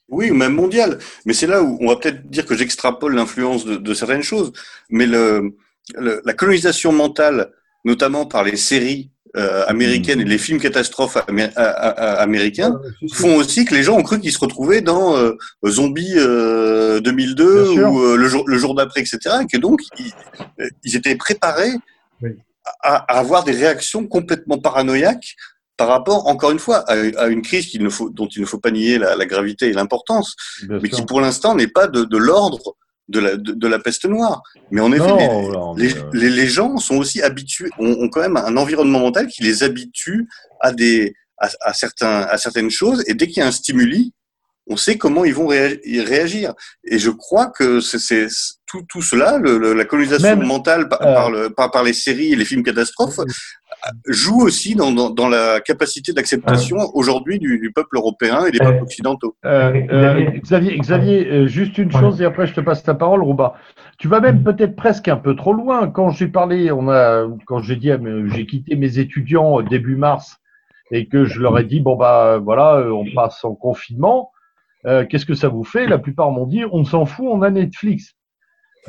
[0.10, 0.98] Oui, ou même mondiale.
[1.27, 4.52] Mais c'est là où on va peut-être dire que j'extrapole l'influence de, certaines choses.
[4.89, 7.52] Mais la colonisation mentale,
[7.85, 11.18] notamment par les séries euh, américaines et les films catastrophes
[11.95, 12.78] américains
[13.14, 17.88] font aussi que les gens ont cru qu'ils se retrouvaient dans euh, Zombie 2002 euh,
[17.88, 19.20] ou le jour, le jour d'après, etc.
[19.44, 19.82] Et que donc
[20.84, 21.72] ils, étaient préparés
[22.82, 25.36] à, avoir des réactions complètement paranoïaques
[25.78, 28.60] par rapport, encore une fois, à, une crise qu'il ne faut, dont il ne faut
[28.60, 30.36] pas nier la, gravité et l'importance,
[30.68, 32.76] mais qui pour l'instant n'est pas de, de l'ordre
[33.12, 34.42] de la, de, la peste noire.
[34.72, 35.30] Mais en effet,
[36.14, 40.28] les, les, gens sont aussi habitués, ont, quand même un environnement mental qui les habitue
[40.60, 43.04] à, des, à, certains, à certaines choses.
[43.08, 44.14] Et dès qu'il y a un stimuli,
[44.68, 46.54] on sait comment ils vont réagir.
[46.86, 48.28] Et je crois que c'est
[48.68, 52.36] tout, tout cela, la colonisation mentale par, par, euh, le, par, par, les séries et
[52.36, 53.20] les films catastrophes,
[54.06, 58.60] joue aussi dans, dans, dans la capacité d'acceptation aujourd'hui du, du, peuple européen et des
[58.60, 59.36] peuples occidentaux.
[59.45, 63.24] Euh, euh, Xavier, Xavier euh, juste une chose et après je te passe ta parole,
[63.24, 63.56] Rouba.
[63.98, 65.90] Tu vas même peut-être presque un peu trop loin.
[65.90, 67.91] Quand j'ai parlé, on a, quand j'ai dit,
[68.34, 70.38] j'ai quitté mes étudiants début mars
[70.91, 74.32] et que je leur ai dit, bon bah voilà, on passe en confinement.
[74.84, 75.88] Qu'est-ce que ça vous fait?
[75.88, 78.16] La plupart m'ont dit, on s'en fout, on a Netflix.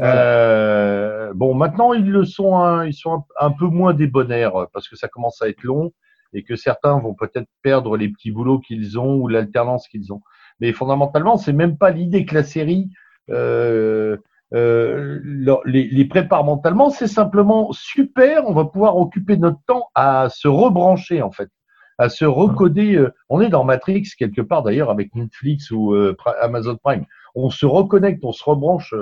[0.01, 4.97] Euh, bon, maintenant ils le sont, un, ils sont un, peu moins débonnaires parce que
[4.97, 5.93] ça commence à être long
[6.33, 10.23] et que certains vont peut-être perdre les petits boulots qu'ils ont ou l'alternance qu'ils ont.
[10.61, 12.89] Mais fondamentalement, c'est même pas l'idée que la série
[13.31, 14.17] euh,
[14.55, 15.21] euh,
[15.65, 18.47] les, les, prépare mentalement, c'est simplement super.
[18.47, 21.49] On va pouvoir occuper notre temps à se rebrancher en fait,
[21.97, 22.97] à se recoder.
[22.97, 27.07] Euh, on est dans Matrix quelque part d'ailleurs avec Netflix ou euh, Amazon Prime.
[27.35, 28.95] On se reconnecte, on se rebranche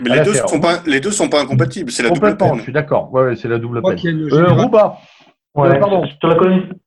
[0.00, 2.56] mais les deux, sont pas, les deux sont pas incompatibles, c'est la double peine.
[2.56, 3.12] je suis d'accord.
[3.12, 4.28] Ouais, c'est la double peine.
[4.32, 4.98] Euh, Rouba.
[5.54, 6.04] Ouais, euh, pardon.
[6.20, 6.36] Sur, la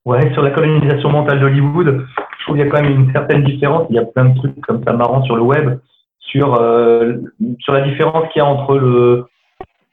[0.05, 2.05] ouais, sur la colonisation mentale d'Hollywood,
[2.39, 3.87] je trouve qu'il y a quand même une certaine différence.
[3.89, 5.79] Il y a plein de trucs comme ça marrants sur le web
[6.19, 7.17] sur euh,
[7.59, 9.25] sur la différence qu'il y a entre le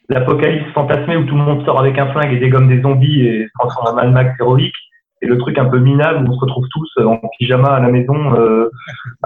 [0.09, 3.47] l'apocalypse fantasmé où tout le monde sort avec un flingue et dégomme des zombies et
[3.47, 4.75] se transforme en Mad Max héroïque
[5.21, 7.81] et le truc un peu minable où on se retrouve tous euh, en pyjama à
[7.81, 8.71] la maison euh,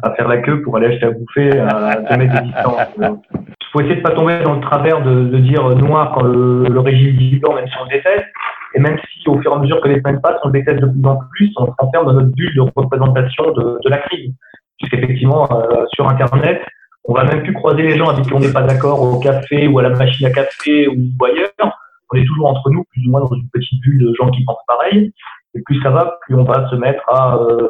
[0.02, 2.76] à faire la queue pour aller acheter à bouffer à 2 mètres de distance.
[2.98, 6.80] Il faut essayer de pas tomber dans le travers de, de dire noir quand le,
[6.80, 8.26] régime dit blanc, même si on le déteste.
[8.74, 10.80] Et même si au fur et à mesure que les semaines passent, on le déteste
[10.80, 14.32] de plus en plus, on s'enferme dans notre bulle de représentation de, de la crise.
[14.78, 16.62] Puisqu'effectivement, euh, sur Internet,
[17.04, 19.66] on va même plus croiser les gens avec qui on n'est pas d'accord au café
[19.66, 21.78] ou à la machine à café ou ailleurs.
[22.12, 24.44] On est toujours entre nous, plus ou moins dans une petite bulle de gens qui
[24.44, 25.12] pensent pareil.
[25.54, 27.68] Et plus ça va, plus on va se mettre à, euh,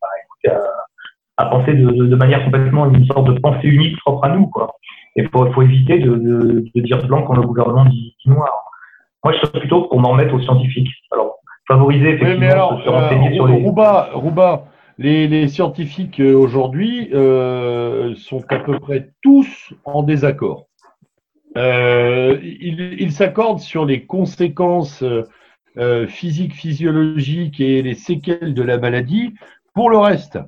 [0.00, 4.28] bah, à, à penser de, de, manière complètement une sorte de pensée unique propre à
[4.28, 4.46] nous.
[4.46, 4.74] Quoi.
[5.16, 8.52] Et il faut, faut, éviter de, dire blanc quand le gouvernement dit, noir.
[9.24, 10.90] Moi, je serais plutôt pour m'en remettre aux scientifiques.
[11.12, 13.62] Alors, favoriser effectivement mais alors, se renseigner euh, sur les...
[13.62, 14.64] Rouba, Rouba,
[14.98, 20.66] les, les scientifiques euh, aujourd'hui euh, sont à peu près tous en désaccord.
[21.56, 25.04] Euh, ils ils s'accordent sur les conséquences
[25.78, 29.34] euh, physique, physiologique et les séquelles de la maladie.
[29.74, 30.38] Pour le reste,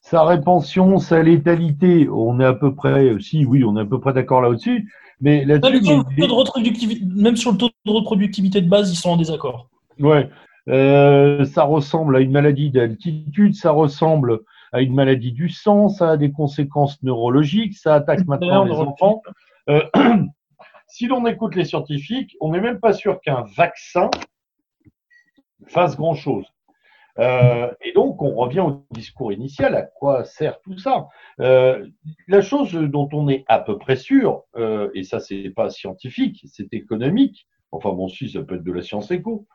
[0.00, 4.00] sa répansion, sa létalité, on est à peu près, si oui, on est à peu
[4.00, 4.90] près d'accord là-dessus.
[5.20, 5.96] Mais là-dessus,
[7.14, 9.68] même sur le taux de reproductivité de base, ils sont en désaccord.
[9.98, 10.30] Ouais,
[10.68, 14.40] euh, ça ressemble à une maladie d'altitude, ça ressemble
[14.72, 19.22] à une maladie du sang, ça a des conséquences neurologiques, ça attaque maintenant les enfants.
[19.70, 19.82] Euh,
[20.88, 24.10] si l'on écoute les scientifiques, on n'est même pas sûr qu'un vaccin
[25.68, 26.46] fasse grand-chose.
[27.18, 29.74] Euh, et donc, on revient au discours initial.
[29.74, 31.08] À quoi sert tout ça?
[31.40, 31.86] Euh,
[32.28, 36.44] La chose dont on est à peu près sûr, euh, et ça, c'est pas scientifique,
[36.46, 37.48] c'est économique.
[37.72, 39.46] Enfin bon, si, ça peut être de la science éco.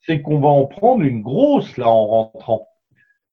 [0.00, 2.68] C'est qu'on va en prendre une grosse là en rentrant.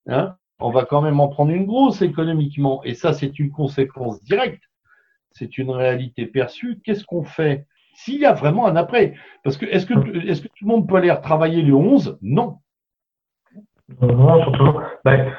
[0.08, 2.84] Hein on va quand même en prendre une grosse économiquement.
[2.84, 4.64] Et ça, c'est une conséquence directe.
[5.32, 6.80] C'est une réalité perçue.
[6.84, 7.68] Qu'est-ce qu'on fait?
[7.94, 9.14] S'il y a vraiment un après.
[9.44, 12.58] Parce que est-ce que, est que tout le monde peut aller travailler le 11 Non.
[14.02, 14.80] Non, surtout.
[15.06, 15.32] Ben,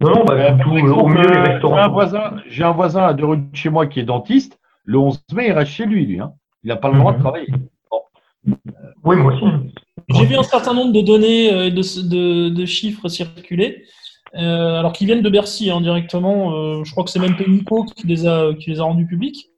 [0.00, 1.76] non, non, bah, tout, au mieux, les restaurants.
[2.48, 4.58] J'ai un, voisin, à deux rues de chez moi qui est dentiste.
[4.84, 6.20] Le 11 mai, il reste chez lui, lui.
[6.20, 6.32] Hein.
[6.62, 7.22] Il n'a pas le droit de mhm.
[7.22, 7.48] travailler.
[9.04, 9.44] Oui, moi aussi.
[10.10, 13.84] J'ai vu un certain nombre de données, euh, de, de, de chiffres circuler,
[14.34, 16.52] euh, alors qu'ils viennent de Bercy hein, directement.
[16.52, 19.50] Euh, je crois que c'est même Pénico qui les a, qui les a rendus publics.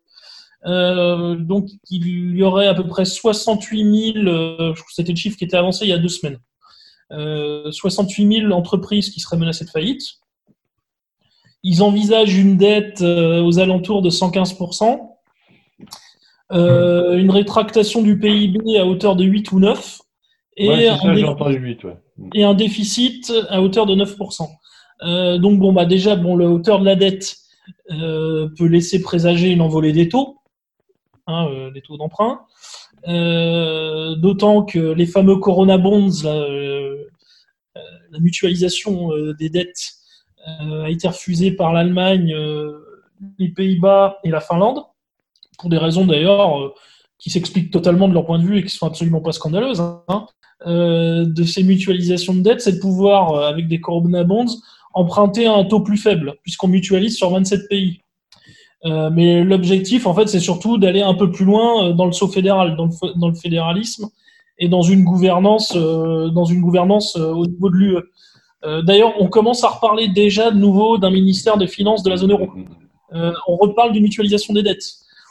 [0.66, 5.44] Euh, donc, il y aurait à peu près 68 000, euh, c'était le chiffre qui
[5.44, 6.38] était avancé il y a deux semaines,
[7.12, 10.02] euh, 68 000 entreprises qui seraient menacées de faillite.
[11.62, 15.00] Ils envisagent une dette euh, aux alentours de 115%
[16.52, 20.00] euh, une rétractation du PIB à hauteur de 8 ou 9
[20.56, 21.96] et, Ouais, un, ça, dé- j'ai entendu 8, ouais.
[22.34, 24.46] et un déficit à hauteur de 9%.
[25.02, 27.36] Euh, donc bon bah déjà bon la hauteur de la dette
[27.90, 30.35] euh, peut laisser présager une envolée des taux,
[31.26, 32.40] hein, euh, des taux d'emprunt.
[33.08, 36.96] Euh, D'autant que les fameux Corona Bonds, euh,
[38.10, 39.92] la mutualisation des dettes
[40.46, 42.34] a été refusée par l'Allemagne,
[43.38, 44.80] les Pays-Bas et la Finlande,
[45.58, 46.72] pour des raisons d'ailleurs
[47.18, 49.80] qui s'expliquent totalement de leur point de vue et qui sont absolument pas scandaleuses.
[50.08, 50.26] hein
[50.64, 54.54] de ces mutualisations de dettes, c'est de pouvoir, avec des Corona Bonds,
[54.94, 58.00] emprunter à un taux plus faible, puisqu'on mutualise sur 27 pays.
[58.86, 62.12] Euh, mais l'objectif, en fait, c'est surtout d'aller un peu plus loin euh, dans le
[62.12, 64.08] saut fédéral, dans le, dans le fédéralisme
[64.58, 67.98] et dans une gouvernance, euh, dans une gouvernance euh, au niveau de l'UE.
[68.84, 72.32] D'ailleurs, on commence à reparler déjà de nouveau d'un ministère des Finances de la zone
[72.32, 72.48] euro.
[73.12, 74.82] On reparle d'une mutualisation des dettes.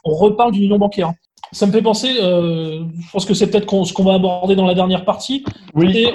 [0.06, 1.12] On reparle d'une union bancaire.
[1.52, 4.74] Ça me fait penser, je pense que c'est peut-être ce qu'on va aborder dans la
[4.74, 5.44] dernière partie.
[5.74, 6.08] Oui,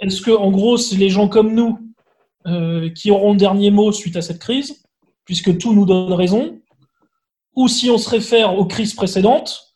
[0.00, 1.78] Est-ce que, en gros, c'est les gens comme nous
[2.94, 4.84] qui auront le dernier mot suite à cette crise,
[5.24, 6.58] puisque tout nous donne raison,
[7.54, 9.74] ou si on se réfère aux crises précédentes,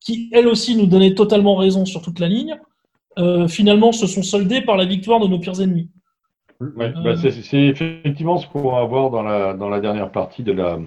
[0.00, 2.56] qui elles aussi nous donnaient totalement raison sur toute la ligne,
[3.18, 5.90] euh, finalement se sont soldées par la victoire de nos pires ennemis.
[6.60, 10.52] Ouais, bah, c'est effectivement ce qu'on va voir dans la, dans la dernière partie de
[10.52, 10.78] la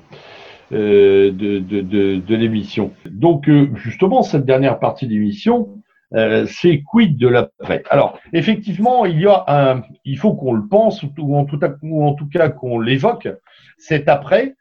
[0.72, 2.92] euh, de, de, de, de l'émission.
[3.10, 5.82] Donc euh, justement, cette dernière partie d'émission,
[6.14, 7.84] euh, c'est quid de l'après.
[7.90, 11.76] Alors effectivement, il y a un, il faut qu'on le pense ou en tout, cas-
[11.82, 13.28] ou en tout cas qu'on l'évoque.
[13.78, 14.54] Cet après, euh,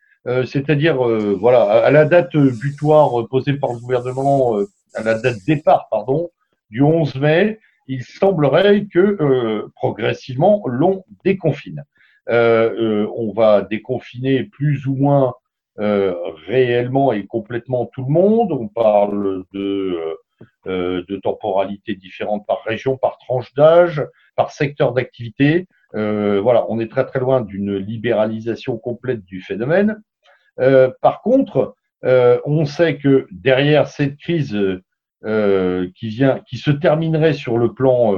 [0.46, 5.18] c'est-à-dire euh, voilà, à la date butoir euh, posée par le gouvernement, euh, à la
[5.18, 6.30] date départ, pardon,
[6.70, 11.84] du 11 mai, il semblerait que euh, progressivement l'on déconfine.
[12.28, 15.34] Euh, euh, on va déconfiner plus ou moins
[15.78, 16.14] euh,
[16.46, 18.50] réellement et complètement tout le monde.
[18.50, 20.18] On parle de,
[20.66, 24.04] euh, de temporalités différentes par région, par tranche d'âge,
[24.34, 25.68] par secteur d'activité.
[25.94, 30.02] Euh, voilà, on est très très loin d'une libéralisation complète du phénomène.
[30.60, 31.74] Euh, par contre,
[32.04, 34.56] euh, on sait que derrière cette crise
[35.24, 38.14] euh, qui vient, qui se terminerait sur le plan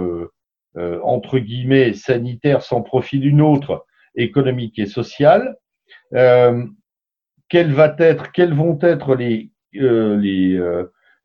[1.02, 3.84] entre guillemets sanitaire, sans profit d'une autre,
[4.14, 5.56] économique et sociale.
[6.12, 10.60] Quelles va être, quelles vont être les les,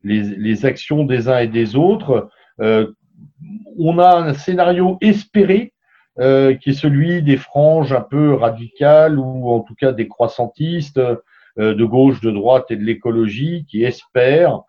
[0.02, 5.73] les les actions des uns et des autres On a un scénario espéré
[6.20, 10.98] euh, qui est celui des franges un peu radicales ou en tout cas des croissantistes
[10.98, 14.62] euh, de gauche, de droite et de l'écologie qui espèrent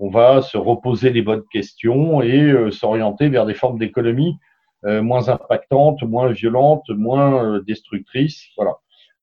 [0.00, 4.38] qu'on va se reposer les bonnes questions et euh, s'orienter vers des formes d'économie
[4.86, 8.46] euh, moins impactantes, moins violentes, moins euh, destructrices.
[8.56, 8.76] Voilà.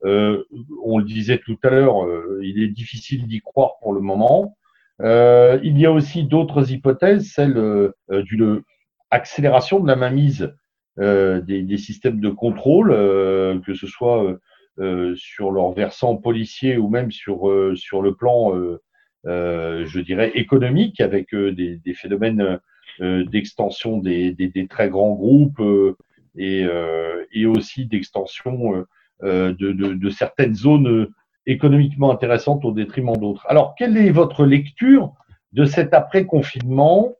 [0.04, 1.96] On le disait tout à l'heure,
[2.44, 4.56] il est difficile d'y croire pour le moment.
[5.00, 8.62] Il y a aussi d'autres hypothèses, celle d'une
[9.10, 10.56] accélération de la mainmise
[10.98, 14.40] des, des systèmes de contrôle, euh, que ce soit euh,
[14.80, 18.82] euh, sur leur versant policier ou même sur euh, sur le plan, euh,
[19.26, 22.60] euh, je dirais économique, avec euh, des, des phénomènes
[23.02, 25.96] euh, d'extension des, des, très grands groupes euh,
[26.36, 28.88] et, euh, et aussi d'extension euh,
[29.24, 31.12] euh, de, de, de certaines zones euh,
[31.46, 33.46] économiquement intéressantes au détriment d'autres.
[33.50, 35.14] Alors, quelle est votre lecture
[35.54, 37.16] de cet après-confinement?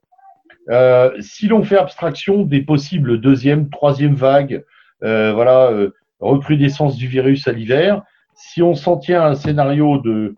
[0.70, 4.64] Euh, Si l'on fait abstraction des possibles deuxième, troisième vagues,
[5.02, 5.90] euh, voilà, euh,
[6.20, 8.02] recrudescence du virus à l'hiver,
[8.34, 10.34] si on s'en tient à un scénario de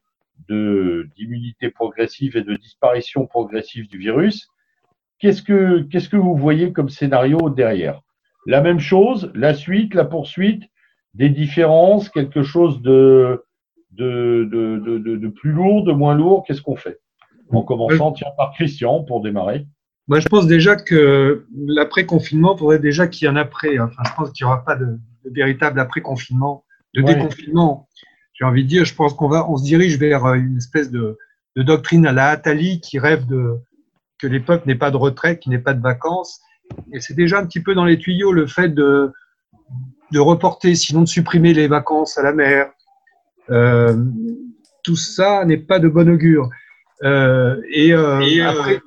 [0.49, 4.49] de- d'immunité progressive et de disparition progressive du virus,
[5.19, 8.01] qu'est-ce que qu'est-ce que vous voyez comme scénario derrière?
[8.47, 10.65] La même chose, la suite, la poursuite,
[11.15, 13.45] des différences, quelque chose de
[13.93, 16.99] de, de, de, de, de plus lourd, de moins lourd, qu'est-ce qu'on fait?
[17.53, 19.67] En commençant, tiens, par Christian pour démarrer.
[20.11, 23.79] Moi, je pense déjà que l'après-confinement, il faudrait déjà qu'il y ait un après.
[23.79, 26.65] Enfin, je pense qu'il n'y aura pas de, de véritable après-confinement,
[26.95, 27.15] de Ouais.
[27.15, 27.89] déconfinement.
[28.35, 30.91] J'ai envie de dire, je pense qu'on va, on se dirige vers euh, une espèce
[30.91, 31.17] de,
[31.55, 33.55] de doctrine à la Attali qui rêve de
[34.19, 36.41] que les peuples n'aient pas de retraite, qu'ils n'aient pas de vacances.
[36.93, 39.13] Et c'est déjà un petit peu dans les tuyaux le fait de,
[40.11, 42.71] de reporter, sinon de supprimer les vacances à la mer.
[43.51, 43.95] Euh,
[44.83, 46.51] tout ça n'est pas de bon augure.
[47.05, 48.81] Euh, et, euh, Et, après,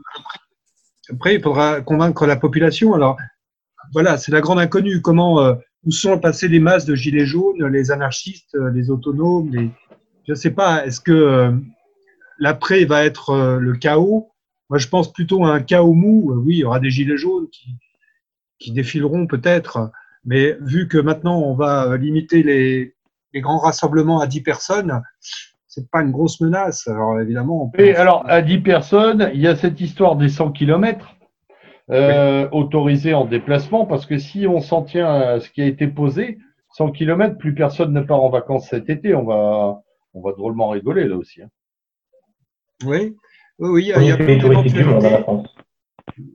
[1.14, 2.94] après, il faudra convaincre la population.
[2.94, 3.18] Alors,
[3.94, 5.02] voilà, c'est la grande inconnue.
[5.02, 9.52] Comment, euh, où sont passées les masses de gilets jaunes, les anarchistes, les autonomes.
[10.26, 11.54] Je ne sais pas, est-ce que
[12.40, 14.32] l'après va être le chaos?
[14.70, 16.34] Moi, je pense plutôt à un chaos mou.
[16.46, 17.76] Oui, il y aura des gilets jaunes qui,
[18.60, 19.92] qui défileront peut-être,
[20.24, 22.96] mais vu que maintenant on va limiter les,
[23.34, 25.02] les grands rassemblements à 10 personnes,
[25.74, 26.88] c'est pas une grosse menace.
[26.88, 27.72] Alors évidemment.
[27.74, 31.16] On alors à 10 personnes, il y a cette histoire des 100 km
[31.90, 35.88] euh, autorisés en déplacement, parce que si on s'en tient à ce qui a été
[35.88, 36.38] posé,
[36.76, 39.16] 100 km, plus personne ne part en vacances cet été.
[39.16, 39.82] On va,
[40.14, 41.42] on va drôlement rigoler là aussi.
[41.42, 41.50] Hein.
[42.86, 43.16] Oui,
[43.58, 44.40] oui, il y a, plein.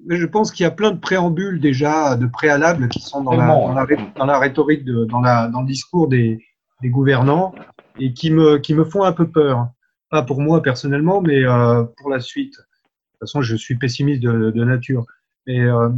[0.08, 3.46] Je pense qu'il y a plein de préambules déjà, de préalables qui sont dans, la,
[3.46, 3.86] dans, la,
[4.16, 6.40] dans la, rhétorique, de, dans, la, dans le discours des,
[6.82, 7.52] des gouvernants
[7.98, 9.68] et qui me, qui me font un peu peur.
[10.10, 12.54] Pas pour moi personnellement, mais euh, pour la suite.
[12.54, 15.04] De toute façon, je suis pessimiste de, nature.
[15.46, 15.88] Mais euh,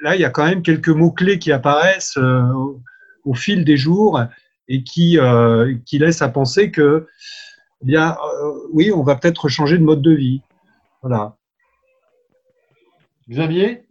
[0.00, 2.42] là, il y a quand même quelques mots-clés qui apparaissent euh,
[3.24, 4.22] au, fil des jours
[4.68, 5.18] et qui,
[5.84, 7.06] qui laissent à penser que,
[7.82, 8.16] eh bien,
[8.72, 10.40] oui, on va peut-être changer de mode de vie.
[11.02, 11.36] Voilà.
[13.28, 13.84] Xavier?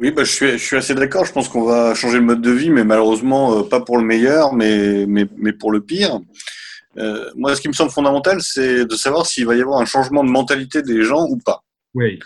[0.00, 1.26] Oui, bah, je, suis, je suis assez d'accord.
[1.26, 4.04] Je pense qu'on va changer le mode de vie, mais malheureusement, euh, pas pour le
[4.04, 6.20] meilleur, mais, mais, mais pour le pire.
[6.98, 9.84] Euh, moi, ce qui me semble fondamental, c'est de savoir s'il va y avoir un
[9.84, 11.62] changement de mentalité des gens ou pas.
[11.94, 12.18] Oui.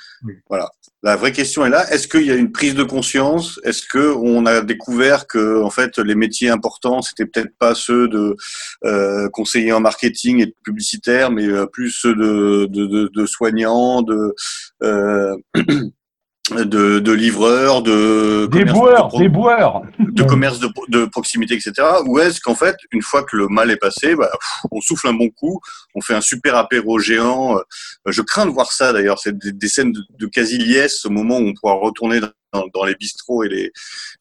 [0.49, 0.71] Voilà.
[1.03, 1.91] La vraie question est là.
[1.93, 3.61] Est-ce qu'il y a une prise de conscience?
[3.65, 8.09] Est-ce que on a découvert que en fait les métiers importants c'était peut-être pas ceux
[8.09, 8.37] de
[8.85, 13.27] euh, conseiller en marketing et de publicitaire, mais euh, plus ceux de, de, de, de
[13.27, 14.35] soignants, de
[14.83, 15.37] euh,
[16.51, 21.73] de, de livreurs, de des boueurs, de, des boueurs, de commerce de, de proximité, etc.
[22.05, 24.31] Ou est-ce qu'en fait, une fois que le mal est passé, bah,
[24.71, 25.61] on souffle un bon coup,
[25.95, 27.57] on fait un super apéro géant.
[27.57, 27.63] Euh,
[28.07, 31.39] je crains de voir ça d'ailleurs, c'est des, des, scènes de, de quasi-liesse au moment
[31.39, 33.73] où on pourra retourner dans, dans, les bistrots et les,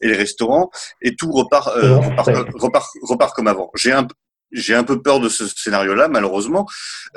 [0.02, 0.72] et les restaurants,
[1.02, 3.70] et tout repart, euh, repart, repart, repart, comme avant.
[3.76, 4.08] J'ai un,
[4.54, 6.68] j'ai un peu peur de ce scénario-là, malheureusement.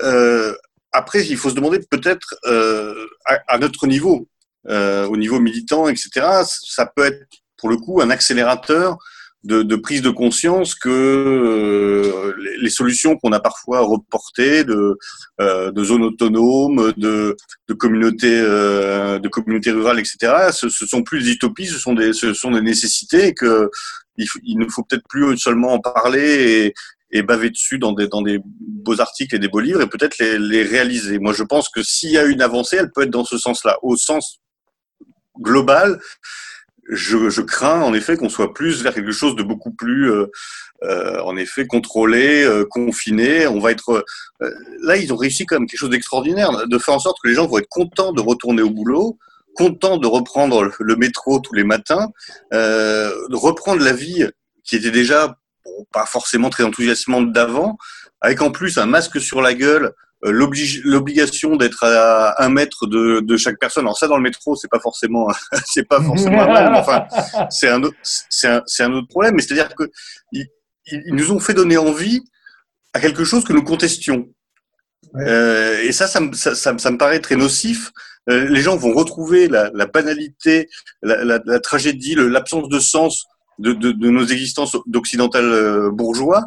[0.00, 0.52] Euh,
[0.92, 4.28] après, il faut se demander peut-être euh, à, à notre niveau,
[4.68, 6.10] euh, au niveau militant, etc.,
[6.44, 7.26] ça peut être
[7.56, 8.98] pour le coup un accélérateur
[9.46, 14.98] de, de prise de conscience que euh, les, les, solutions qu'on a parfois reportées de,
[15.40, 17.36] euh, de zones autonomes, de,
[17.68, 21.94] de communautés, euh, de communautés rurales, etc., ce, ce sont plus des utopies, ce sont
[21.94, 23.70] des, ce sont des nécessités que
[24.16, 26.72] il, il ne faut peut-être plus seulement en parler
[27.12, 29.86] et, et baver dessus dans des, dans des beaux articles et des beaux livres et
[29.86, 31.18] peut-être les, les réaliser.
[31.18, 33.78] Moi, je pense que s'il y a une avancée, elle peut être dans ce sens-là,
[33.82, 34.40] au sens
[35.40, 36.00] global,
[36.88, 40.26] je, crains en effet qu'on soit plus vers quelque chose de beaucoup plus, euh,
[40.84, 43.46] euh, en effet, contrôlé, euh, confiné.
[43.46, 44.04] On va être
[44.80, 47.34] là, ils ont réussi quand même quelque chose d'extraordinaire, de faire en sorte que les
[47.34, 49.18] gens vont être contents de retourner au boulot,
[49.54, 52.08] contents de reprendre le métro tous les matins,
[52.52, 54.26] de reprendre la vie
[54.64, 55.38] qui était déjà
[55.92, 57.78] pas forcément très enthousiasmante d'avant,
[58.20, 59.92] avec en plus un masque sur la gueule
[60.30, 63.84] l'obligation d'être à un mètre de, de, chaque personne.
[63.84, 65.28] Alors ça, dans le métro, c'est pas forcément,
[65.66, 66.74] c'est pas forcément mal.
[66.74, 67.06] Enfin,
[67.50, 69.34] c'est un, c'est un, un, autre problème.
[69.34, 69.84] Mais c'est-à-dire que
[70.32, 70.46] ils,
[70.86, 72.22] ils, nous ont fait donner envie
[72.92, 74.28] à quelque chose que nous contestions.
[75.14, 75.24] Ouais.
[75.28, 77.92] Euh, et ça ça, ça, ça, ça, me paraît très nocif.
[78.28, 80.68] Euh, les gens vont retrouver la, la banalité,
[81.02, 83.26] la, la, la tragédie, l'absence de sens
[83.58, 86.44] de, de, de nos existences d'occidental euh, bourgeois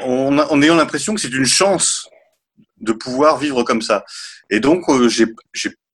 [0.00, 2.08] en, en ayant l'impression que c'est une chance
[2.82, 4.04] de pouvoir vivre comme ça.
[4.50, 5.26] Et donc, euh, j'ai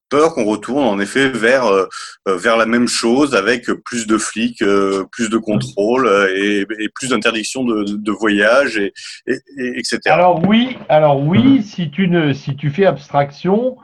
[0.09, 1.87] peur qu'on retourne en effet vers euh,
[2.27, 6.89] vers la même chose avec plus de flics, euh, plus de contrôle euh, et, et,
[6.95, 8.93] plus d'interdiction de, de, voyage et,
[9.27, 10.01] et, et, etc.
[10.07, 13.77] Alors oui, alors oui, si tu ne si tu fais abstraction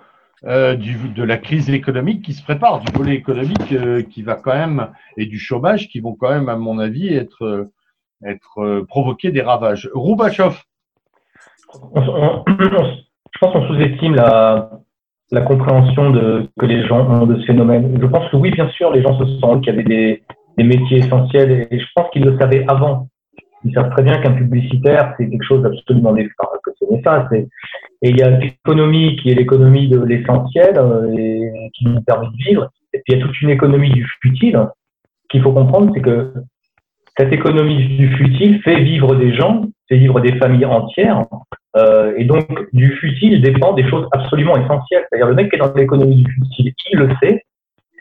[0.44, 4.34] euh, du, de la crise économique qui se prépare, du volet économique euh, qui va
[4.34, 7.70] quand même et du chômage qui vont quand même à mon avis être
[8.24, 9.90] être provoquer des ravages.
[9.92, 10.64] Roubachoff
[12.46, 14.70] je pense qu'on sous-estime la,
[15.46, 17.98] compréhension que les gens ont de ce phénomène.
[18.00, 19.84] Je pense que oui, bien sûr, les gens se sentent qu'il y avait
[20.56, 23.08] des, métiers essentiels et je pense qu'ils le savaient avant.
[23.64, 26.14] Ils savent très bien qu'un publicitaire, c'est quelque chose d'absolument.
[26.16, 26.28] Et,
[28.02, 32.26] et il y a l'économie qui est l'économie de l'essentiel euh, et qui nous permet
[32.26, 32.70] de vivre.
[32.92, 34.68] Et puis il y a toute une économie du futile.
[35.22, 36.32] Ce qu'il faut comprendre, c'est que
[37.16, 41.26] cette économie du futile fait vivre des gens, fait vivre des familles entières,
[41.76, 45.04] euh, et donc du futile dépend des choses absolument essentielles.
[45.08, 47.42] C'est-à-dire le mec qui est dans l'économie du futile, il le sait,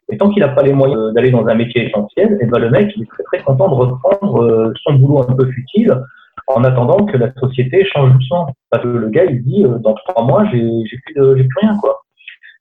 [0.09, 2.69] et tant qu'il n'a pas les moyens d'aller dans un métier essentiel, et ben le
[2.69, 5.99] mec il est très très content de reprendre euh, son boulot un peu futile
[6.47, 8.47] en attendant que la société change doucement.
[8.69, 10.61] Parce que le gars il dit euh, dans trois mois j'ai
[11.05, 12.01] plus, de, plus rien quoi.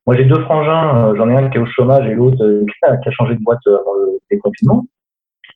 [0.04, 3.10] Moi, j'ai deux frangins, j'en ai un qui est au chômage et l'autre qui a
[3.12, 4.84] changé de boîte avant le déconfinement.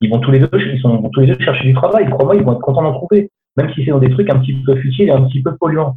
[0.01, 2.09] Ils vont tous les deux, ils sont tous les deux chercher du travail.
[2.11, 4.55] Crois-moi, ils vont être contents d'en trouver, même si c'est dans des trucs un petit
[4.65, 5.97] peu futiles et un petit peu polluants.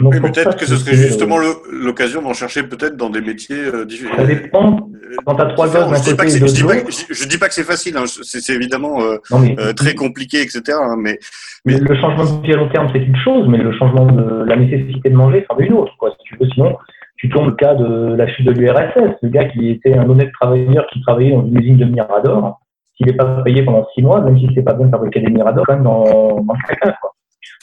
[0.00, 1.38] Donc, peut-être que ce serait justement
[1.72, 4.16] l'occasion d'en chercher peut-être dans des métiers euh, différents.
[4.18, 4.90] Ça dépend.
[5.24, 6.74] Quand tu as trois gosses que je, dis pas,
[7.10, 7.96] je, dis pas que c'est facile.
[7.96, 8.04] Hein.
[8.06, 10.60] C'est évidemment euh, euh, très compliqué, etc.
[10.78, 11.18] Hein, mais,
[11.64, 14.44] mais, le changement de vie à long terme, c'est une chose, mais le changement de
[14.44, 15.92] la nécessité de manger, c'en est une autre.
[15.98, 16.10] Quoi.
[16.10, 16.76] Si tu veux, sinon,
[17.16, 20.32] tu tournes le cas de la chute de l'URSS, le gars qui était un honnête
[20.38, 22.60] travailleur qui travaillait dans une usine de Mirador,
[22.96, 25.30] s'il n'est pas payé pendant six mois, même si c'est pas bien de fabriquer des
[25.30, 27.12] Mirador, quand même caca, quoi.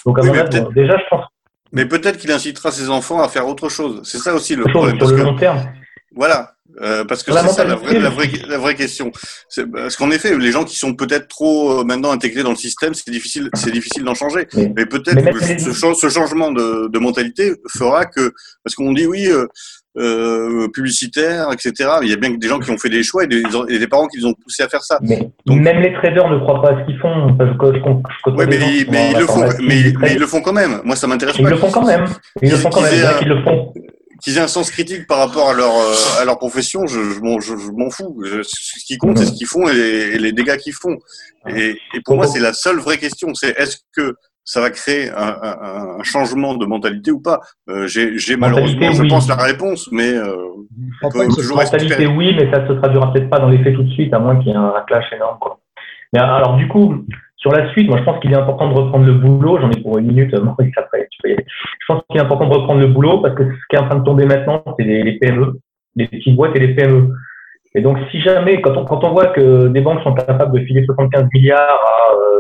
[0.05, 1.25] Donc, à oui, déjà, je pense
[1.73, 4.01] mais peut-être qu'il incitera ses enfants à faire autre chose.
[4.03, 4.97] C'est ça aussi le problème.
[4.99, 5.59] Sur le long terme.
[6.15, 6.51] Voilà.
[6.81, 9.11] Euh, parce que c'est ça la vraie, la, vraie, la vraie question.
[9.73, 12.93] Parce qu'en effet, les gens qui sont peut-être trop euh, maintenant intégrés dans le système,
[12.93, 14.47] c'est difficile, c'est difficile d'en changer.
[14.75, 18.33] Mais, peut-être que ce, ce, changement de, de, mentalité fera que,
[18.63, 19.47] parce qu'on dit oui, euh,
[19.97, 21.89] euh, publicitaire, etc.
[22.01, 23.87] Il y a bien des gens qui ont fait des choix et des, et des
[23.87, 24.99] parents qui les ont poussés à faire ça.
[25.01, 27.35] Mais Donc, même les traders ne croient pas à ce qu'ils font.
[27.37, 28.57] Parce que je, je oui, mais,
[28.89, 30.81] mais, ils le font, mais, mais, ils le font quand même.
[30.83, 31.43] Moi, ça m'intéresse pas.
[31.43, 32.05] Ils le font quand même.
[32.41, 32.91] Ils le font quand même.
[33.21, 33.73] Ils le font
[34.23, 37.71] qu'ils aient un sens critique par rapport à leur euh, à leur profession, je, je,
[37.71, 38.23] m'en fous.
[38.23, 40.97] ce qui compte, c'est ce qu'ils font et, les dégâts qu'ils font.
[41.49, 43.33] Et, et pour moi, c'est la seule vraie question.
[43.33, 44.15] C'est est-ce que
[44.45, 47.39] ça va créer un, un, changement de mentalité ou pas
[47.69, 50.35] euh, J'ai malheureusement, je pense, la réponse, mais euh,
[51.01, 53.83] on peut toujours mentalité, oui, mais ça se traduira peut-être pas dans les faits tout
[53.83, 55.37] de suite, à moins qu'il y ait un clash énorme.
[55.39, 55.59] Quoi.
[56.11, 57.05] Mais alors, du coup,
[57.37, 59.59] sur la suite, moi, je pense qu'il est important de reprendre le boulot.
[59.59, 61.45] J'en ai pour une minute, Maurice, après, tu peux y aller.
[61.47, 63.87] Je pense qu'il est important de reprendre le boulot parce que ce qui est en
[63.87, 65.59] train de tomber maintenant, c'est les, les, PME,
[65.95, 67.13] les petites boîtes et les PME.
[67.75, 70.65] Et donc, si jamais, quand on, quand on voit que des banques sont capables de
[70.65, 72.39] filer 75 milliards à, euh,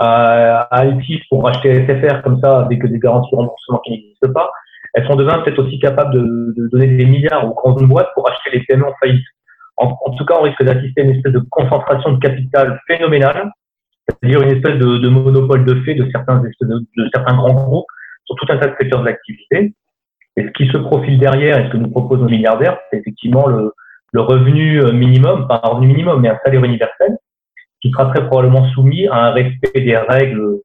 [0.00, 4.32] à, à Altis pour acheter SFR comme ça avec des garanties de remboursement qui n'existent
[4.32, 4.50] pas,
[4.94, 8.28] elles sont demain peut-être aussi capables de, de, donner des milliards aux grandes boîtes pour
[8.28, 9.24] acheter les PME en faillite.
[9.76, 13.50] En, tout cas, on risque d'assister à une espèce de concentration de capital phénoménale,
[14.06, 17.86] c'est-à-dire une espèce de, de, monopole de fait de certains, de, de, certains grands groupes
[18.26, 19.72] sur tout un tas de secteurs d'activité.
[20.36, 23.46] Et ce qui se profile derrière et ce que nous proposent nos milliardaires, c'est effectivement
[23.46, 23.72] le,
[24.12, 27.16] le revenu minimum, pas un revenu minimum, mais un salaire universel,
[27.80, 30.60] qui sera très probablement soumis à un respect des règles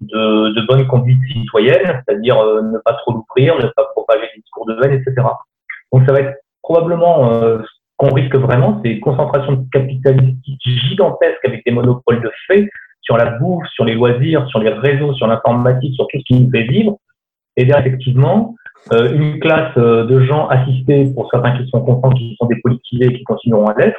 [0.00, 4.40] de, de bonne conduite citoyenne, c'est-à-dire euh, ne pas trop l'ouvrir, ne pas propager des
[4.40, 5.26] discours de haine, etc.
[5.92, 11.44] Donc ça va être probablement euh, ce qu'on risque vraiment, c'est une concentration capitalistique gigantesque
[11.44, 12.68] avec des monopoles de fait
[13.00, 16.40] sur la bouffe, sur les loisirs, sur les réseaux, sur l'informatique, sur tout ce qui
[16.40, 16.98] nous fait vivre.
[17.56, 18.54] Et bien effectivement,
[18.92, 23.24] euh, une classe de gens assistés, pour certains qui sont contents, qui sont dépolitisés qui
[23.24, 23.98] continueront à l'être,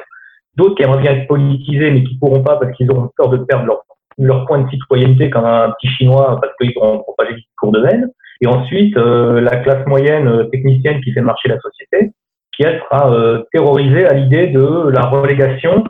[0.60, 3.38] d'autres qui aimeraient bien être politisés mais qui pourront pas parce qu'ils auront peur de
[3.38, 3.84] perdre leur,
[4.18, 7.84] leur point de citoyenneté comme un petit chinois parce qu'ils auront propagé des discours de
[7.84, 8.10] haine.
[8.42, 12.12] Et ensuite, euh, la classe moyenne euh, technicienne qui fait marcher la société,
[12.56, 15.84] qui elle sera euh, terrorisée à l'idée de la relégation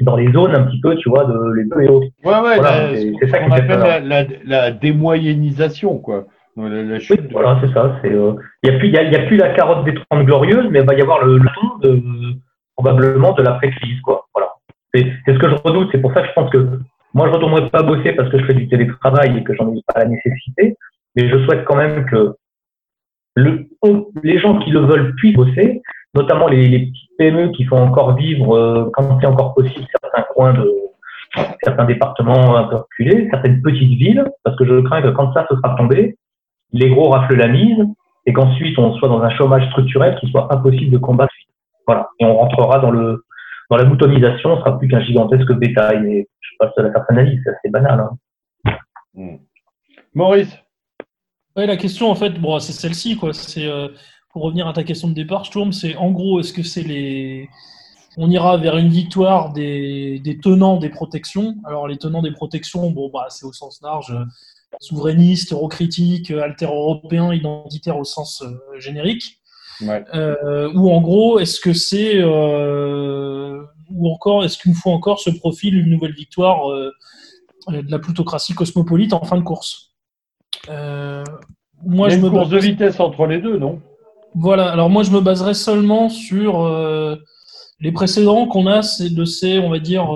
[0.00, 2.06] dans les zones un petit peu, tu vois, de les deux et autres.
[2.24, 6.24] Ouais, ouais, c'est ça qu'on appelle la, la, démoyennisation, quoi.
[6.56, 7.98] La, chute Voilà, c'est ça.
[8.04, 8.10] Il
[8.64, 10.86] n'y a, plus, y a, y a plus la carotte des 30 glorieuses, mais il
[10.86, 11.48] va y avoir le, le
[11.80, 12.02] de,
[12.76, 14.26] probablement de l'après-crise, quoi.
[14.34, 14.50] Voilà.
[14.94, 15.88] C'est ce que je redoute.
[15.92, 16.80] C'est pour ça que je pense que
[17.14, 19.80] moi, je retournerai pas bosser parce que je fais du télétravail et que j'en ai
[19.86, 20.76] pas la nécessité.
[21.16, 22.34] Mais je souhaite quand même que
[23.34, 23.66] le,
[24.22, 25.82] les gens qui le veulent puissent bosser,
[26.14, 30.24] notamment les, les petites PME qui font encore vivre, euh, quand c'est encore possible, certains
[30.34, 30.70] coins de
[31.62, 35.46] certains départements un peu reculés, certaines petites villes, parce que je crains que quand ça
[35.48, 36.16] se sera tombé,
[36.72, 37.78] les gros raflent la mise
[38.26, 41.32] et qu'ensuite on soit dans un chômage structurel qui soit impossible de combattre
[41.86, 42.08] voilà.
[42.18, 43.24] Et on rentrera dans le
[43.70, 46.00] dans la moutonisation, on sera plus qu'un gigantesque bétail.
[46.02, 48.00] Mais je passe à la analyse, c'est assez banal.
[48.00, 48.72] Hein.
[49.14, 49.36] Hmm.
[50.14, 50.54] Maurice
[51.56, 53.16] ouais, La question, en fait, bon, c'est celle-ci.
[53.16, 53.32] quoi.
[53.32, 53.88] C'est euh,
[54.30, 57.48] Pour revenir à ta question de départ, Sturm, c'est en gros, est-ce que c'est les.
[58.18, 61.54] On ira vers une victoire des, des tenants des protections?
[61.64, 64.14] Alors, les tenants des protections, bon, bah, c'est au sens large
[64.80, 69.40] souverainiste, eurocritique, alter-européen, identitaire au sens euh, générique.
[69.88, 75.30] Euh, ou en gros, est-ce que c'est euh, ou encore est-ce qu'une fois encore se
[75.30, 76.92] profile une nouvelle victoire euh,
[77.68, 79.92] de la plutocratie cosmopolite en fin de course?
[81.84, 83.80] Moi, Il y a une je me course de vitesse entre les deux, non?
[84.34, 84.70] Voilà.
[84.70, 86.68] Alors moi, je me baserai seulement sur
[87.80, 90.08] les précédents qu'on a de ces, on va dire,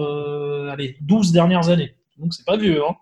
[0.71, 1.97] allez, 12 dernières années.
[2.19, 2.81] Donc c'est pas vieux.
[2.89, 2.95] Hein.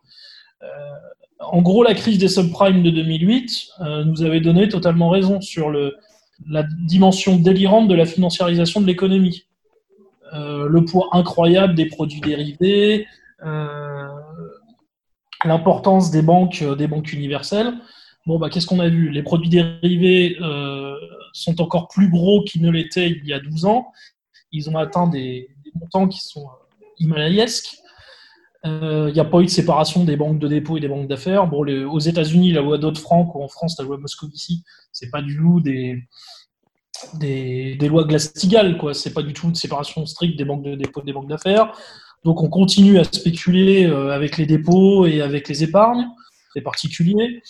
[1.40, 3.68] en gros, la crise des subprimes de 2008
[4.06, 5.94] nous avait donné totalement raison sur le,
[6.48, 9.46] la dimension délirante de la financiarisation de l'économie.
[10.34, 13.06] Euh, le poids incroyable des produits dérivés,
[13.44, 14.08] euh,
[15.44, 17.72] l'importance des banques, euh, des banques universelles.
[18.26, 19.10] Bon, bah, qu'est-ce qu'on a vu?
[19.10, 20.36] Les produits dérivés
[21.32, 23.92] sont encore plus gros qu'ils ne l'étaient il y a 12 ans.
[24.50, 26.46] Ils ont atteint des, montants qui sont
[26.98, 27.76] himalayesques.
[28.64, 31.46] Il n'y a pas eu de séparation des banques de dépôt et des banques d'affaires.
[31.46, 35.36] Bon, aux États-Unis, la loi Dodd-Frank ou en France, la loi Moscovici, c'est pas du
[35.36, 36.02] tout des,
[37.14, 38.94] des, lois Glass-Steagall, quoi.
[38.94, 41.72] C'est pas du tout une séparation stricte des banques de dépôt et des banques d'affaires.
[42.24, 46.06] Donc on continue à spéculer euh, avec les dépôts et avec les épargnes
[46.54, 47.42] des particuliers.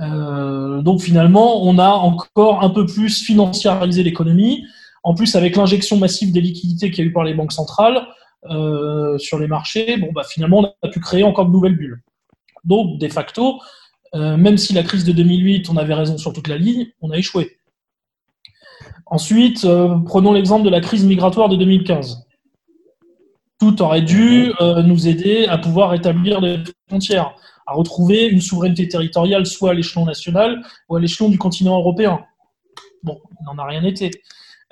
[0.00, 4.64] Euh, donc finalement, on a encore un peu plus financiarisé l'économie.
[5.02, 8.06] En plus, avec l'injection massive des liquidités qu'il y a eu par les banques centrales
[8.44, 12.02] euh, sur les marchés, bon, bah, finalement, on a pu créer encore de nouvelles bulles.
[12.64, 13.60] Donc, de facto,
[14.14, 17.18] même si la crise de 2008, on avait raison sur toute la ligne, on a
[17.18, 17.58] échoué.
[19.04, 19.66] Ensuite,
[20.06, 22.26] prenons l'exemple de la crise migratoire de 2015
[23.58, 26.58] tout aurait dû euh, nous aider à pouvoir établir des
[26.88, 27.34] frontières,
[27.66, 32.24] à retrouver une souveraineté territoriale, soit à l'échelon national ou à l'échelon du continent européen.
[33.02, 34.10] Bon, il n'en a rien été.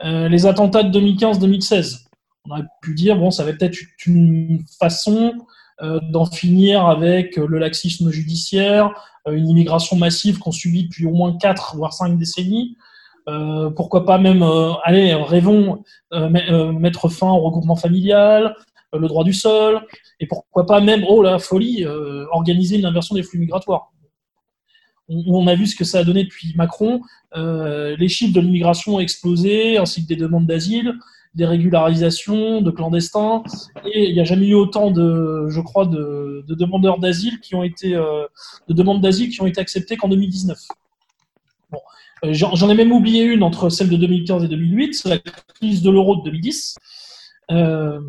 [0.04, 2.05] Euh, les attentats de 2015-2016,
[2.46, 5.34] on aurait pu dire, bon, ça va peut-être une façon
[5.82, 8.92] euh, d'en finir avec le laxisme judiciaire,
[9.28, 12.76] une immigration massive qu'on subit depuis au moins 4 voire 5 décennies.
[13.74, 14.44] pourquoi pas même,
[14.84, 15.82] allez, rêvons,
[16.12, 18.54] mettre fin au regroupement familial,
[18.94, 19.80] euh, le droit du sol,
[20.20, 23.92] et pourquoi pas même, oh la folie, euh, organiser une inversion des flux migratoires.
[25.08, 27.00] On, a vu ce que ça a donné depuis Macron.
[27.36, 30.94] Euh, les chiffres de l'immigration ont explosé, ainsi que des demandes d'asile,
[31.36, 33.44] des régularisations de clandestins.
[33.84, 37.62] Et il n'y a jamais eu autant de, je crois, de, demandeurs d'asile qui ont
[37.62, 40.58] été, de demandes d'asile qui ont été acceptées qu'en 2019.
[41.70, 41.78] Bon.
[42.32, 45.90] J'en ai même oublié une entre celle de 2015 et 2008, c'est la crise de
[45.90, 46.76] l'euro de 2010.
[47.50, 48.00] Euh,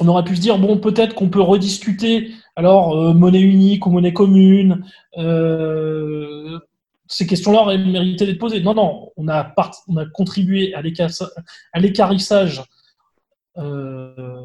[0.00, 3.90] on aurait pu se dire bon peut-être qu'on peut rediscuter alors euh, monnaie unique ou
[3.90, 4.84] monnaie commune
[5.18, 6.58] euh,
[7.06, 9.54] ces questions-là auraient mérité d'être posées non non on a
[9.88, 12.62] on a contribué à l'écarissage
[13.58, 14.40] euh,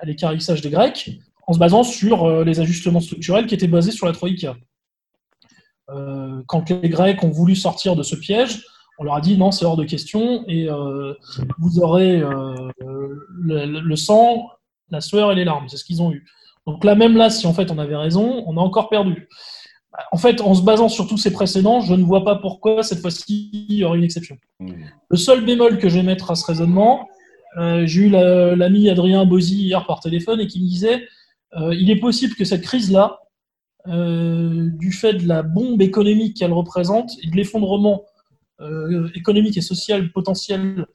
[0.00, 1.10] à des Grecs
[1.46, 4.56] en se basant sur les ajustements structurels qui étaient basés sur la troïka
[6.46, 8.64] quand les Grecs ont voulu sortir de ce piège
[8.98, 10.68] on leur a dit non, c'est hors de question et
[11.58, 12.22] vous aurez
[12.80, 14.48] le, sang
[14.92, 16.24] la sueur et les larmes, c'est ce qu'ils ont eu.
[16.66, 19.28] Donc là, même là, si en fait on avait raison, on a encore perdu.
[20.10, 23.00] En fait, en se basant sur tous ces précédents, je ne vois pas pourquoi cette
[23.00, 24.36] fois-ci il y aurait une exception.
[24.58, 24.72] Mmh.
[25.10, 27.08] Le seul bémol que je vais mettre à ce raisonnement,
[27.58, 31.06] euh, j'ai eu l'ami Adrien Bozzi hier par téléphone et qui me disait
[31.54, 33.18] euh, il est possible que cette crise-là,
[33.88, 38.04] euh, du fait de la bombe économique qu'elle représente et de l'effondrement
[39.16, 40.86] économique et social potentiel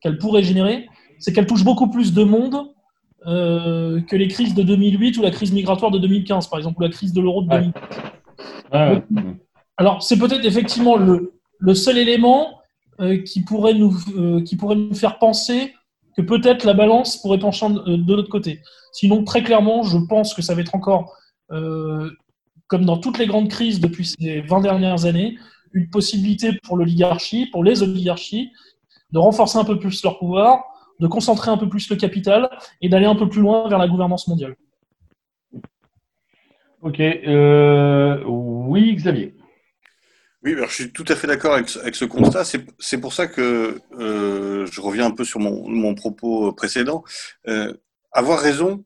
[0.00, 0.88] qu'elle pourrait générer,
[1.20, 2.72] c'est qu'elle touche beaucoup plus de monde
[3.24, 6.88] que les crises de 2008 ou la crise migratoire de 2015, par exemple, ou la
[6.88, 7.72] crise de l'euro de 2015.
[9.76, 12.60] Alors, c'est peut-être effectivement le, seul élément
[13.00, 15.74] euh, qui, pourrait nous, euh, qui pourrait nous faire penser
[16.16, 18.60] que peut-être la balance pourrait pencher de, de l'autre côté.
[18.92, 21.14] Sinon, très clairement, je pense que ça va être encore,
[21.48, 25.36] comme dans toutes les grandes crises depuis ces 20 dernières années,
[25.74, 28.50] une possibilité pour l'oligarchie, pour les oligarchies,
[29.12, 30.64] de renforcer un peu plus leur pouvoir,
[31.00, 32.48] de concentrer un peu plus le capital
[32.80, 34.56] et d'aller un peu plus loin vers la gouvernance mondiale.
[36.86, 37.00] Ok.
[37.00, 39.34] Euh, oui, Xavier.
[40.44, 42.44] Oui, je suis tout à fait d'accord avec, ce constat.
[42.78, 47.02] C'est pour ça que euh, je reviens un peu sur mon, propos précédent.
[47.48, 47.74] Euh,
[48.12, 48.84] avoir raison,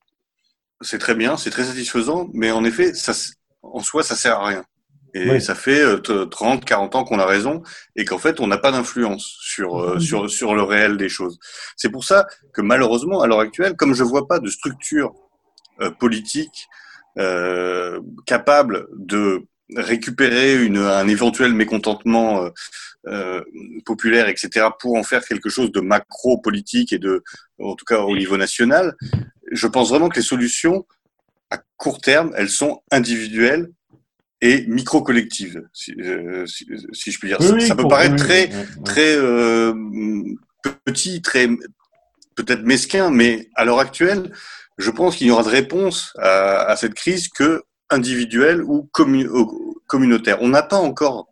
[0.81, 3.13] c'est très bien, c'est très satisfaisant, mais en effet, ça,
[3.61, 4.65] en soi, ça sert à rien.
[5.13, 7.63] Et ça fait 30, euh, 40 ans qu'on a raison
[7.97, 11.39] et qu'en fait, on n'a pas d'influence sur, sur, sur le réel des choses.
[11.77, 15.13] C'est pour ça que malheureusement, à l'heure actuelle, comme je vois pas de structure
[15.81, 16.69] euh, politique
[17.21, 19.43] euh, capable de
[19.77, 22.51] récupérer une, un éventuel mécontentement
[23.07, 23.41] euh,
[23.87, 27.23] populaire, etc., pour en faire quelque chose de macro-politique et de,
[27.59, 28.97] en tout cas au niveau national,
[29.51, 30.87] je pense vraiment que les solutions,
[31.51, 33.71] à court terme, elles sont individuelles
[34.43, 36.67] et micro-collective, si, euh, si,
[37.11, 37.43] je puis dire.
[37.43, 38.51] ça, peut paraître très,
[38.85, 39.73] très euh,
[40.85, 41.49] petit, très
[42.35, 44.31] peut-être mesquin, mais à l'heure actuelle,
[44.81, 48.89] je pense qu'il n'y aura de réponse à, cette crise que individuelle ou
[49.87, 50.39] communautaire.
[50.41, 51.27] On n'a pas encore,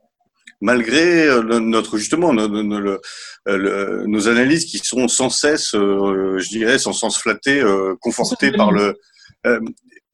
[0.61, 7.19] malgré euh, notre justement nos, nos, analyses qui sont sans cesse, je dirais, sans sens
[7.19, 7.63] flatté,
[8.01, 8.95] confortées par le.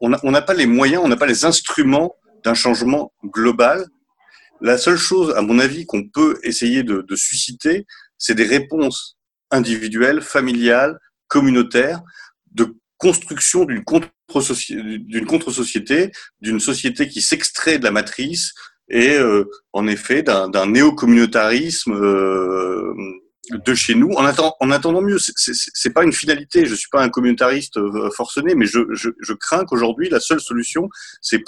[0.00, 3.86] on n'a pas les moyens, on n'a pas les instruments d'un changement global.
[4.60, 7.86] La seule chose, à mon avis, qu'on peut essayer de, susciter,
[8.18, 9.16] c'est des réponses
[9.50, 10.98] individuelles, familiales,
[11.28, 12.00] communautaires,
[12.52, 16.10] de construction d'une contre-société,
[16.40, 18.54] d'une société qui s'extrait de la matrice,
[18.88, 19.18] et
[19.72, 21.94] en effet d'un néo-communautarisme
[23.50, 24.10] de chez nous.
[24.12, 26.64] En, attendant, en attendant mieux, c'est pas une finalité.
[26.64, 27.78] Je suis pas un communautariste
[28.16, 30.88] forcené, mais je, crains qu'aujourd'hui la seule solution,
[31.20, 31.42] c'est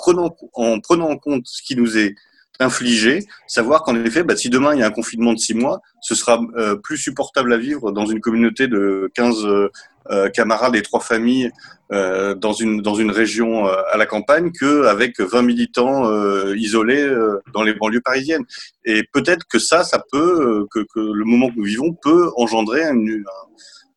[0.52, 2.14] en prenant en compte ce qui nous est
[2.60, 5.80] infligé, savoir qu'en effet, bah, si demain il y a un confinement de six mois,
[6.00, 9.68] ce sera euh, plus supportable à vivre dans une communauté de 15 euh,
[10.10, 11.50] euh, camarades et trois familles
[11.88, 16.10] dans une dans une région à la campagne qu'avec 20 militants
[16.54, 17.08] isolés
[17.54, 18.42] dans les banlieues parisiennes.
[18.84, 22.82] Et peut-être que ça, ça peut, que, que, le moment que nous vivons peut engendrer
[22.82, 22.98] un,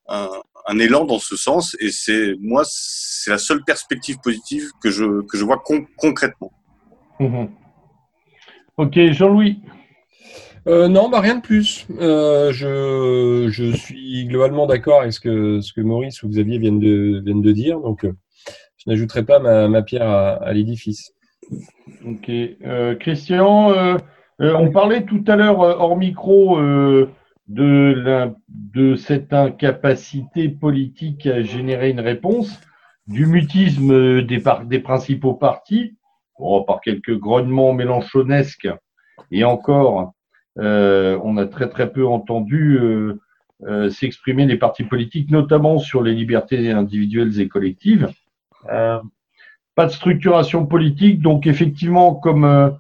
[0.07, 0.30] un,
[0.68, 1.76] un élan dans ce sens.
[1.80, 5.64] Et c'est moi, c'est la seule perspective positive que je que je vois
[5.98, 6.52] concrètement.
[7.19, 7.45] Mmh
[8.80, 9.60] Ok, Jean-Louis.
[10.66, 11.86] Euh, non, bah, rien de plus.
[12.00, 16.80] Euh, je, je, suis globalement d'accord avec ce que, ce que Maurice ou Xavier viennent
[16.80, 18.14] de, viennent de dire, donc euh,
[18.78, 21.12] je n'ajouterai pas ma, ma, pierre à, à l'édifice.
[22.06, 22.32] Ok.
[23.02, 23.98] Christian,
[24.40, 31.90] on parlait tout à l'heure hors micro de, la, de cette incapacité politique à générer
[31.90, 32.58] une réponse,
[33.08, 35.98] du mutisme des, des principaux partis
[36.66, 38.70] par quelques grognements mélanchonesques,
[39.32, 40.14] et encore,
[40.57, 43.20] euh, on a très très peu entendu euh,
[43.68, 48.10] euh, s'exprimer les partis politiques, notamment sur les libertés individuelles et collectives.
[48.66, 52.78] pas de structuration politique, donc effectivement, comme,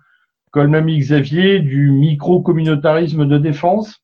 [0.51, 4.01] comme l'a mis Xavier, du micro-communautarisme de défense.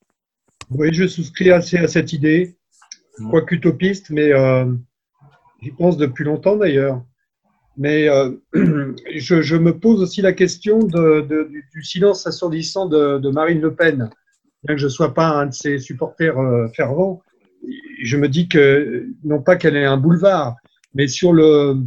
[0.71, 2.55] Oui, je souscris assez à cette idée,
[3.29, 4.31] quoique utopiste, mais
[5.61, 7.01] j'y pense depuis longtemps d'ailleurs.
[7.77, 14.09] Mais euh, je, me pose aussi la question du, silence assourdissant de, Marine Le Pen.
[14.63, 17.21] Bien que je ne sois pas un de ses supporters euh, fervents,
[18.01, 20.55] je me dis que, non pas qu'elle est un boulevard,
[20.93, 21.77] mais sur le,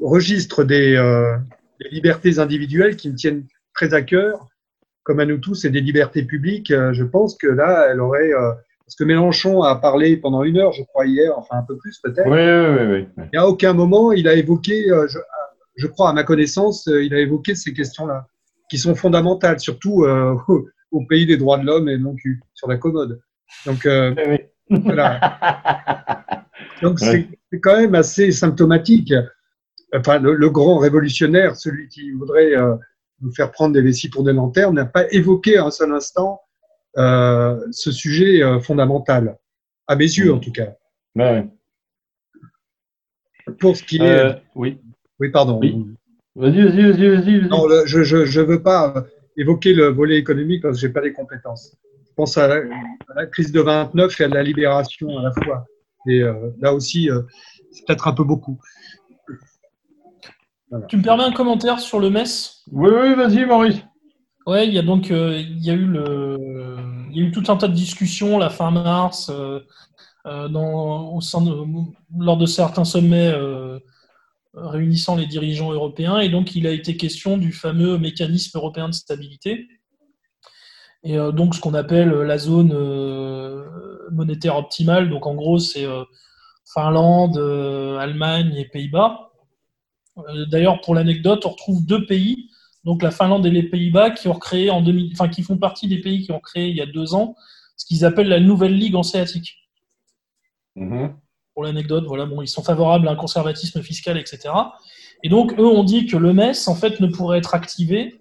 [0.00, 1.36] registre des, euh,
[1.80, 4.48] des, libertés individuelles qui me tiennent très à cœur,
[5.02, 8.30] comme à nous tous, et des libertés publiques, je pense que là, elle aurait
[8.92, 11.98] parce que Mélenchon a parlé pendant une heure, je crois, hier, enfin un peu plus
[12.00, 12.28] peut-être.
[12.28, 13.24] Oui, oui, oui.
[13.32, 15.06] Et à aucun moment, il a évoqué, euh,
[15.76, 18.26] je, crois, à ma connaissance, euh, il a évoqué ces questions-là,
[18.68, 20.36] qui sont fondamentales, surtout euh,
[20.90, 23.18] au, pays des droits de l'homme et non plus sur la commode.
[23.64, 23.88] Donc,
[24.68, 25.20] voilà.
[26.82, 27.30] Donc, c'est
[27.62, 29.14] quand même assez symptomatique.
[29.94, 32.52] Enfin, le, grand révolutionnaire, celui qui voudrait
[33.22, 36.42] nous faire prendre des vessies pour des lanternes, n'a pas évoqué un seul instant
[36.96, 39.38] ce sujet euh, fondamental,
[39.86, 40.74] à mes yeux en tout cas.
[41.16, 41.46] Ouais.
[43.58, 44.02] Pour ce qui est.
[44.02, 44.80] Euh, oui.
[45.20, 45.60] Oui, pardon.
[46.34, 47.48] Vas-y, vas-y, vas-y, vas-y.
[47.48, 49.04] non, je ne je, je veux pas
[49.36, 51.76] évoquer le volet économique parce que je n'ai pas les compétences.
[52.08, 55.66] Je pense à la, crise de 29 et à la libération à la fois.
[56.06, 57.22] Et euh, là aussi, euh,
[57.70, 58.58] c'est peut-être un peu beaucoup.
[60.70, 60.86] Voilà.
[60.86, 62.24] Tu me permets un commentaire sur le MES?
[62.70, 63.82] Oui, oui, vas-y, Maurice.
[64.46, 66.36] Ouais, il y a donc euh, il y a eu le
[67.10, 69.60] il y a eu tout un tas de discussions la fin mars euh,
[70.26, 71.52] euh, dans, au sein de,
[72.18, 73.32] lors de certains sommets
[74.54, 76.18] réunissant les dirigeants européens.
[76.18, 79.68] Et donc il a été question du fameux mécanisme européen de stabilité.
[81.04, 82.72] Et donc ce qu'on appelle la zone
[84.12, 85.10] monétaire optimale.
[85.10, 85.86] Donc en gros c'est
[86.72, 87.38] Finlande,
[88.00, 89.32] Allemagne et Pays-Bas.
[90.50, 92.48] D'ailleurs pour l'anecdote on retrouve deux pays
[92.84, 95.88] donc la Finlande et les Pays-Bas qui ont créé en 2000, enfin qui font partie
[95.88, 97.36] des pays qui ont créé il y a deux ans
[97.76, 99.56] ce qu'ils appellent la nouvelle ligue hanséatique.
[100.76, 101.08] Mmh.
[101.54, 104.54] Pour l'anecdote, voilà, bon, ils sont favorables à un conservatisme fiscal, etc.
[105.22, 108.18] Et donc eux ont dit que le MES en fait ne pourrait être activé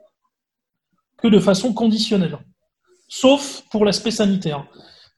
[1.17, 2.39] que de façon conditionnelle,
[3.07, 4.65] sauf pour l'aspect sanitaire.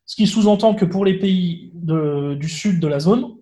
[0.06, 3.36] Ce qui sous-entend que pour les pays de, du sud de la zone,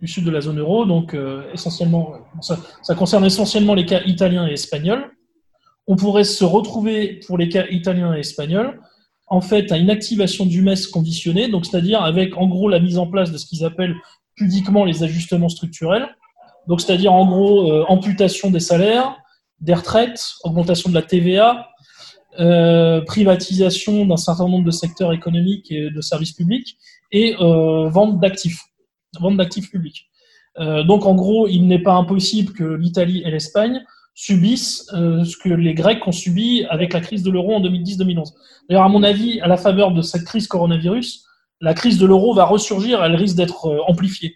[0.00, 4.00] du sud de la zone euro, donc euh, essentiellement, ça, ça concerne essentiellement les cas
[4.04, 5.10] italiens et espagnols,
[5.88, 8.78] on pourrait se retrouver pour les cas italiens et espagnols
[9.26, 12.98] en fait à une activation du MES conditionnée, donc c'est-à-dire avec en gros la mise
[12.98, 13.96] en place de ce qu'ils appellent
[14.36, 16.08] pudiquement les ajustements structurels,
[16.66, 19.16] donc c'est-à-dire en gros euh, amputation des salaires,
[19.60, 21.68] des retraites, augmentation de la TVA,
[22.38, 26.78] euh, privatisation d'un certain nombre de secteurs économiques et de services publics
[27.10, 28.60] et euh, vente d'actifs,
[29.18, 30.04] vente d'actifs publics.
[30.88, 33.80] Donc en gros, il n'est pas impossible que l'Italie et l'Espagne
[34.18, 38.32] subissent euh, ce que les Grecs ont subi avec la crise de l'euro en 2010-2011.
[38.68, 41.24] D'ailleurs, à mon avis, à la faveur de cette crise coronavirus,
[41.60, 44.34] la crise de l'euro va ressurgir, elle risque d'être euh, amplifiée.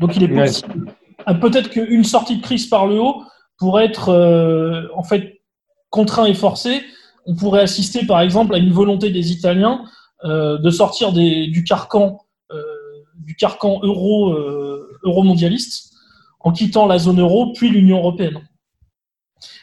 [0.00, 0.90] Donc il est possible,
[1.28, 3.24] euh, peut-être qu'une sortie de crise par le haut
[3.58, 5.42] pourrait être euh, en fait
[5.90, 6.80] contraint et forcé.
[7.26, 9.84] On pourrait assister par exemple à une volonté des Italiens
[10.24, 12.20] de sortir des, du carcan
[13.18, 14.32] du carcan euro
[15.02, 15.95] euro mondialiste
[16.40, 18.40] en quittant la zone euro puis l'Union européenne.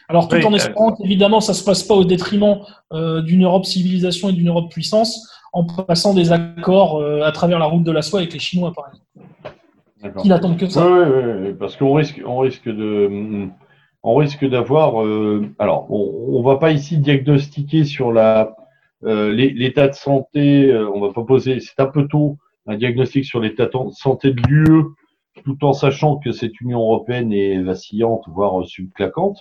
[0.08, 2.58] Alors tout Oui, en euh, espérant qu'évidemment ça se passe pas au détriment
[2.92, 7.58] euh, d'une Europe civilisation et d'une Europe puissance, en passant des accords euh, à travers
[7.58, 10.86] la route de la soie avec les Chinois par exemple, qui n'attendent que ça.
[10.86, 11.08] oui,
[11.40, 13.48] oui, parce qu'on risque, on risque de,
[14.02, 15.02] on risque d'avoir.
[15.58, 18.54] alors, on, on va pas ici diagnostiquer sur la
[19.02, 20.74] l'état de santé.
[20.94, 21.60] on va pas poser.
[21.60, 22.36] C'est un peu tôt
[22.66, 24.84] un diagnostic sur l'état de santé de l'UE,
[25.44, 29.38] tout en sachant que cette Union européenne est vacillante, voire subclaquante.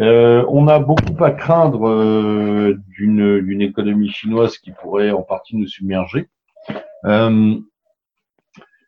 [0.00, 5.68] Euh, on a beaucoup à craindre euh, d'une économie chinoise qui pourrait en partie nous
[5.68, 6.28] submerger.
[7.04, 7.56] Euh,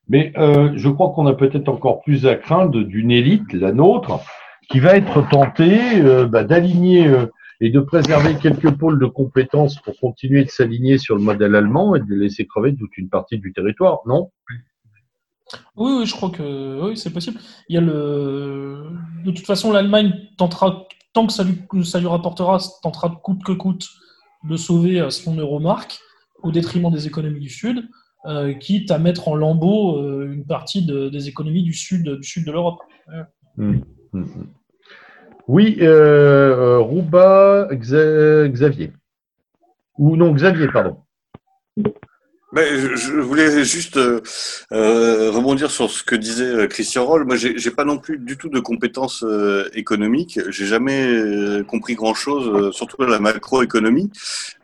[0.09, 4.21] mais euh, je crois qu'on a peut-être encore plus à craindre d'une élite, la nôtre,
[4.69, 7.09] qui va être tentée bah, d'aligner
[7.61, 11.95] et de préserver quelques pôles de compétences pour continuer de s'aligner sur le modèle allemand
[11.95, 14.31] et de laisser crever toute une partie du territoire, non?
[15.77, 17.39] Oui, oui, je crois que oui, c'est possible.
[17.69, 18.85] Il y a le...
[19.25, 23.89] De toute façon, l'Allemagne tentera, tant que ça lui, ça rapportera, tentera coûte que coûte
[24.49, 25.99] de sauver euh, son euromarque
[26.43, 27.89] au détriment des économies du Sud,
[28.27, 32.23] euh, quitte à mettre en lambeaux euh, une partie de- des économies du Sud, du
[32.27, 32.81] sud de l'Europe.
[33.57, 33.83] Mhm.
[35.49, 38.93] Oui, euh, euh, Rouba, Xa- Xavier.
[39.97, 40.99] Ou non, Xavier, pardon.
[42.57, 44.21] Je, voulais juste euh,
[44.73, 47.25] euh, rebondir sur ce que disait euh, Christian Roll.
[47.25, 50.41] Moi, j'ai pas non plus du tout de compétences euh, économiques.
[50.49, 54.11] J'ai jamais euh, compris grand-chose, surtout dans la macroéconomie.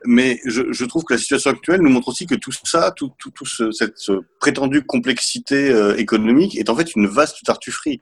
[0.06, 3.12] Mais je, je trouve que la situation actuelle nous montre aussi que tout ça, tout,
[3.18, 8.00] tout, tout ce- cette ce prétendue complexité économique est en fait une vaste tartufferie.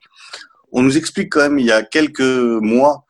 [0.72, 3.04] On nous explique quand même il y a quelques mois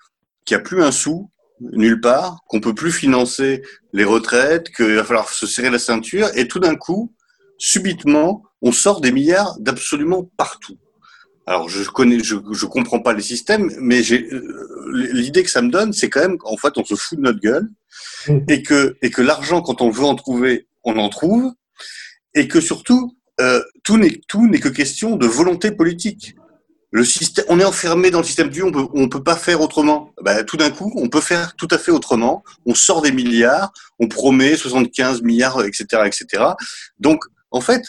[0.47, 1.31] qu'il n'y a plus un sou
[1.61, 3.63] nulle part, qu'on peut plus financer
[3.93, 7.13] les retraites, qu'il va falloir se serrer la ceinture, et tout d'un coup,
[7.59, 10.79] subitement, on sort des milliards d'absolument partout.
[11.47, 15.63] Alors je connais, je, je comprends pas les systèmes, mais j'ai euh, l'idée que ça
[15.63, 17.69] me donne, c'est quand même qu'en fait on se fout de notre gueule
[18.49, 21.53] et que et que l'argent quand on veut en trouver, on en trouve,
[22.35, 26.37] et que surtout euh, tout n'est tout n'est que question de volonté politique.
[26.93, 29.61] Le système, on est enfermé dans le système du, on peut on peut pas faire
[29.61, 30.13] autrement.
[30.23, 32.43] Ben, tout d'un coup, on peut faire tout à fait autrement.
[32.67, 36.45] On sort des milliards, on promet 75 milliards, etc., etc.
[36.99, 37.83] Donc en fait,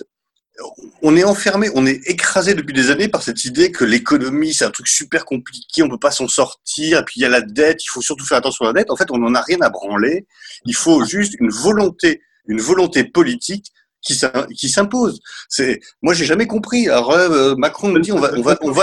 [1.01, 4.65] on est enfermé, on est écrasé depuis des années par cette idée que l'économie, c'est
[4.65, 7.41] un truc super compliqué, on peut pas s'en sortir, et puis il y a la
[7.41, 8.91] dette, il faut surtout faire attention à la dette.
[8.91, 10.27] En fait, on n'en a rien à branler.
[10.65, 13.71] Il faut juste une volonté, une volonté politique
[14.01, 15.19] qui s'im- qui s'impose.
[15.49, 16.89] C'est, moi, j'ai jamais compris.
[16.89, 18.29] Alors, euh, Macron nous dit, on va,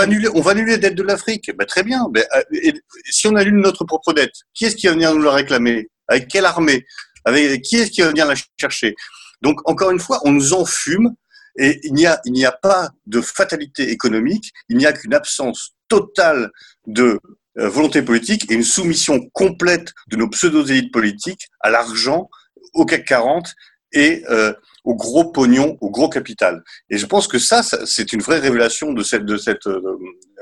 [0.01, 1.51] annuler, on va annuler les dettes de l'Afrique.
[1.57, 2.07] Ben, très bien.
[2.11, 2.71] Ben, euh,
[3.09, 5.89] si on annule notre propre dette, qui est-ce qui va venir nous la réclamer?
[6.07, 6.85] Avec quelle armée?
[7.25, 8.95] Avec, qui est-ce qui va venir la chercher?
[9.41, 11.13] Donc, encore une fois, on nous enfume
[11.57, 15.13] et il n'y a, il n'y a pas de fatalité économique, il n'y a qu'une
[15.13, 16.51] absence totale
[16.87, 17.19] de
[17.57, 22.29] euh, volonté politique et une soumission complète de nos pseudo-élites politiques à l'argent,
[22.73, 23.53] au CAC 40
[23.91, 24.53] et euh,
[24.83, 26.63] au gros pognon, au gros capital.
[26.89, 29.81] Et je pense que ça, c'est une vraie révélation de cette, de cette, euh,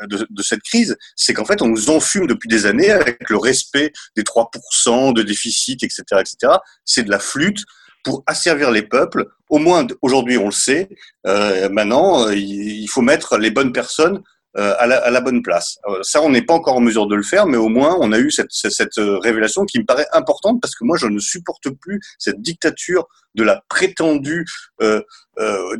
[0.07, 3.37] de, de cette crise, c'est qu'en fait, on nous enfume depuis des années avec le
[3.37, 6.53] respect des 3% de déficit, etc., etc.
[6.85, 7.63] C'est de la flûte
[8.03, 9.25] pour asservir les peuples.
[9.49, 10.87] Au moins, aujourd'hui, on le sait.
[11.25, 14.21] Euh, maintenant, il faut mettre les bonnes personnes
[14.57, 15.77] à, la, à la bonne place.
[15.87, 18.11] Euh, ça, on n'est pas encore en mesure de le faire, mais au moins, on
[18.11, 21.07] a eu cette, cette, cette, euh, révélation qui me paraît importante parce que moi, je
[21.07, 24.45] ne supporte plus cette dictature de la prétendue,
[24.81, 25.01] euh,
[25.37, 25.77] euh,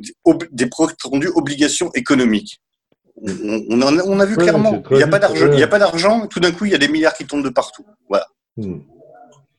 [0.51, 2.61] des prétendues obligations économiques.
[3.19, 5.53] On, a, on a vu Ouais, clairement, il n'y a pas d'argent, ouais.
[5.53, 6.27] il n'y a pas d'argent.
[6.27, 7.83] Tout d'un coup, il y a des milliards qui tombent de partout.
[8.07, 8.27] Voilà.
[8.57, 8.81] Hmm.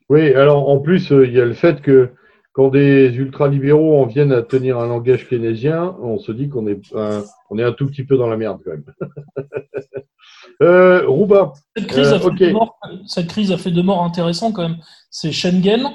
[0.09, 2.11] Oui, alors en plus, euh, il y a le fait que
[2.59, 6.93] quand des ultralibéraux en viennent à tenir un langage keynésien, on se dit qu'on est,
[6.93, 8.85] un, on est un tout petit peu dans la merde quand même.
[10.63, 12.39] euh, Rouba, Cette crise, Euh, a fait ok.
[12.39, 12.77] deux morts,
[13.07, 14.79] cette crise a fait deux morts intéressants quand même.
[15.09, 15.89] C'est Schengen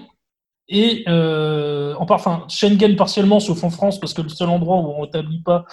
[0.75, 5.01] et euh, enfin Schengen partiellement, sauf en France, parce que le seul endroit où on
[5.01, 5.65] rétablit pas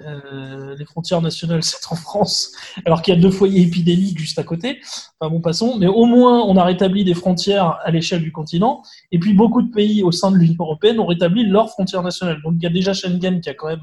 [0.00, 2.52] euh, les frontières nationales, c'est en France,
[2.86, 4.80] alors qu'il y a deux foyers épidémiques juste à côté.
[5.18, 5.76] Enfin bon, passons.
[5.76, 8.82] Mais au moins, on a rétabli des frontières à l'échelle du continent.
[9.10, 12.40] Et puis beaucoup de pays au sein de l'Union européenne ont rétabli leurs frontières nationales.
[12.44, 13.82] Donc il y a déjà Schengen qui a quand même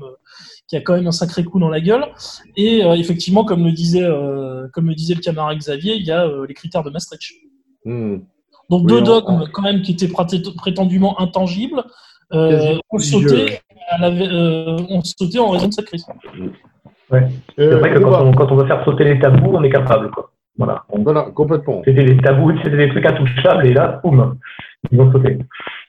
[0.68, 2.06] qui a quand même un sacré coup dans la gueule.
[2.56, 4.07] Et euh, effectivement, comme le disait,
[4.72, 7.35] comme le disait le camarade Xavier, il y a les critères de Maastricht.
[7.84, 8.19] hmm,
[8.72, 10.07] Donc Oui, deux on- dogmes quand même qui étaient
[10.57, 11.84] prétendument intangibles
[12.34, 13.27] euh, Quasi ont, religieux.
[13.30, 16.06] sauté à la- euh, ont sauté en raison de cette crise.
[17.11, 19.69] C'est euh, vrai que quand on, quand on veut faire sauter les tabous, on est
[19.69, 20.10] capable.
[20.11, 20.31] Quoi.
[20.57, 20.84] Voilà.
[20.89, 21.81] On- voilà, complètement.
[21.84, 24.38] C'était des tabous, c'était des trucs intouchables, et là, boum,
[24.91, 25.38] ils ont sauté.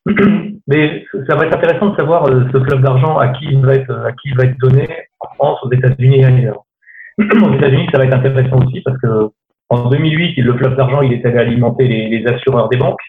[0.67, 3.75] Mais ça va être intéressant de savoir euh, ce club d'argent à qui il va
[3.75, 4.89] être, à qui il va être donné
[5.21, 6.65] en France, aux États-Unis et ailleurs.
[7.19, 9.29] Aux États-Unis, ça va être intéressant aussi parce que
[9.73, 13.01] En 2008, le fleuve d'argent, il est allé alimenter les, les assureurs des banques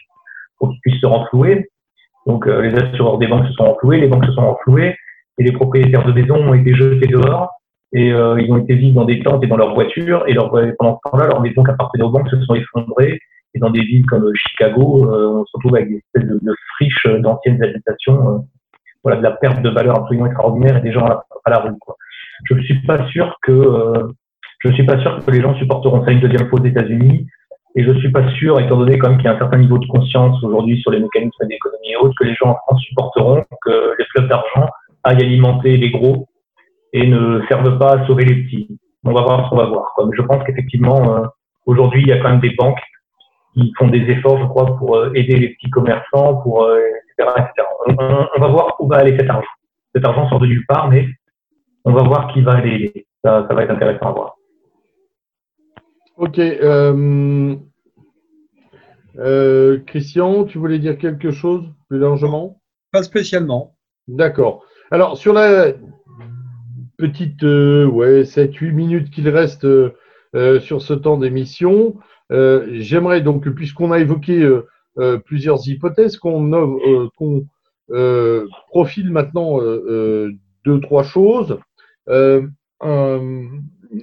[0.56, 1.68] pour qu'ils puissent se renflouer.
[2.26, 4.96] Donc, euh, les assureurs des banques se sont renfloués, les banques se sont renflouées,
[5.36, 7.50] et les propriétaires de maisons ont été jetés dehors,
[7.92, 10.50] et euh, ils ont été vivre dans des tentes et dans leurs voitures, et leur,
[10.78, 13.20] pendant ce temps-là, leurs maisons qui appartenaient aux banques se sont effondrées,
[13.54, 17.06] et dans des villes comme Chicago, euh, on se retrouve avec des espèces de, friches
[17.18, 18.48] d'anciennes habitations,
[19.02, 21.76] voilà, de la perte de valeur absolument extraordinaire, et des gens à la, à rue.
[21.78, 21.94] Quoi.
[22.48, 24.08] Je ne suis pas sûr que
[24.64, 27.26] je suis pas sûr que les gens supporteront ça une deuxième fois aux États-Unis.
[27.76, 29.78] Et je suis pas sûr, étant donné quand même qu'il y a un certain niveau
[29.78, 33.44] de conscience aujourd'hui sur les mécanismes d'économie et autres, que les gens en France supporteront
[33.62, 34.68] que les fleuves d'argent
[35.02, 36.28] aillent alimenter les gros
[36.92, 38.78] et ne servent pas à sauver les petits.
[39.04, 39.92] On va voir ce qu'on va voir.
[39.94, 40.08] Quoi.
[40.16, 41.26] Je pense qu'effectivement, euh,
[41.66, 42.80] aujourd'hui, il y a quand même des banques
[43.54, 46.78] qui font des efforts, je crois, pour euh, aider les petits commerçants, pour euh,
[47.18, 47.34] etc.
[47.38, 47.68] etc.
[47.86, 47.94] On,
[48.36, 49.46] on, va voir où va aller cet argent.
[49.94, 51.06] Cet argent sort de nulle part, mais
[51.84, 53.06] on va voir qui va aller.
[53.24, 54.34] Ça, ça va être intéressant à voir.
[56.16, 56.38] Ok.
[56.38, 57.56] Euh,
[59.18, 62.60] euh, Christian, tu voulais dire quelque chose plus largement?
[62.92, 63.76] Pas spécialement.
[64.06, 64.64] D'accord.
[64.90, 65.72] Alors, sur la
[66.98, 71.96] petite euh, ouais, 7-8 minutes qu'il reste euh, sur ce temps d'émission,
[72.30, 74.48] euh, j'aimerais donc, puisqu'on a évoqué
[75.24, 77.46] plusieurs hypothèses, qu'on qu'on
[78.68, 79.58] profile maintenant
[80.64, 81.58] deux, trois choses.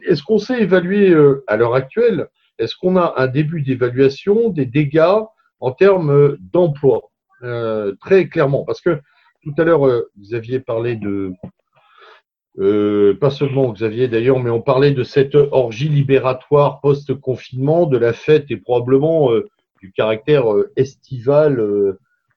[0.07, 1.15] Est-ce qu'on sait évaluer
[1.47, 2.27] à l'heure actuelle,
[2.61, 5.23] est-ce qu'on a un début d'évaluation des dégâts
[5.59, 7.09] en termes d'emploi?
[7.43, 8.99] Euh, Très clairement, parce que
[9.43, 11.33] tout à l'heure, vous aviez parlé de,
[12.59, 18.13] euh, pas seulement Xavier d'ailleurs, mais on parlait de cette orgie libératoire post-confinement, de la
[18.13, 19.47] fête et probablement euh,
[19.81, 20.45] du caractère
[20.75, 21.55] estival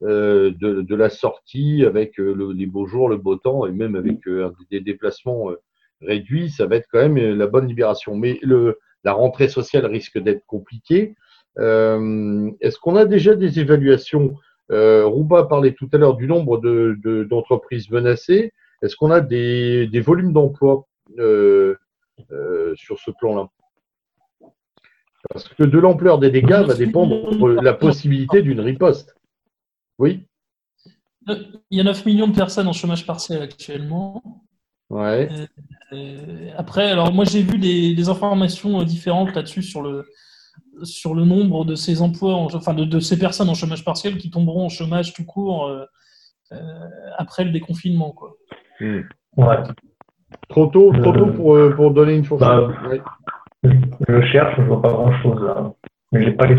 [0.01, 4.21] de, de, la sortie avec le, les beaux jours, le beau temps et même avec
[4.71, 5.51] des déplacements
[6.01, 8.17] réduits, ça va être quand même la bonne libération.
[8.17, 11.15] Mais le, la rentrée sociale risque d'être compliquée.
[11.59, 14.37] Euh, Est-ce qu'on a déjà des évaluations?
[14.73, 16.59] Euh, Rouba parlait tout à l'heure du nombre
[17.25, 18.53] d'entreprises de, menacées.
[18.83, 20.87] Est-ce qu'on a des, des volumes d'emploi
[21.19, 21.77] euh,
[22.33, 23.49] euh, sur ce plan-là?
[25.31, 29.15] Parce que de l'ampleur des dégâts va dépendre de la possibilité d'une riposte.
[29.99, 30.27] Oui?
[31.27, 34.23] Il y a 9 millions de personnes en chômage partiel actuellement.
[34.91, 35.29] Ouais.
[35.95, 40.05] Euh, après, alors moi j'ai vu des, des, informations différentes là-dessus sur le,
[40.83, 44.19] sur le nombre de ces emplois, en, enfin de, de, ces personnes en chômage partiel
[44.19, 45.85] qui tomberont en chômage tout court euh,
[46.53, 46.57] euh,
[47.17, 48.11] après le déconfinement.
[48.13, 48.33] Quoi.
[48.81, 49.01] Mmh.
[49.37, 49.57] Ouais.
[50.49, 52.49] Trop tôt, trop tôt pour, pour donner une fourchette.
[52.49, 53.01] Bah, ouais.
[53.63, 55.73] Je cherche, je vois pas grand-chose là.
[56.13, 56.57] Mais j'ai pas les.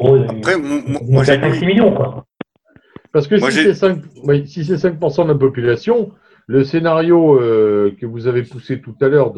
[0.00, 2.26] Après, moi, moi j'ai 6 millions quoi.
[3.12, 6.12] Parce que moi, si c'est 5, oui, si 5 de la population,
[6.48, 9.32] le scénario euh, que vous avez poussé tout à l'heure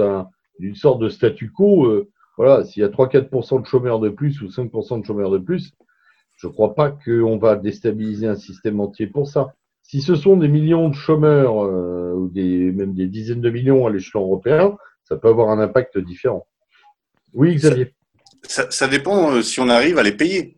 [0.58, 2.08] d'une sorte de statu quo, euh,
[2.38, 5.72] voilà, s'il y a 3-4% de chômeurs de plus ou 5% de chômeurs de plus,
[6.36, 9.52] je ne crois pas qu'on va déstabiliser un système entier pour ça.
[9.82, 13.86] Si ce sont des millions de chômeurs euh, ou des, même des dizaines de millions
[13.86, 16.46] à l'échelon européen, ça peut avoir un impact différent.
[17.34, 17.92] Oui, Xavier.
[18.44, 20.56] Ça, ça, ça dépend si on arrive à les payer.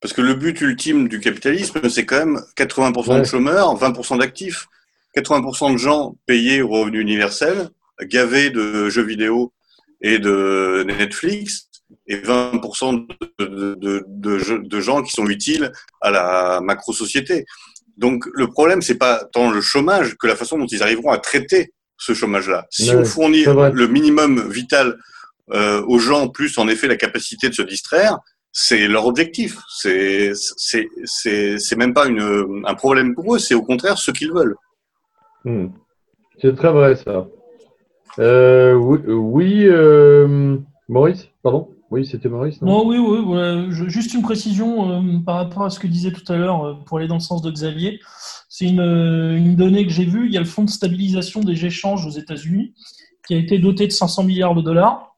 [0.00, 3.20] Parce que le but ultime du capitalisme, c'est quand même 80% ouais.
[3.20, 4.66] de chômeurs, 20% d'actifs.
[5.16, 7.68] 80% de gens payés au revenu universel,
[8.02, 9.52] gavés de jeux vidéo
[10.00, 11.68] et de Netflix,
[12.06, 13.06] et 20%
[13.38, 17.44] de, de, de, de, gens qui sont utiles à la macro-société.
[17.96, 21.18] Donc le problème, c'est pas tant le chômage que la façon dont ils arriveront à
[21.18, 22.66] traiter ce chômage-là.
[22.70, 24.98] Si ouais, on fournit le minimum vital
[25.52, 28.18] euh, aux gens, plus en effet la capacité de se distraire,
[28.52, 29.58] c'est leur objectif.
[29.80, 34.56] C'est c'est même pas une, un problème pour eux, c'est au contraire ce qu'ils veulent.
[35.44, 35.68] Hmm.
[36.40, 37.26] C'est très vrai ça.
[38.18, 40.58] Euh, oui, oui euh,
[40.88, 41.68] Maurice, pardon?
[41.90, 45.86] Oui, c'était Maurice non, oui, oui, juste une précision euh, par rapport à ce que
[45.86, 48.00] disait tout à l'heure, pour aller dans le sens de Xavier.
[48.48, 50.26] C'est une, donnée que j'ai vue.
[50.26, 52.74] Il y a le fonds de stabilisation des échanges aux États-Unis
[53.26, 55.16] qui a été doté de 500 milliards de dollars.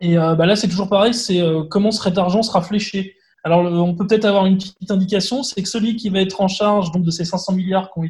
[0.00, 1.40] Et bah là, c'est toujours pareil, c'est
[1.70, 3.14] comment cet argent sera fléché.
[3.44, 6.48] Alors, on peut peut-être avoir une petite indication, c'est que celui qui va être en
[6.48, 8.04] charge donc, de ces 500 milliards qui ont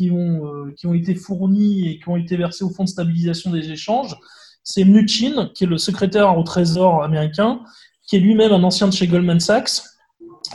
[0.00, 2.88] qui ont, euh, qui ont été fournis et qui ont été versés au Fonds de
[2.88, 4.16] stabilisation des échanges,
[4.64, 7.60] c'est Mnuchin, qui est le secrétaire au Trésor américain,
[8.06, 9.82] qui est lui-même un ancien de chez Goldman Sachs,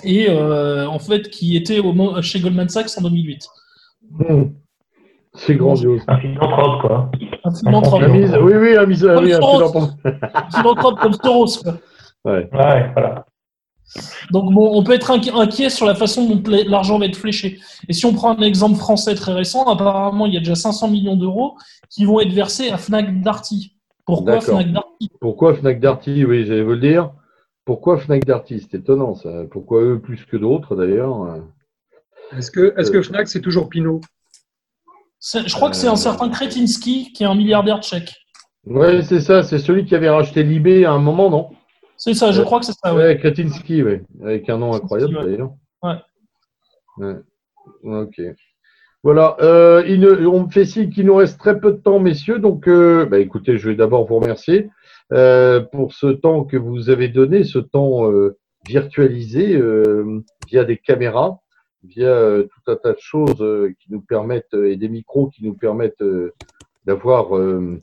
[0.03, 3.47] et euh, en fait qui était au, chez Goldman Sachs en 2008.
[4.17, 4.43] Mmh.
[5.35, 6.01] C'est grandiose.
[6.07, 7.11] Un philanthrope, quoi.
[7.43, 8.01] Un philanthrope.
[8.09, 8.23] Oui,
[8.55, 9.91] oui, un, oui, un philanthrope.
[10.05, 11.61] un philanthrope comme Soros.
[11.61, 11.73] Quoi.
[12.23, 12.49] Ouais.
[12.51, 13.25] ouais, voilà.
[14.31, 17.59] Donc bon, on peut être inquiet sur la façon dont l'argent va être fléché.
[17.87, 20.89] Et si on prend un exemple français très récent, apparemment il y a déjà 500
[20.89, 21.55] millions d'euros
[21.89, 23.75] qui vont être versés à Fnac Darty.
[24.05, 24.41] Pourquoi.
[24.41, 25.09] Fnac Darty?
[25.19, 26.25] Pourquoi Fnac Darty?
[26.25, 27.11] Oui, j'allais vous le dire.
[27.63, 28.59] Pourquoi Fnac Darty?
[28.59, 29.43] C'est étonnant ça.
[29.49, 31.39] Pourquoi eux plus que d'autres d'ailleurs
[32.37, 34.01] Est-ce que, est-ce que Fnac, c'est toujours Pinot?
[35.33, 38.13] Je crois que c'est un certain Kretinsky qui est un milliardaire tchèque.
[38.67, 39.41] Ouais, c'est ça.
[39.41, 41.49] C'est celui qui avait racheté l'IB à un moment, non?
[42.05, 42.93] C'est ça, je crois que c'est ça.
[42.93, 43.03] ouais.
[43.03, 44.03] Ouais, Kretinsky, ouais.
[44.23, 45.53] Avec un nom incroyable d'ailleurs.
[45.81, 45.95] Ouais.
[46.97, 47.15] Ouais.
[47.83, 48.21] Ok.
[49.01, 49.35] Voilà.
[49.41, 52.37] Euh, il ne- on me fait signe qu'il nous reste très peu de temps, messieurs.
[52.37, 54.69] Donc, euh, bah, écoutez, je vais d'abord vous remercier
[55.13, 58.37] euh, pour ce temps que vous avez donné, ce temps euh,
[58.67, 61.39] virtualisé euh, via des caméras,
[61.83, 65.55] via tout un tas de choses qui nous permettent euh, et des micros qui nous
[65.55, 66.33] permettent euh,
[66.85, 67.81] d'avoir euh,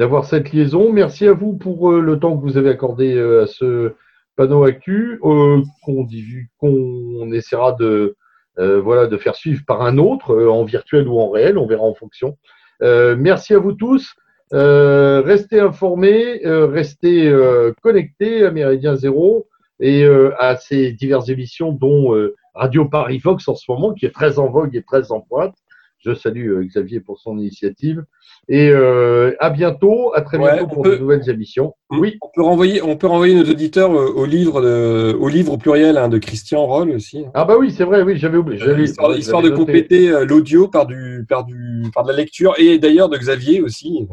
[0.00, 0.90] d'avoir cette liaison.
[0.94, 3.92] Merci à vous pour euh, le temps que vous avez accordé euh, à ce
[4.34, 8.16] panneau actu euh, qu'on essaiera de
[8.56, 11.94] voilà de faire suivre par un autre en virtuel ou en réel, on verra en
[11.94, 12.36] fonction.
[12.82, 14.14] Merci à vous tous.
[14.52, 17.34] Restez informés, restez
[17.82, 19.48] connectés à Méridien Zéro
[19.80, 22.14] et à ces diverses émissions dont
[22.54, 25.54] Radio Paris Vox en ce moment qui est très en vogue et très en pointe.
[26.02, 28.04] Je salue euh, Xavier pour son initiative
[28.48, 31.74] et euh, à bientôt, à très Ouais, bientôt pour peut- de nouvelles émissions.
[31.90, 32.16] Oui.
[32.22, 35.58] On peut renvoyer, on peut renvoyer nos auditeurs euh, au livre, de, au livre au
[35.58, 37.26] pluriel hein, de Christian Roll aussi.
[37.34, 38.58] Ah bah oui, c'est vrai, oui, j'avais oublié.
[38.84, 39.58] histoire de noté.
[39.60, 44.08] compléter l'audio par du, par du, par de la lecture et d'ailleurs de Xavier aussi.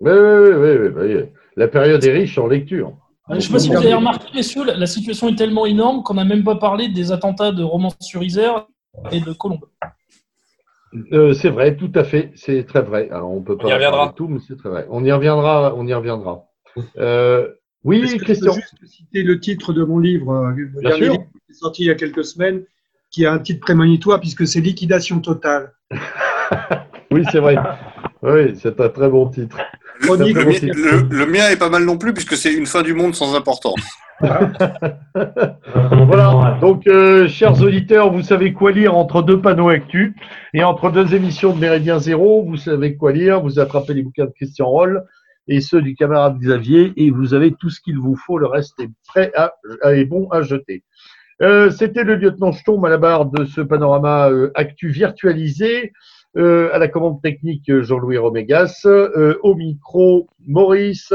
[0.00, 1.24] Oui, oui, oui, oui, oui.
[1.56, 2.92] La période est riche en lecture.
[3.30, 6.02] Je ne sais pas si vous avez remarqué, messieurs, la, la situation est tellement énorme
[6.02, 8.66] qu'on n'a même pas parlé des attentats de Romans-sur-Isère
[9.10, 9.64] et de Colombes.
[11.12, 13.08] Euh, c'est vrai, tout à fait, c'est très vrai.
[13.10, 14.12] Alors on peut On pas y reviendra.
[14.14, 14.86] tout, mais c'est très vrai.
[14.90, 16.44] On y reviendra, on y reviendra.
[16.98, 17.48] Euh,
[17.84, 18.52] oui, Est-ce que Christian.
[18.52, 21.12] Je peux juste citer le titre de mon livre, euh, le Bien dernier sûr.
[21.14, 22.64] livre qui est sorti il y a quelques semaines,
[23.10, 25.72] qui a un titre prémonitoire puisque c'est Liquidation totale.
[27.10, 27.56] Oui, c'est vrai.
[28.22, 29.58] Oui, c'est un très bon titre.
[30.02, 30.76] Chronique Le, Bon mi- titre.
[30.76, 33.34] le- le mien est pas mal non plus, puisque c'est une fin du monde sans
[33.34, 33.80] importance.
[35.14, 36.58] Voilà.
[36.60, 40.14] Donc, euh, chers auditeurs, vous savez quoi lire entre deux panneaux actus
[40.54, 42.44] et entre deux émissions de Méridien Zéro.
[42.44, 43.40] Vous savez quoi lire.
[43.40, 45.02] Vous attrapez les bouquins de Christian Roll
[45.48, 48.38] et ceux du camarade Xavier et vous avez tout ce qu'il vous faut.
[48.38, 49.52] Le reste est prêt à,
[49.92, 50.84] est bon à jeter.
[51.42, 55.92] Euh, C'était le lieutenant Sturm à la barre de ce panorama euh, actu virtualisé.
[56.36, 61.12] Euh, à la commande technique euh, Jean-Louis Romégas, euh, au micro Maurice,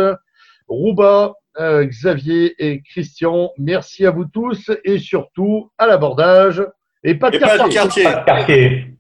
[0.68, 3.52] Rouba, euh, Xavier et Christian.
[3.58, 6.64] Merci à vous tous et surtout à l'abordage
[7.04, 7.74] et pas de Et pas de.
[8.26, 8.97] Quartier.